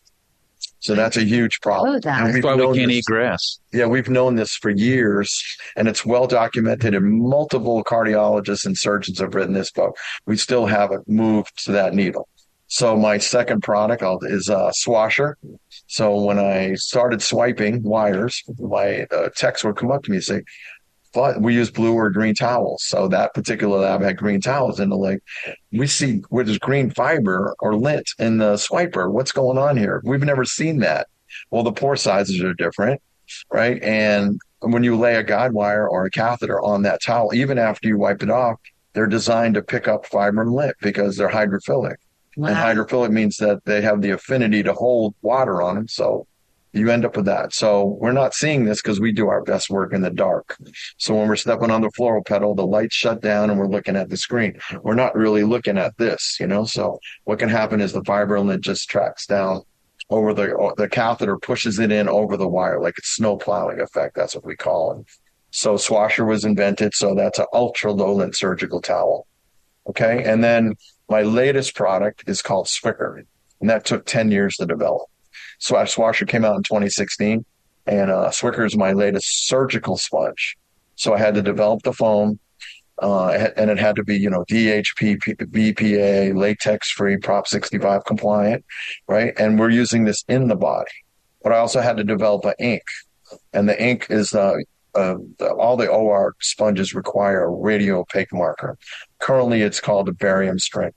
So 0.78 0.94
that's 0.94 1.16
a 1.16 1.24
huge 1.24 1.60
problem. 1.62 1.96
Oh, 1.96 2.00
That's 2.00 2.44
why 2.44 2.54
we 2.54 2.62
can't 2.62 2.88
this- 2.88 2.98
eat 2.98 3.04
grass. 3.06 3.58
yeah, 3.72 3.86
we've 3.86 4.08
known 4.08 4.36
this 4.36 4.52
for 4.56 4.70
years, 4.70 5.42
and 5.74 5.88
it's 5.88 6.04
well 6.06 6.26
documented, 6.26 6.94
and 6.94 7.20
multiple 7.20 7.82
cardiologists 7.82 8.64
and 8.66 8.76
surgeons 8.76 9.18
have 9.18 9.34
written 9.34 9.54
this 9.54 9.70
book. 9.72 9.96
We 10.26 10.36
still 10.36 10.66
haven't 10.66 11.08
moved 11.08 11.64
to 11.64 11.72
that 11.72 11.94
needle. 11.94 12.28
So 12.68 12.96
my 12.96 13.18
second 13.18 13.62
product 13.62 14.02
I'll- 14.02 14.18
is 14.22 14.48
a 14.48 14.70
Swasher. 14.84 15.34
So 15.88 16.20
when 16.22 16.38
I 16.38 16.74
started 16.74 17.22
swiping 17.22 17.82
wires, 17.82 18.42
my 18.58 19.06
uh, 19.10 19.28
techs 19.36 19.64
would 19.64 19.76
come 19.76 19.90
up 19.90 20.02
to 20.04 20.10
me 20.10 20.16
and 20.18 20.24
say, 20.24 20.42
but 21.16 21.40
we 21.40 21.54
use 21.54 21.70
blue 21.70 21.94
or 21.94 22.10
green 22.10 22.34
towels. 22.34 22.84
So 22.84 23.08
that 23.08 23.32
particular 23.32 23.78
lab 23.78 24.02
had 24.02 24.18
green 24.18 24.38
towels 24.38 24.80
in 24.80 24.90
the 24.90 24.98
lake. 24.98 25.20
We 25.72 25.86
see 25.86 26.20
where 26.28 26.44
there's 26.44 26.58
green 26.58 26.90
fiber 26.90 27.56
or 27.58 27.74
lint 27.74 28.10
in 28.18 28.36
the 28.36 28.56
swiper. 28.56 29.10
What's 29.10 29.32
going 29.32 29.56
on 29.56 29.78
here? 29.78 30.02
We've 30.04 30.20
never 30.20 30.44
seen 30.44 30.80
that. 30.80 31.06
Well, 31.50 31.62
the 31.62 31.72
pore 31.72 31.96
sizes 31.96 32.42
are 32.42 32.52
different, 32.52 33.00
right? 33.50 33.82
And 33.82 34.38
when 34.60 34.84
you 34.84 34.94
lay 34.94 35.14
a 35.14 35.22
guide 35.22 35.52
wire 35.52 35.88
or 35.88 36.04
a 36.04 36.10
catheter 36.10 36.60
on 36.60 36.82
that 36.82 37.00
towel, 37.02 37.34
even 37.34 37.56
after 37.56 37.88
you 37.88 37.96
wipe 37.96 38.22
it 38.22 38.28
off, 38.28 38.60
they're 38.92 39.06
designed 39.06 39.54
to 39.54 39.62
pick 39.62 39.88
up 39.88 40.04
fiber 40.04 40.42
and 40.42 40.52
lint 40.52 40.76
because 40.82 41.16
they're 41.16 41.30
hydrophilic. 41.30 41.96
Wow. 42.36 42.48
And 42.48 42.56
hydrophilic 42.58 43.10
means 43.10 43.38
that 43.38 43.64
they 43.64 43.80
have 43.80 44.02
the 44.02 44.10
affinity 44.10 44.62
to 44.64 44.74
hold 44.74 45.14
water 45.22 45.62
on 45.62 45.76
them. 45.76 45.88
So 45.88 46.26
you 46.76 46.90
end 46.90 47.04
up 47.04 47.16
with 47.16 47.26
that. 47.26 47.54
So 47.54 47.96
we're 48.00 48.12
not 48.12 48.34
seeing 48.34 48.64
this 48.64 48.82
because 48.82 49.00
we 49.00 49.12
do 49.12 49.28
our 49.28 49.42
best 49.42 49.70
work 49.70 49.92
in 49.92 50.02
the 50.02 50.10
dark. 50.10 50.56
So 50.98 51.14
when 51.14 51.28
we're 51.28 51.36
stepping 51.36 51.70
on 51.70 51.82
the 51.82 51.90
fluoro 51.90 52.24
pedal, 52.24 52.54
the 52.54 52.66
lights 52.66 52.94
shut 52.94 53.22
down 53.22 53.50
and 53.50 53.58
we're 53.58 53.66
looking 53.66 53.96
at 53.96 54.08
the 54.08 54.16
screen. 54.16 54.58
We're 54.82 54.94
not 54.94 55.14
really 55.14 55.44
looking 55.44 55.78
at 55.78 55.96
this, 55.98 56.36
you 56.38 56.46
know. 56.46 56.64
So 56.64 56.98
what 57.24 57.38
can 57.38 57.48
happen 57.48 57.80
is 57.80 57.92
the 57.92 58.04
fiber 58.04 58.38
lint 58.40 58.62
just 58.62 58.88
tracks 58.88 59.26
down 59.26 59.62
over 60.10 60.32
the 60.32 60.74
the 60.76 60.88
catheter, 60.88 61.36
pushes 61.36 61.78
it 61.78 61.90
in 61.90 62.08
over 62.08 62.36
the 62.36 62.48
wire 62.48 62.80
like 62.80 62.94
it's 62.98 63.16
snow 63.16 63.36
plowing 63.36 63.80
effect. 63.80 64.14
That's 64.14 64.34
what 64.34 64.44
we 64.44 64.56
call 64.56 65.00
it. 65.00 65.06
So 65.50 65.74
Swasher 65.74 66.26
was 66.26 66.44
invented. 66.44 66.94
So 66.94 67.14
that's 67.14 67.38
an 67.38 67.46
ultra 67.52 67.92
low 67.92 68.14
lint 68.14 68.36
surgical 68.36 68.80
towel. 68.80 69.26
Okay. 69.88 70.22
And 70.24 70.42
then 70.42 70.74
my 71.08 71.22
latest 71.22 71.74
product 71.74 72.24
is 72.26 72.42
called 72.42 72.66
Swicker, 72.66 73.22
and 73.60 73.70
that 73.70 73.84
took 73.84 74.04
10 74.06 74.30
years 74.30 74.56
to 74.56 74.66
develop. 74.66 75.08
Swash 75.58 75.94
Swasher 75.94 76.28
came 76.28 76.44
out 76.44 76.56
in 76.56 76.62
2016, 76.62 77.44
and 77.86 78.10
uh, 78.10 78.30
Swicker 78.30 78.66
is 78.66 78.76
my 78.76 78.92
latest 78.92 79.46
surgical 79.46 79.96
sponge. 79.96 80.56
So 80.96 81.14
I 81.14 81.18
had 81.18 81.34
to 81.34 81.42
develop 81.42 81.82
the 81.82 81.92
foam, 81.92 82.38
uh, 83.02 83.28
and 83.56 83.70
it 83.70 83.78
had 83.78 83.96
to 83.96 84.04
be, 84.04 84.16
you 84.16 84.30
know, 84.30 84.44
DHP, 84.50 85.18
BPA, 85.18 86.36
latex 86.36 86.90
free, 86.90 87.16
Prop 87.18 87.46
65 87.46 88.04
compliant, 88.04 88.64
right? 89.06 89.34
And 89.38 89.58
we're 89.58 89.70
using 89.70 90.04
this 90.04 90.24
in 90.28 90.48
the 90.48 90.56
body. 90.56 90.90
But 91.42 91.52
I 91.52 91.58
also 91.58 91.80
had 91.80 91.96
to 91.98 92.04
develop 92.04 92.44
an 92.44 92.54
ink, 92.58 92.82
and 93.52 93.68
the 93.68 93.80
ink 93.80 94.06
is 94.10 94.32
uh, 94.32 94.54
uh, 94.96 95.16
the, 95.38 95.52
all 95.52 95.76
the 95.76 95.88
OR 95.88 96.34
sponges 96.40 96.94
require 96.94 97.44
a 97.44 97.50
radio 97.50 98.00
opaque 98.00 98.32
marker. 98.32 98.78
Currently, 99.18 99.62
it's 99.62 99.80
called 99.80 100.08
a 100.08 100.12
barium 100.12 100.58
strength. 100.58 100.96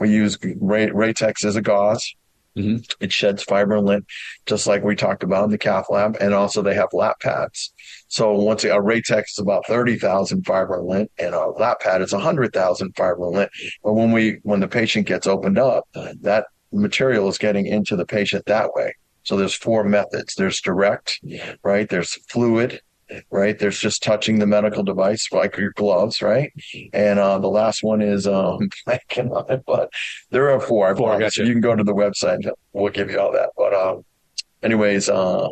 We 0.00 0.10
use 0.10 0.36
Ray, 0.42 0.88
Raytex 0.88 1.44
as 1.44 1.56
a 1.56 1.62
gauze. 1.62 2.14
Mm-hmm. 2.56 2.76
It 3.00 3.12
sheds 3.12 3.42
fiber 3.42 3.76
and 3.76 3.86
lint, 3.86 4.06
just 4.46 4.66
like 4.66 4.82
we 4.82 4.96
talked 4.96 5.22
about 5.22 5.44
in 5.44 5.50
the 5.50 5.58
cath 5.58 5.86
lab. 5.90 6.16
And 6.20 6.32
also 6.32 6.62
they 6.62 6.74
have 6.74 6.88
lap 6.92 7.20
pads. 7.20 7.72
So 8.08 8.32
once 8.32 8.64
a 8.64 8.68
Raytex 8.68 9.24
is 9.32 9.38
about 9.38 9.66
30,000 9.66 10.44
fiber 10.44 10.78
and 10.78 10.88
lint 10.88 11.10
and 11.18 11.34
a 11.34 11.48
lap 11.50 11.80
pad 11.80 12.02
is 12.02 12.12
100,000 12.12 12.96
fiber 12.96 13.26
and 13.26 13.34
lint. 13.34 13.50
But 13.82 13.92
when 13.94 14.12
we, 14.12 14.38
when 14.42 14.60
the 14.60 14.68
patient 14.68 15.06
gets 15.06 15.26
opened 15.26 15.58
up, 15.58 15.86
that 15.92 16.46
material 16.72 17.28
is 17.28 17.38
getting 17.38 17.66
into 17.66 17.96
the 17.96 18.06
patient 18.06 18.46
that 18.46 18.72
way. 18.74 18.94
So 19.22 19.36
there's 19.36 19.54
four 19.54 19.82
methods. 19.82 20.34
There's 20.36 20.60
direct, 20.60 21.20
right? 21.64 21.88
There's 21.88 22.14
fluid, 22.30 22.80
right? 23.30 23.58
There's 23.58 23.78
just 23.78 24.02
touching 24.02 24.38
the 24.38 24.46
medical 24.46 24.82
device 24.82 25.28
like 25.32 25.56
your 25.56 25.72
gloves, 25.72 26.20
right? 26.22 26.52
And 26.92 27.18
uh, 27.18 27.38
the 27.38 27.48
last 27.48 27.82
one 27.82 28.02
is 28.02 28.26
um, 28.26 28.68
blanking 28.86 29.30
on 29.30 29.50
it, 29.52 29.62
but 29.66 29.90
there 30.30 30.50
are 30.50 30.60
four. 30.60 30.88
I 30.90 30.94
Four, 30.94 31.10
promise. 31.10 31.36
gotcha. 31.36 31.46
You 31.46 31.52
can 31.52 31.60
go 31.60 31.74
to 31.76 31.84
the 31.84 31.94
website. 31.94 32.48
We'll 32.72 32.92
give 32.92 33.10
you 33.10 33.20
all 33.20 33.32
that. 33.32 33.50
But 33.56 33.74
um, 33.74 34.04
anyways, 34.62 35.08
uh, 35.08 35.48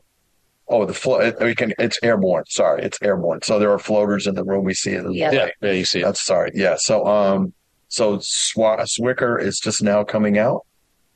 oh, 0.68 0.84
the 0.84 0.94
flo- 0.94 1.20
it, 1.20 1.36
we 1.40 1.54
can. 1.54 1.72
It's 1.78 1.98
airborne. 2.02 2.44
Sorry, 2.48 2.82
it's 2.82 2.98
airborne. 3.02 3.40
So 3.42 3.58
there 3.58 3.70
are 3.70 3.78
floaters 3.78 4.26
in 4.26 4.34
the 4.34 4.44
room. 4.44 4.64
We 4.64 4.74
see 4.74 4.92
it. 4.92 5.04
Yeah. 5.12 5.30
Yeah, 5.32 5.48
yeah, 5.62 5.72
you 5.72 5.84
see 5.84 6.00
it. 6.00 6.04
That's 6.04 6.24
sorry. 6.24 6.50
Yeah. 6.54 6.76
So 6.78 7.06
um, 7.06 7.52
so 7.88 8.18
Swa- 8.18 8.86
Swicker 8.86 9.40
is 9.40 9.58
just 9.60 9.82
now 9.82 10.02
coming 10.04 10.38
out. 10.38 10.66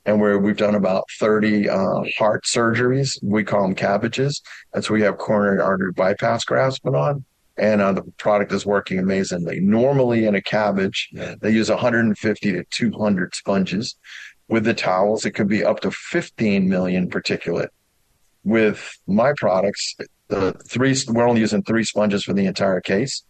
And 0.09 0.19
where 0.19 0.39
we've 0.39 0.57
done 0.57 0.73
about 0.73 1.03
30 1.19 1.69
uh, 1.69 2.01
heart 2.17 2.43
surgeries, 2.43 3.11
we 3.21 3.43
call 3.43 3.61
them 3.61 3.75
cabbages. 3.75 4.41
That's 4.73 4.89
where 4.89 4.97
we 4.97 5.05
have 5.05 5.19
coronary 5.19 5.61
artery 5.61 5.91
bypass 5.91 6.43
grafts 6.45 6.79
put 6.79 6.95
on. 6.95 7.23
And 7.57 7.79
uh, 7.79 7.91
the 7.91 8.01
product 8.17 8.51
is 8.51 8.65
working 8.65 8.97
amazingly. 8.97 9.59
Normally 9.59 10.25
in 10.25 10.33
a 10.33 10.41
cabbage, 10.41 11.09
they 11.13 11.51
use 11.51 11.69
150 11.69 12.51
to 12.53 12.63
200 12.71 13.35
sponges. 13.35 13.97
With 14.47 14.63
the 14.63 14.73
towels, 14.73 15.25
it 15.25 15.31
could 15.35 15.47
be 15.47 15.63
up 15.63 15.81
to 15.81 15.91
15 15.91 16.67
million 16.67 17.07
particulate. 17.07 17.69
With 18.49 18.89
my 19.05 19.33
products, 19.37 19.95
the 20.27 20.53
three 20.67 20.95
we're 21.07 21.27
only 21.27 21.41
using 21.41 21.61
three 21.61 21.83
sponges 21.83 22.23
for 22.23 22.33
the 22.33 22.47
entire 22.47 22.81
case, 22.81 23.23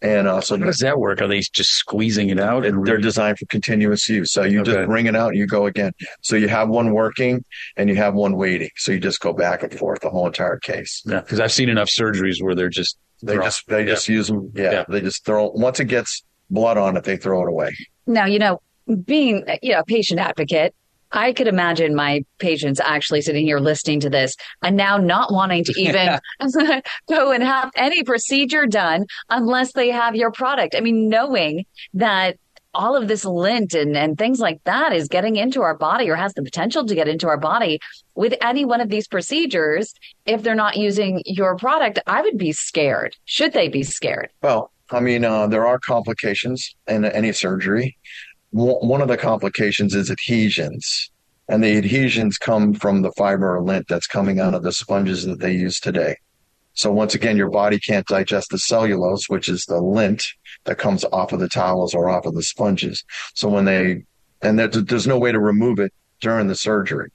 and 0.00 0.28
uh, 0.28 0.40
so 0.40 0.56
How 0.56 0.66
does 0.66 0.78
that 0.78 0.98
work? 1.00 1.20
Are 1.20 1.26
they 1.26 1.40
just 1.40 1.72
squeezing 1.72 2.28
it 2.30 2.38
out? 2.38 2.64
And 2.64 2.86
they're 2.86 2.98
designed 2.98 3.38
for 3.40 3.46
continuous 3.46 4.08
use. 4.08 4.32
So 4.32 4.44
you 4.44 4.60
Okay. 4.60 4.72
just 4.74 4.86
bring 4.86 5.06
it 5.06 5.16
out 5.16 5.30
and 5.30 5.38
you 5.38 5.48
go 5.48 5.66
again. 5.66 5.90
So 6.22 6.36
you 6.36 6.46
have 6.46 6.68
one 6.68 6.92
working 6.92 7.44
and 7.76 7.88
you 7.90 7.96
have 7.96 8.14
one 8.14 8.36
waiting. 8.36 8.70
So 8.76 8.92
you 8.92 9.00
just 9.00 9.18
go 9.20 9.32
back 9.32 9.64
and 9.64 9.76
forth 9.76 10.00
the 10.02 10.10
whole 10.10 10.26
entire 10.28 10.58
case. 10.58 11.02
yeah, 11.04 11.20
because 11.20 11.40
I've 11.40 11.52
seen 11.52 11.68
enough 11.68 11.88
surgeries 11.88 12.40
where 12.40 12.54
they're 12.54 12.68
just 12.68 12.96
They 13.24 13.34
throw- 13.34 13.44
just 13.44 13.66
they 13.66 13.80
yeah. 13.80 13.86
just 13.94 14.08
use 14.08 14.28
them. 14.28 14.52
Yeah, 14.54 14.70
Yeah. 14.72 14.84
they 14.88 15.00
just 15.00 15.24
throw. 15.24 15.48
Once 15.50 15.80
it 15.80 15.86
gets 15.86 16.22
blood 16.48 16.78
on 16.78 16.96
it, 16.96 17.02
they 17.02 17.16
throw 17.16 17.42
it 17.42 17.48
away. 17.48 17.70
Now, 18.06 18.26
you 18.26 18.38
know, 18.38 18.60
being 19.04 19.44
you 19.62 19.72
know, 19.72 19.80
a 19.80 19.84
patient 19.84 20.20
advocate, 20.20 20.74
I 21.12 21.32
could 21.32 21.48
imagine 21.48 21.94
my 21.94 22.24
patients 22.38 22.80
actually 22.80 23.22
sitting 23.22 23.44
here 23.44 23.58
listening 23.58 24.00
to 24.00 24.10
this 24.10 24.34
and 24.62 24.76
now 24.76 24.96
not 24.96 25.32
wanting 25.32 25.64
to 25.64 25.74
even 25.76 26.18
go 27.08 27.32
and 27.32 27.42
have 27.42 27.70
any 27.76 28.02
procedure 28.02 28.66
done 28.66 29.06
unless 29.28 29.72
they 29.72 29.90
have 29.90 30.14
your 30.14 30.30
product. 30.30 30.74
I 30.76 30.80
mean, 30.80 31.08
knowing 31.08 31.64
that 31.94 32.36
all 32.72 32.96
of 32.96 33.08
this 33.08 33.24
lint 33.24 33.74
and, 33.74 33.96
and 33.96 34.16
things 34.16 34.38
like 34.38 34.62
that 34.64 34.92
is 34.92 35.08
getting 35.08 35.36
into 35.36 35.62
our 35.62 35.76
body 35.76 36.08
or 36.08 36.14
has 36.14 36.32
the 36.34 36.42
potential 36.42 36.86
to 36.86 36.94
get 36.94 37.08
into 37.08 37.26
our 37.26 37.38
body 37.38 37.80
with 38.14 38.34
any 38.40 38.64
one 38.64 38.80
of 38.80 38.88
these 38.88 39.08
procedures. 39.08 39.92
If 40.26 40.42
they're 40.42 40.54
not 40.54 40.76
using 40.76 41.22
your 41.26 41.56
product, 41.56 41.98
I 42.06 42.22
would 42.22 42.38
be 42.38 42.52
scared. 42.52 43.16
Should 43.24 43.52
they 43.52 43.68
be 43.68 43.82
scared? 43.82 44.30
Well, 44.42 44.70
I 44.92 45.00
mean, 45.00 45.24
uh, 45.24 45.46
there 45.46 45.66
are 45.66 45.78
complications 45.78 46.74
in 46.86 47.04
any 47.04 47.32
surgery. 47.32 47.96
One 48.52 49.00
of 49.00 49.08
the 49.08 49.16
complications 49.16 49.94
is 49.94 50.10
adhesions, 50.10 51.10
and 51.48 51.62
the 51.62 51.76
adhesions 51.76 52.36
come 52.36 52.74
from 52.74 53.02
the 53.02 53.12
fiber 53.12 53.56
or 53.56 53.62
lint 53.62 53.86
that's 53.88 54.06
coming 54.06 54.40
out 54.40 54.54
of 54.54 54.62
the 54.62 54.72
sponges 54.72 55.24
that 55.24 55.38
they 55.38 55.52
use 55.52 55.78
today. 55.78 56.16
So 56.72 56.92
once 56.92 57.14
again, 57.14 57.36
your 57.36 57.50
body 57.50 57.78
can't 57.78 58.06
digest 58.06 58.50
the 58.50 58.58
cellulose, 58.58 59.28
which 59.28 59.48
is 59.48 59.64
the 59.64 59.80
lint 59.80 60.24
that 60.64 60.78
comes 60.78 61.04
off 61.12 61.32
of 61.32 61.40
the 61.40 61.48
towels 61.48 61.94
or 61.94 62.08
off 62.08 62.26
of 62.26 62.34
the 62.34 62.42
sponges. 62.42 63.04
So 63.34 63.48
when 63.48 63.64
they, 63.64 64.04
and 64.42 64.58
there's 64.58 65.06
no 65.06 65.18
way 65.18 65.32
to 65.32 65.40
remove 65.40 65.78
it 65.78 65.92
during 66.20 66.46
the 66.46 66.54
surgery. 66.54 67.10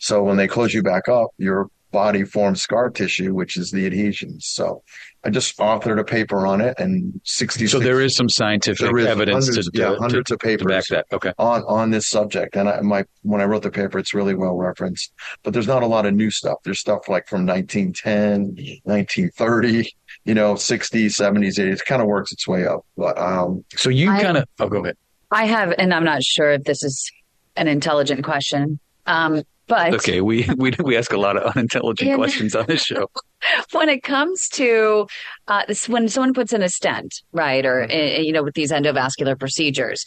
So 0.00 0.22
when 0.22 0.36
they 0.36 0.48
close 0.48 0.74
you 0.74 0.82
back 0.82 1.08
up, 1.08 1.30
your 1.38 1.68
body 1.92 2.24
forms 2.24 2.62
scar 2.62 2.90
tissue, 2.90 3.32
which 3.34 3.56
is 3.56 3.70
the 3.70 3.86
adhesions. 3.86 4.46
So 4.46 4.82
I 5.26 5.30
just 5.30 5.56
authored 5.58 5.98
a 5.98 6.04
paper 6.04 6.46
on 6.46 6.60
it 6.60 6.78
and 6.78 7.20
60. 7.24 7.66
So 7.66 7.80
there 7.80 8.00
is 8.00 8.14
some 8.14 8.28
scientific 8.28 8.96
is 8.96 9.06
evidence 9.06 9.48
hundreds, 9.48 9.70
to, 9.70 9.78
yeah, 9.78 9.96
hundreds 9.96 10.28
to, 10.28 10.34
of 10.34 10.40
papers 10.40 10.62
to 10.62 10.68
back 10.68 10.84
that. 10.90 11.06
Okay. 11.12 11.32
On, 11.36 11.64
on 11.64 11.90
this 11.90 12.08
subject. 12.08 12.54
And 12.54 12.68
I, 12.68 12.80
my, 12.80 13.04
when 13.22 13.40
I 13.40 13.44
wrote 13.44 13.64
the 13.64 13.70
paper, 13.72 13.98
it's 13.98 14.14
really 14.14 14.36
well 14.36 14.54
referenced, 14.54 15.12
but 15.42 15.52
there's 15.52 15.66
not 15.66 15.82
a 15.82 15.86
lot 15.86 16.06
of 16.06 16.14
new 16.14 16.30
stuff. 16.30 16.58
There's 16.62 16.78
stuff 16.78 17.08
like 17.08 17.26
from 17.26 17.44
1910, 17.44 18.54
1930, 18.84 19.92
you 20.24 20.34
know, 20.34 20.54
60s, 20.54 21.06
70s, 21.06 21.58
80s. 21.58 21.58
It 21.58 21.84
kind 21.84 22.00
of 22.00 22.06
works 22.06 22.30
its 22.30 22.46
way 22.46 22.64
up. 22.64 22.86
But, 22.96 23.18
um, 23.18 23.64
so 23.74 23.90
you 23.90 24.06
kind 24.06 24.36
of, 24.36 24.48
oh, 24.60 24.68
go 24.68 24.84
ahead. 24.84 24.96
I 25.32 25.46
have, 25.46 25.74
and 25.76 25.92
I'm 25.92 26.04
not 26.04 26.22
sure 26.22 26.52
if 26.52 26.62
this 26.62 26.84
is 26.84 27.10
an 27.56 27.66
intelligent 27.66 28.22
question. 28.22 28.78
Um, 29.06 29.42
but 29.66 29.94
okay, 29.94 30.20
we 30.20 30.48
we 30.56 30.72
we 30.82 30.96
ask 30.96 31.12
a 31.12 31.18
lot 31.18 31.36
of 31.36 31.56
unintelligent 31.56 32.10
in, 32.10 32.16
questions 32.16 32.54
on 32.54 32.66
this 32.66 32.82
show. 32.82 33.10
when 33.72 33.88
it 33.88 34.02
comes 34.02 34.48
to 34.50 35.06
uh, 35.48 35.62
this, 35.66 35.88
when 35.88 36.08
someone 36.08 36.34
puts 36.34 36.52
in 36.52 36.62
a 36.62 36.68
stent, 36.68 37.22
right, 37.32 37.64
or 37.64 37.86
mm-hmm. 37.86 38.22
you 38.22 38.32
know, 38.32 38.42
with 38.42 38.54
these 38.54 38.70
endovascular 38.70 39.38
procedures, 39.38 40.04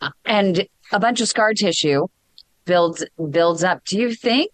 uh, 0.00 0.10
and 0.24 0.66
a 0.92 1.00
bunch 1.00 1.20
of 1.20 1.28
scar 1.28 1.54
tissue 1.54 2.06
builds 2.64 3.04
builds 3.30 3.64
up. 3.64 3.84
Do 3.84 3.98
you 3.98 4.14
think? 4.14 4.50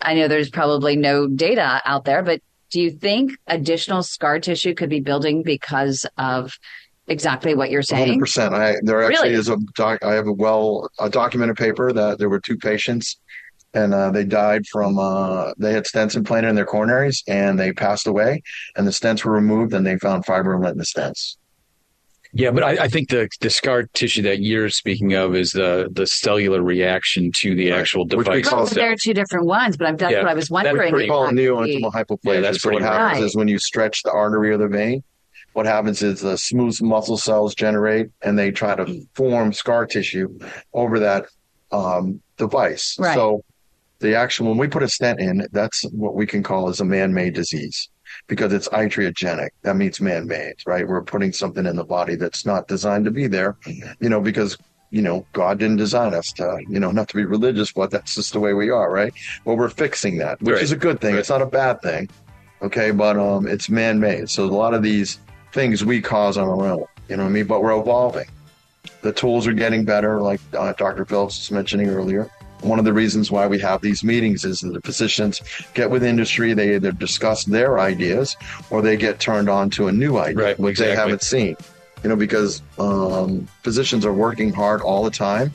I 0.00 0.14
know 0.14 0.28
there's 0.28 0.50
probably 0.50 0.96
no 0.96 1.26
data 1.26 1.80
out 1.84 2.04
there, 2.04 2.22
but 2.22 2.40
do 2.70 2.80
you 2.80 2.90
think 2.90 3.32
additional 3.46 4.02
scar 4.02 4.38
tissue 4.40 4.74
could 4.74 4.90
be 4.90 5.00
building 5.00 5.42
because 5.42 6.04
of 6.18 6.58
exactly 7.06 7.54
what 7.54 7.70
you're 7.70 7.82
saying? 7.82 8.20
100%. 8.20 8.52
I, 8.52 8.74
there 8.82 9.02
actually 9.02 9.28
really? 9.28 9.40
is 9.40 9.48
a 9.48 9.56
doc, 9.76 10.02
I 10.02 10.14
have 10.14 10.26
a 10.26 10.32
well 10.32 10.90
a 10.98 11.08
documented 11.08 11.56
paper 11.56 11.92
that 11.92 12.18
there 12.18 12.28
were 12.28 12.40
two 12.40 12.56
patients 12.56 13.16
and 13.74 13.92
uh, 13.92 14.10
they 14.10 14.24
died 14.24 14.66
from 14.66 14.98
uh, 14.98 15.52
they 15.58 15.72
had 15.72 15.84
stents 15.84 16.16
implanted 16.16 16.50
in 16.50 16.56
their 16.56 16.66
coronaries 16.66 17.22
and 17.28 17.58
they 17.58 17.72
passed 17.72 18.06
away 18.06 18.42
and 18.76 18.86
the 18.86 18.90
stents 18.90 19.24
were 19.24 19.32
removed 19.32 19.74
and 19.74 19.86
they 19.86 19.98
found 19.98 20.24
fiber 20.24 20.54
in 20.54 20.78
the 20.78 20.84
stents. 20.84 21.36
Yeah 22.32 22.50
but 22.50 22.64
I, 22.64 22.84
I, 22.84 22.88
think 22.88 23.10
the 23.10 23.28
the 23.40 23.50
scar 23.50 23.84
tissue 23.94 24.22
that 24.22 24.40
you're 24.40 24.68
speaking 24.68 25.12
of 25.14 25.36
is 25.36 25.52
the 25.52 25.88
the 25.92 26.06
cellular 26.06 26.62
reaction 26.62 27.30
to 27.36 27.54
the 27.54 27.70
right. 27.70 27.80
actual 27.80 28.04
device 28.04 28.50
well, 28.50 28.66
there 28.66 28.90
are 28.90 28.96
two 29.00 29.14
different 29.14 29.46
ones 29.46 29.76
but 29.76 29.86
I'm, 29.86 29.96
that's 29.96 30.10
yeah, 30.10 30.22
what 30.22 30.30
i 30.30 30.34
was 30.34 30.50
wondering 30.50 30.92
we 30.92 31.06
call 31.06 31.28
neointimal 31.28 31.92
hyperplasia 31.92 32.34
yeah, 32.34 32.40
that's 32.40 32.60
so 32.60 32.72
what 32.72 32.82
happens 32.82 33.20
right. 33.20 33.22
is 33.22 33.36
when 33.36 33.46
you 33.46 33.60
stretch 33.60 34.02
the 34.02 34.10
artery 34.10 34.50
or 34.50 34.56
the 34.56 34.66
vein 34.66 35.04
what 35.54 35.66
happens 35.66 36.02
is 36.02 36.20
the 36.20 36.36
smooth 36.36 36.76
muscle 36.82 37.16
cells 37.16 37.54
generate 37.54 38.08
and 38.22 38.36
they 38.36 38.50
try 38.50 38.74
to 38.74 39.06
form 39.14 39.52
scar 39.52 39.86
tissue 39.86 40.28
over 40.72 40.98
that 40.98 41.26
um, 41.72 42.20
device. 42.36 42.96
Right. 42.98 43.14
so 43.14 43.44
the 44.00 44.14
actual 44.14 44.48
when 44.48 44.58
we 44.58 44.68
put 44.68 44.82
a 44.82 44.88
stent 44.88 45.20
in, 45.20 45.46
that's 45.52 45.82
what 45.92 46.14
we 46.14 46.26
can 46.26 46.42
call 46.42 46.68
as 46.68 46.80
a 46.80 46.84
man-made 46.84 47.34
disease 47.34 47.88
because 48.26 48.52
it's 48.52 48.68
iatrogenic. 48.68 49.50
That 49.62 49.76
means 49.76 50.00
man-made, 50.00 50.56
right? 50.66 50.86
We're 50.86 51.02
putting 51.02 51.32
something 51.32 51.66
in 51.66 51.76
the 51.76 51.84
body 51.84 52.16
that's 52.16 52.46
not 52.46 52.68
designed 52.68 53.04
to 53.06 53.10
be 53.10 53.26
there, 53.26 53.56
you 54.00 54.08
know, 54.08 54.20
because 54.20 54.56
you 54.90 55.02
know 55.02 55.26
God 55.32 55.58
didn't 55.58 55.76
design 55.76 56.14
us 56.14 56.32
to, 56.32 56.60
you 56.68 56.80
know, 56.80 56.90
not 56.90 57.08
to 57.08 57.16
be 57.16 57.24
religious, 57.24 57.72
but 57.72 57.90
that's 57.90 58.14
just 58.14 58.32
the 58.32 58.40
way 58.40 58.54
we 58.54 58.70
are, 58.70 58.90
right? 58.90 59.12
Well, 59.44 59.56
we're 59.56 59.68
fixing 59.68 60.18
that, 60.18 60.40
which 60.40 60.54
right. 60.54 60.62
is 60.62 60.72
a 60.72 60.76
good 60.76 61.00
thing. 61.00 61.14
Right. 61.14 61.20
It's 61.20 61.30
not 61.30 61.42
a 61.42 61.46
bad 61.46 61.80
thing, 61.82 62.08
okay? 62.62 62.90
But 62.90 63.16
um, 63.16 63.46
it's 63.46 63.68
man-made, 63.68 64.28
so 64.30 64.44
a 64.44 64.46
lot 64.46 64.74
of 64.74 64.82
these 64.82 65.18
things 65.52 65.84
we 65.84 66.00
cause 66.00 66.36
on 66.36 66.48
our 66.48 66.66
own, 66.66 66.84
you 67.08 67.16
know 67.16 67.24
what 67.24 67.30
I 67.30 67.32
mean? 67.32 67.46
But 67.46 67.62
we're 67.62 67.78
evolving. 67.78 68.26
The 69.00 69.12
tools 69.12 69.46
are 69.46 69.52
getting 69.52 69.84
better, 69.84 70.20
like 70.20 70.40
uh, 70.56 70.72
Dr. 70.74 71.04
Phillips 71.04 71.38
was 71.38 71.50
mentioning 71.50 71.88
earlier 71.88 72.30
one 72.64 72.78
of 72.78 72.84
the 72.84 72.92
reasons 72.92 73.30
why 73.30 73.46
we 73.46 73.58
have 73.60 73.80
these 73.80 74.02
meetings 74.02 74.44
is 74.44 74.60
that 74.60 74.72
the 74.72 74.80
physicians 74.80 75.40
get 75.74 75.90
with 75.90 76.02
industry, 76.02 76.54
they 76.54 76.74
either 76.74 76.92
discuss 76.92 77.44
their 77.44 77.78
ideas 77.78 78.36
or 78.70 78.82
they 78.82 78.96
get 78.96 79.20
turned 79.20 79.48
on 79.48 79.70
to 79.70 79.88
a 79.88 79.92
new 79.92 80.18
idea, 80.18 80.44
right, 80.44 80.58
which 80.58 80.72
exactly. 80.72 80.94
they 80.94 81.00
haven't 81.00 81.22
seen. 81.22 81.56
You 82.02 82.10
know, 82.10 82.16
because 82.16 82.62
um, 82.78 83.48
physicians 83.62 84.04
are 84.04 84.12
working 84.12 84.52
hard 84.52 84.82
all 84.82 85.04
the 85.04 85.10
time. 85.10 85.54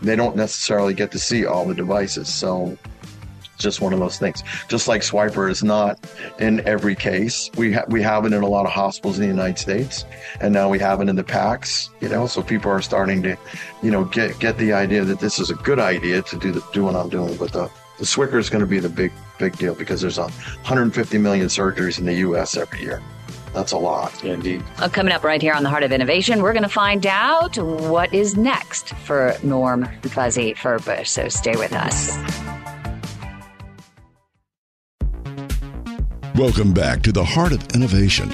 They 0.00 0.14
don't 0.14 0.36
necessarily 0.36 0.94
get 0.94 1.10
to 1.12 1.18
see 1.18 1.44
all 1.44 1.64
the 1.64 1.74
devices. 1.74 2.28
So 2.28 2.78
just 3.58 3.80
one 3.80 3.92
of 3.92 3.98
those 3.98 4.18
things. 4.18 4.42
Just 4.68 4.88
like 4.88 5.02
Swiper 5.02 5.50
is 5.50 5.62
not 5.62 5.98
in 6.38 6.66
every 6.66 6.94
case. 6.94 7.50
We 7.56 7.72
ha- 7.72 7.84
we 7.88 8.02
have 8.02 8.24
it 8.24 8.32
in 8.32 8.42
a 8.42 8.48
lot 8.48 8.66
of 8.66 8.72
hospitals 8.72 9.18
in 9.18 9.22
the 9.22 9.28
United 9.28 9.58
States, 9.58 10.04
and 10.40 10.52
now 10.52 10.68
we 10.68 10.78
have 10.78 11.00
it 11.00 11.08
in 11.08 11.16
the 11.16 11.24
PACS. 11.24 11.90
You 12.00 12.08
know, 12.08 12.26
so 12.26 12.42
people 12.42 12.70
are 12.70 12.82
starting 12.82 13.22
to, 13.24 13.36
you 13.82 13.90
know, 13.90 14.04
get 14.04 14.38
get 14.38 14.58
the 14.58 14.72
idea 14.72 15.04
that 15.04 15.20
this 15.20 15.38
is 15.38 15.50
a 15.50 15.54
good 15.54 15.78
idea 15.78 16.22
to 16.22 16.38
do 16.38 16.52
the, 16.52 16.64
do 16.72 16.84
what 16.84 16.96
I'm 16.96 17.08
doing. 17.08 17.36
But 17.36 17.52
the 17.52 17.70
the 17.98 18.04
Swicker 18.04 18.38
is 18.38 18.48
going 18.48 18.60
to 18.60 18.66
be 18.66 18.78
the 18.78 18.88
big 18.88 19.12
big 19.38 19.56
deal 19.56 19.74
because 19.74 20.00
there's 20.00 20.18
a 20.18 20.22
150 20.22 21.18
million 21.18 21.48
surgeries 21.48 21.98
in 21.98 22.06
the 22.06 22.14
U.S. 22.14 22.56
every 22.56 22.80
year. 22.80 23.02
That's 23.54 23.72
a 23.72 23.78
lot. 23.78 24.22
Yeah, 24.22 24.34
indeed. 24.34 24.62
Uh, 24.78 24.88
coming 24.88 25.12
up 25.12 25.24
right 25.24 25.40
here 25.40 25.54
on 25.54 25.62
the 25.62 25.70
Heart 25.70 25.82
of 25.82 25.92
Innovation, 25.92 26.42
we're 26.42 26.52
going 26.52 26.62
to 26.64 26.68
find 26.68 27.06
out 27.06 27.56
what 27.58 28.12
is 28.12 28.36
next 28.36 28.90
for 29.04 29.34
Norm 29.42 29.86
Fuzzy 30.02 30.54
Furbush. 30.54 31.08
So 31.08 31.28
stay 31.28 31.56
with 31.56 31.72
us. 31.72 32.16
Welcome 36.38 36.72
back 36.72 37.02
to 37.02 37.10
the 37.10 37.24
Heart 37.24 37.50
of 37.50 37.66
Innovation. 37.74 38.30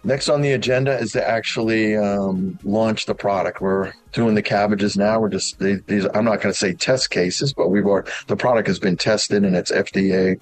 Next 0.04 0.28
on 0.28 0.42
the 0.42 0.52
agenda 0.52 0.96
is 0.98 1.12
to 1.12 1.26
actually 1.26 1.96
um, 1.96 2.58
launch 2.62 3.06
the 3.06 3.14
product. 3.14 3.60
We're 3.60 3.92
doing 4.12 4.34
the 4.34 4.42
cabbages 4.42 4.96
now. 4.96 5.18
We're 5.18 5.30
just 5.30 5.58
these. 5.58 6.06
I'm 6.14 6.24
not 6.24 6.42
going 6.42 6.52
to 6.52 6.54
say 6.54 6.74
test 6.74 7.10
cases, 7.10 7.54
but 7.54 7.68
we've 7.68 7.86
already, 7.86 8.10
the 8.26 8.36
product 8.36 8.68
has 8.68 8.78
been 8.78 8.96
tested 8.96 9.44
and 9.44 9.56
it's 9.56 9.72
FDA 9.72 10.38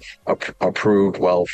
approved, 0.60 1.18
well 1.18 1.46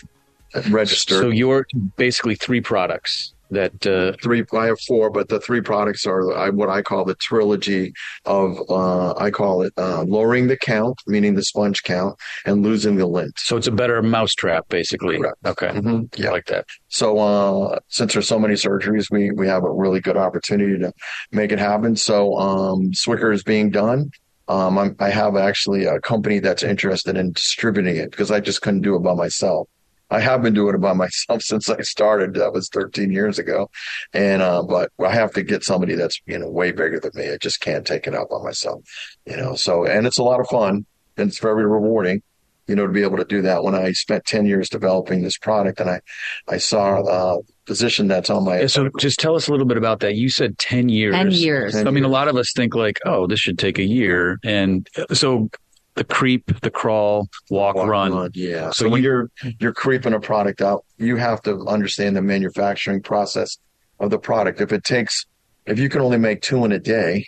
registered. 0.70 1.18
So 1.18 1.28
you're 1.28 1.66
basically 1.96 2.34
three 2.34 2.62
products 2.62 3.34
that 3.50 3.86
uh, 3.86 4.12
three 4.22 4.44
i 4.54 4.66
have 4.66 4.80
four 4.86 5.10
but 5.10 5.28
the 5.28 5.40
three 5.40 5.60
products 5.60 6.06
are 6.06 6.50
what 6.52 6.68
i 6.68 6.82
call 6.82 7.04
the 7.04 7.14
trilogy 7.16 7.92
of 8.24 8.58
uh, 8.68 9.14
i 9.18 9.30
call 9.30 9.62
it 9.62 9.72
uh, 9.76 10.02
lowering 10.04 10.46
the 10.46 10.56
count 10.56 10.98
meaning 11.06 11.34
the 11.34 11.42
sponge 11.42 11.82
count 11.82 12.16
and 12.44 12.62
losing 12.62 12.96
the 12.96 13.06
lint. 13.06 13.38
So 13.38 13.56
it's 13.56 13.66
a 13.66 13.72
better 13.72 14.02
mousetrap 14.02 14.68
basically. 14.68 15.18
Correct. 15.18 15.36
okay. 15.44 15.68
Mm-hmm. 15.68 16.20
yeah. 16.20 16.28
I 16.28 16.32
like 16.32 16.46
that. 16.46 16.66
So 16.88 17.18
uh, 17.18 17.78
since 17.88 18.12
there's 18.12 18.28
so 18.28 18.38
many 18.38 18.54
surgeries 18.54 19.10
we 19.10 19.30
we 19.30 19.46
have 19.46 19.64
a 19.64 19.70
really 19.70 20.00
good 20.00 20.16
opportunity 20.16 20.78
to 20.78 20.92
make 21.32 21.52
it 21.52 21.58
happen. 21.58 21.96
So 21.96 22.36
um, 22.36 22.92
swicker 22.92 23.32
is 23.32 23.42
being 23.42 23.70
done. 23.70 24.10
Um, 24.48 24.96
i 24.98 25.10
have 25.10 25.36
actually 25.36 25.84
a 25.84 26.00
company 26.00 26.38
that's 26.38 26.62
interested 26.62 27.18
in 27.18 27.32
distributing 27.32 27.96
it 27.96 28.10
because 28.10 28.30
i 28.30 28.40
just 28.40 28.62
couldn't 28.62 28.80
do 28.80 28.96
it 28.96 29.00
by 29.00 29.12
myself 29.12 29.68
I 30.10 30.20
have 30.20 30.42
been 30.42 30.54
doing 30.54 30.74
it 30.74 30.80
by 30.80 30.92
myself 30.94 31.42
since 31.42 31.68
I 31.68 31.80
started. 31.82 32.34
That 32.34 32.52
was 32.52 32.68
13 32.68 33.12
years 33.12 33.38
ago. 33.38 33.70
And, 34.12 34.42
uh, 34.42 34.62
but 34.62 34.90
I 35.04 35.12
have 35.12 35.32
to 35.34 35.42
get 35.42 35.64
somebody 35.64 35.94
that's, 35.94 36.20
you 36.26 36.38
know, 36.38 36.48
way 36.48 36.72
bigger 36.72 37.00
than 37.00 37.12
me. 37.14 37.30
I 37.30 37.36
just 37.38 37.60
can't 37.60 37.86
take 37.86 38.06
it 38.06 38.14
out 38.14 38.30
by 38.30 38.42
myself, 38.42 38.82
you 39.26 39.36
know, 39.36 39.54
so, 39.54 39.84
and 39.84 40.06
it's 40.06 40.18
a 40.18 40.22
lot 40.24 40.40
of 40.40 40.48
fun 40.48 40.86
and 41.16 41.28
it's 41.28 41.38
very 41.38 41.66
rewarding, 41.66 42.22
you 42.66 42.76
know, 42.76 42.86
to 42.86 42.92
be 42.92 43.02
able 43.02 43.16
to 43.16 43.24
do 43.24 43.42
that 43.42 43.64
when 43.64 43.74
I 43.74 43.92
spent 43.92 44.24
10 44.24 44.46
years 44.46 44.68
developing 44.68 45.22
this 45.22 45.38
product 45.38 45.80
and 45.80 45.90
I, 45.90 46.00
I 46.48 46.58
saw, 46.58 47.02
uh, 47.02 47.38
physician 47.66 48.08
that's 48.08 48.30
on 48.30 48.44
my. 48.44 48.66
So 48.66 48.88
just 48.98 49.20
tell 49.20 49.36
us 49.36 49.46
a 49.46 49.50
little 49.50 49.66
bit 49.66 49.76
about 49.76 50.00
that. 50.00 50.14
You 50.14 50.30
said 50.30 50.58
10 50.58 50.88
years. 50.88 51.14
10 51.14 51.30
years. 51.32 51.76
I 51.76 51.90
mean, 51.90 52.04
a 52.04 52.08
lot 52.08 52.26
of 52.26 52.36
us 52.36 52.52
think 52.56 52.74
like, 52.74 52.98
oh, 53.04 53.26
this 53.26 53.40
should 53.40 53.58
take 53.58 53.78
a 53.78 53.84
year. 53.84 54.38
And 54.42 54.88
so 55.12 55.50
the 55.98 56.04
creep, 56.04 56.60
the 56.62 56.70
crawl, 56.70 57.28
walk, 57.50 57.74
Walk, 57.74 57.86
run. 57.88 58.12
run, 58.14 58.30
Yeah. 58.34 58.70
So 58.70 58.84
So, 58.84 58.88
when 58.88 59.02
you- 59.02 59.08
you're 59.08 59.30
you're 59.60 59.72
creeping 59.74 60.14
a 60.14 60.20
product 60.20 60.62
out, 60.62 60.84
you 60.96 61.16
have 61.16 61.42
to 61.42 61.58
understand 61.66 62.16
the 62.16 62.22
manufacturing 62.22 63.02
process 63.02 63.58
of 64.00 64.10
the 64.10 64.18
product. 64.18 64.60
If 64.60 64.72
it 64.72 64.84
takes, 64.84 65.26
if 65.66 65.78
you 65.78 65.88
can 65.88 66.00
only 66.00 66.18
make 66.18 66.40
two 66.40 66.64
in 66.64 66.72
a 66.72 66.78
day, 66.78 67.26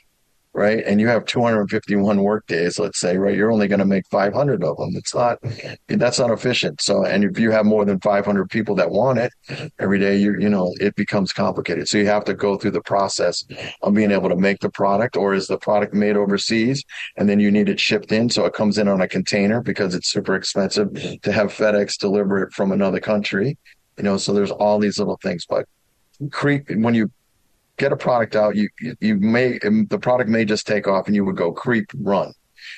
right, 0.53 0.83
and 0.85 1.01
you 1.01 1.07
have 1.09 1.25
251 1.27 2.23
work 2.23 2.47
days, 2.47 2.79
let's 2.79 2.99
say, 2.99 3.17
right, 3.17 3.37
you're 3.37 3.53
only 3.53 3.69
going 3.69 3.79
to 3.79 3.85
make 3.85 4.05
500 4.11 4.65
of 4.65 4.77
them. 4.77 4.91
It's 4.95 5.15
not, 5.15 5.39
that's 5.89 6.19
not 6.19 6.31
efficient. 6.31 6.81
So, 6.81 7.05
and 7.05 7.25
if 7.25 7.39
you 7.39 7.51
have 7.51 7.65
more 7.65 7.85
than 7.85 8.01
500 8.01 8.51
people 8.51 8.75
that 8.77 8.91
want 8.91 9.19
it 9.19 9.33
every 9.79 9.99
day, 9.99 10.17
you 10.17 10.39
you 10.39 10.49
know, 10.49 10.75
it 10.81 10.95
becomes 10.97 11.33
complicated. 11.33 11.89
So 11.89 11.99
you 11.99 12.07
have 12.07 12.25
to 12.25 12.35
go 12.35 12.57
through 12.57 12.73
the 12.73 12.83
process 12.83 13.45
of 13.83 13.95
being 13.95 14.11
able 14.11 14.29
to 14.29 14.37
make 14.37 14.61
the 14.61 14.71
product, 14.71 15.17
or 15.17 15.35
is 15.35 15.47
the 15.47 15.59
product 15.59 15.95
made 15.95 16.17
overseas, 16.17 16.85
and 17.17 17.29
then 17.29 17.41
you 17.41 17.51
need 17.51 17.69
it 17.69 17.79
shipped 17.79 18.11
in, 18.13 18.29
so 18.29 18.45
it 18.45 18.53
comes 18.53 18.79
in 18.79 18.89
on 18.89 19.01
a 19.01 19.09
container 19.09 19.63
because 19.63 19.95
it's 19.95 20.11
super 20.11 20.35
expensive 20.35 20.93
to 21.23 21.33
have 21.33 21.53
FedEx 21.53 21.99
deliver 21.99 22.43
it 22.43 22.53
from 22.53 22.73
another 22.73 23.01
country. 23.01 23.57
You 23.97 24.05
know, 24.05 24.17
so 24.17 24.33
there's 24.33 24.51
all 24.51 24.79
these 24.79 24.99
little 24.99 25.19
things, 25.23 25.45
but 25.47 25.67
creep 26.31 26.71
when 26.71 26.95
you 26.95 27.11
get 27.81 27.93
a 27.93 27.97
product 27.97 28.37
out, 28.37 28.55
you 28.55 28.69
you- 29.01 29.17
may 29.17 29.59
um, 29.61 29.87
the 29.89 29.99
product 29.99 30.29
may 30.31 30.45
just 30.45 30.67
take 30.67 30.87
off 30.87 31.07
and 31.07 31.17
you 31.17 31.25
would 31.25 31.37
go 31.37 31.51
creep 31.53 31.87
run, 31.97 32.33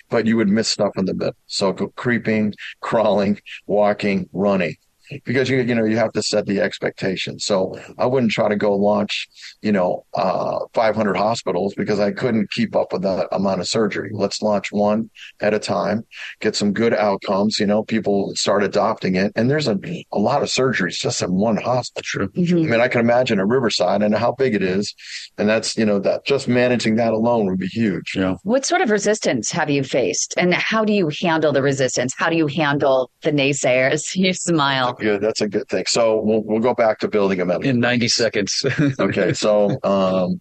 but 0.09 0.27
you 0.27 0.37
would 0.37 0.49
miss 0.49 0.69
stuff 0.69 0.93
in 0.97 1.05
the 1.05 1.15
middle. 1.15 1.37
So 1.47 1.73
creeping, 1.97 2.55
crawling, 2.81 3.41
walking, 3.67 4.29
running. 4.33 4.77
Because 5.25 5.49
you 5.49 5.61
you 5.61 5.75
know 5.75 5.85
you 5.85 5.97
have 5.97 6.13
to 6.13 6.23
set 6.23 6.47
the 6.47 6.61
expectation. 6.61 7.39
So 7.39 7.79
I 7.99 8.07
wouldn't 8.07 8.33
try 8.33 8.49
to 8.49 8.57
go 8.57 8.75
launch, 8.77 9.29
you 9.61 9.73
know, 9.73 10.05
uh, 10.15 10.61
500 10.75 11.17
hospitals 11.17 11.75
because 11.75 12.01
I 12.01 12.13
couldn't 12.13 12.51
keep 12.51 12.75
up 12.75 12.93
with 12.93 13.03
that 13.03 13.29
amount 13.33 13.61
of 13.61 13.69
surgery. 13.69 14.11
Let's 14.13 14.43
launch 14.43 14.73
one 14.73 15.11
at 15.41 15.55
a 15.55 15.59
time, 15.59 16.05
get 16.41 16.57
some 16.57 16.73
good 16.73 16.95
outcomes. 16.95 17.59
You 17.59 17.67
know, 17.67 17.83
people 17.83 18.33
start 18.35 18.63
adopting 18.63 19.17
it, 19.17 19.33
and 19.37 19.51
there's 19.51 19.69
a 19.69 19.79
a 20.13 20.19
lot 20.19 20.43
of 20.43 20.49
surgeries 20.49 20.95
just 20.95 21.23
in 21.23 21.33
one 21.33 21.57
hospital. 21.57 22.29
I 22.37 22.41
mean, 22.41 22.81
I 22.81 22.89
can 22.89 23.01
imagine 23.01 23.39
a 23.39 23.47
Riverside 23.47 24.03
and 24.03 24.15
how 24.15 24.33
big 24.33 24.55
it 24.55 24.63
is, 24.63 24.95
and 25.39 25.49
that's 25.49 25.77
you 25.77 25.85
know 25.85 25.99
that 26.01 26.25
just 26.25 26.49
managing 26.49 26.97
that 26.97 27.13
alone 27.13 27.47
would 27.47 27.59
be 27.59 27.67
huge. 27.67 28.15
Yeah. 28.15 28.37
What 28.43 28.65
sort 28.65 28.81
of 28.81 28.91
resistance 28.91 29.51
have 29.51 29.71
you 29.71 29.83
faced? 29.83 30.35
And 30.37 30.55
how 30.55 30.85
do 30.85 30.93
you 30.93 31.11
handle 31.21 31.53
the 31.53 31.63
resistance? 31.63 32.15
How 32.17 32.29
do 32.31 32.37
you 32.37 32.47
handle 32.47 33.11
the 33.23 33.31
naysayers? 33.31 34.03
You 34.23 34.33
smile. 34.33 34.97
Good, 35.03 35.21
that's 35.21 35.41
a 35.41 35.49
good 35.49 35.69
thing. 35.69 35.85
So 35.87 36.21
we'll 36.21 36.43
we'll 36.43 36.61
go 36.61 36.75
back 36.75 36.99
to 37.01 37.09
building 37.09 37.41
a 37.41 37.45
medical 37.45 37.69
in 37.69 37.81
90 37.81 38.09
seconds. 38.09 38.65
okay, 39.01 39.33
so 39.33 39.79
um, 39.85 40.41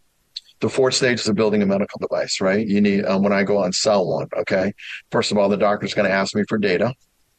the 0.59 0.69
four 0.69 0.91
stages 0.91 1.27
of 1.27 1.35
building 1.35 1.61
a 1.61 1.65
medical 1.65 1.99
device, 1.99 2.39
right? 2.39 2.65
You 2.65 2.79
need 2.81 3.05
um, 3.05 3.23
when 3.23 3.33
I 3.33 3.43
go 3.43 3.57
on 3.57 3.73
sell 3.73 4.07
one. 4.07 4.27
Okay, 4.37 4.73
first 5.11 5.31
of 5.31 5.37
all, 5.37 5.49
the 5.49 5.57
doctor's 5.57 5.93
going 5.93 6.07
to 6.07 6.13
ask 6.13 6.35
me 6.35 6.43
for 6.47 6.57
data. 6.57 6.93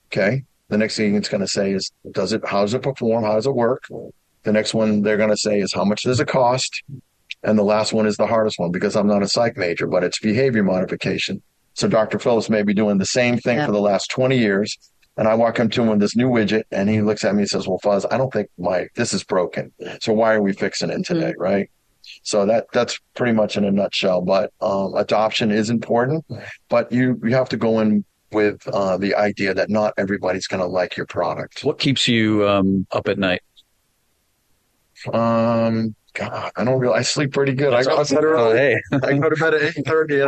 Okay, 0.08 0.42
the 0.68 0.78
next 0.78 0.96
thing 0.96 1.14
it's 1.14 1.28
going 1.28 1.40
to 1.40 1.48
say 1.48 1.72
is, 1.72 1.90
does 2.10 2.32
it? 2.32 2.46
How 2.46 2.62
does 2.62 2.74
it 2.74 2.82
perform? 2.82 3.24
How 3.24 3.34
does 3.34 3.46
it 3.46 3.54
work? 3.54 3.84
The 4.42 4.52
next 4.52 4.74
one 4.74 5.02
they're 5.02 5.16
going 5.16 5.30
to 5.30 5.36
say 5.36 5.60
is, 5.60 5.72
how 5.72 5.84
much 5.84 6.02
does 6.02 6.18
it 6.18 6.26
cost? 6.28 6.82
And 7.44 7.58
the 7.58 7.62
last 7.64 7.92
one 7.92 8.06
is 8.06 8.16
the 8.16 8.26
hardest 8.26 8.58
one 8.58 8.70
because 8.72 8.96
I'm 8.96 9.06
not 9.06 9.22
a 9.22 9.28
psych 9.28 9.56
major, 9.56 9.86
but 9.86 10.04
it's 10.04 10.18
behavior 10.18 10.62
modification. 10.62 11.42
So 11.74 11.88
Dr. 11.88 12.18
Phillips 12.18 12.50
may 12.50 12.62
be 12.62 12.74
doing 12.74 12.98
the 12.98 13.06
same 13.06 13.38
thing 13.38 13.56
Yeah. 13.58 13.66
for 13.66 13.72
the 13.72 13.80
last 13.80 14.10
20 14.10 14.36
years. 14.36 14.76
And 15.16 15.28
I 15.28 15.34
walk 15.34 15.58
him 15.58 15.68
to 15.70 15.82
him 15.82 15.88
with 15.88 16.00
this 16.00 16.16
new 16.16 16.28
widget 16.28 16.62
and 16.70 16.88
he 16.88 17.02
looks 17.02 17.22
at 17.24 17.34
me 17.34 17.42
and 17.42 17.48
says, 17.48 17.68
well, 17.68 17.78
Fuzz, 17.82 18.06
I 18.10 18.16
don't 18.16 18.32
think 18.32 18.48
my, 18.58 18.88
this 18.96 19.12
is 19.12 19.22
broken. 19.24 19.70
So 20.00 20.12
why 20.14 20.32
are 20.34 20.40
we 20.42 20.52
fixing 20.54 20.88
it 20.90 21.04
today? 21.04 21.34
Right. 21.36 21.70
So 22.22 22.46
that, 22.46 22.66
that's 22.72 22.98
pretty 23.14 23.32
much 23.32 23.56
in 23.56 23.64
a 23.64 23.70
nutshell, 23.70 24.22
but, 24.22 24.52
um, 24.62 24.94
adoption 24.96 25.50
is 25.50 25.68
important, 25.70 26.24
but 26.68 26.90
you, 26.90 27.20
you 27.22 27.34
have 27.34 27.48
to 27.50 27.56
go 27.58 27.80
in 27.80 28.04
with, 28.32 28.66
uh, 28.68 28.96
the 28.96 29.14
idea 29.14 29.52
that 29.52 29.68
not 29.68 29.92
everybody's 29.98 30.46
going 30.46 30.60
to 30.62 30.66
like 30.66 30.96
your 30.96 31.06
product. 31.06 31.62
What 31.62 31.78
keeps 31.78 32.08
you 32.08 32.48
um, 32.48 32.86
up 32.90 33.06
at 33.08 33.18
night? 33.18 33.42
Um, 35.12 35.94
God, 36.14 36.52
I 36.56 36.64
don't 36.64 36.78
really, 36.78 36.94
I 36.94 37.02
sleep 37.02 37.32
pretty 37.32 37.54
good. 37.54 37.72
I 37.72 37.82
go 37.82 38.02
to 38.02 38.14
bed 38.14 38.24
Oh, 38.24 38.28
early. 38.28 38.56
hey. 38.58 38.76
I 39.02 39.18
go 39.18 39.28
to 39.28 39.36
bed 39.36 39.54
at 39.54 39.62
eight 39.76 39.86
thirty. 39.86 40.20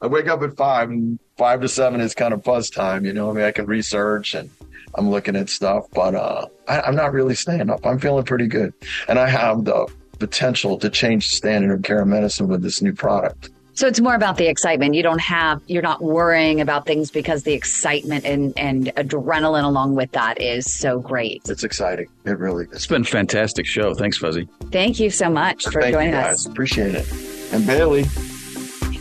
I, 0.00 0.04
I 0.04 0.08
wake 0.08 0.28
up 0.28 0.42
at 0.42 0.56
five, 0.56 0.90
and 0.90 1.18
five 1.36 1.60
to 1.60 1.68
seven 1.68 2.00
is 2.00 2.14
kind 2.14 2.34
of 2.34 2.42
buzz 2.42 2.70
time. 2.70 3.04
You 3.04 3.12
know, 3.12 3.30
I 3.30 3.32
mean, 3.32 3.44
I 3.44 3.52
can 3.52 3.66
research 3.66 4.34
and 4.34 4.50
I'm 4.94 5.10
looking 5.10 5.36
at 5.36 5.48
stuff, 5.48 5.86
but 5.92 6.14
uh, 6.14 6.46
I, 6.68 6.80
I'm 6.82 6.94
not 6.94 7.12
really 7.12 7.34
staying 7.34 7.70
up. 7.70 7.84
I'm 7.84 7.98
feeling 7.98 8.24
pretty 8.24 8.46
good, 8.46 8.72
and 9.08 9.18
I 9.18 9.28
have 9.28 9.64
the 9.64 9.92
potential 10.18 10.78
to 10.78 10.88
change 10.88 11.28
the 11.30 11.36
standard 11.36 11.74
of 11.74 11.82
care 11.82 12.00
of 12.00 12.08
medicine 12.08 12.48
with 12.48 12.62
this 12.62 12.80
new 12.80 12.92
product. 12.92 13.50
So 13.76 13.88
it's 13.88 13.98
more 13.98 14.14
about 14.14 14.36
the 14.36 14.46
excitement. 14.46 14.94
You 14.94 15.02
don't 15.02 15.20
have, 15.20 15.60
you're 15.66 15.82
not 15.82 16.00
worrying 16.00 16.60
about 16.60 16.86
things 16.86 17.10
because 17.10 17.42
the 17.42 17.54
excitement 17.54 18.24
and, 18.24 18.56
and 18.56 18.86
adrenaline 18.94 19.64
along 19.64 19.96
with 19.96 20.12
that 20.12 20.40
is 20.40 20.72
so 20.72 21.00
great. 21.00 21.42
It's 21.48 21.64
exciting. 21.64 22.06
It 22.24 22.38
really 22.38 22.66
is. 22.66 22.72
It's 22.72 22.86
been 22.86 23.02
a 23.02 23.04
fantastic 23.04 23.66
show. 23.66 23.92
Thanks, 23.94 24.16
Fuzzy. 24.18 24.48
Thank 24.70 25.00
you 25.00 25.10
so 25.10 25.28
much 25.28 25.64
for 25.64 25.82
Thank 25.82 25.94
joining 25.94 26.12
you 26.12 26.20
us. 26.20 26.44
guys. 26.44 26.46
Appreciate 26.46 26.94
it. 26.94 27.52
And 27.52 27.66
Bailey. 27.66 28.04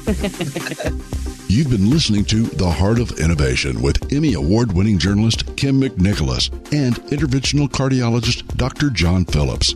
You've 1.48 1.70
been 1.70 1.90
listening 1.90 2.26
to 2.26 2.44
The 2.44 2.70
Heart 2.70 3.00
of 3.00 3.20
Innovation 3.20 3.82
with 3.82 4.12
Emmy 4.12 4.34
Award 4.34 4.74
winning 4.74 4.98
journalist 4.98 5.46
Kym 5.56 5.82
McNicholas 5.82 6.52
and 6.74 6.96
interventional 7.04 7.70
cardiologist 7.70 8.46
Dr. 8.58 8.90
John 8.90 9.24
Phillips. 9.24 9.76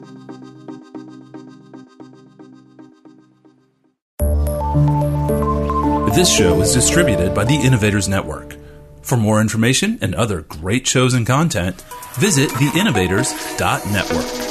This 6.21 6.37
show 6.37 6.61
is 6.61 6.71
distributed 6.71 7.33
by 7.33 7.45
the 7.45 7.55
Innovators 7.55 8.07
Network. 8.07 8.55
For 9.01 9.17
more 9.17 9.41
information 9.41 9.97
and 10.03 10.13
other 10.13 10.41
great 10.41 10.85
shows 10.85 11.15
and 11.15 11.25
content, 11.25 11.81
visit 12.13 12.51
theinnovators.network. 12.51 14.50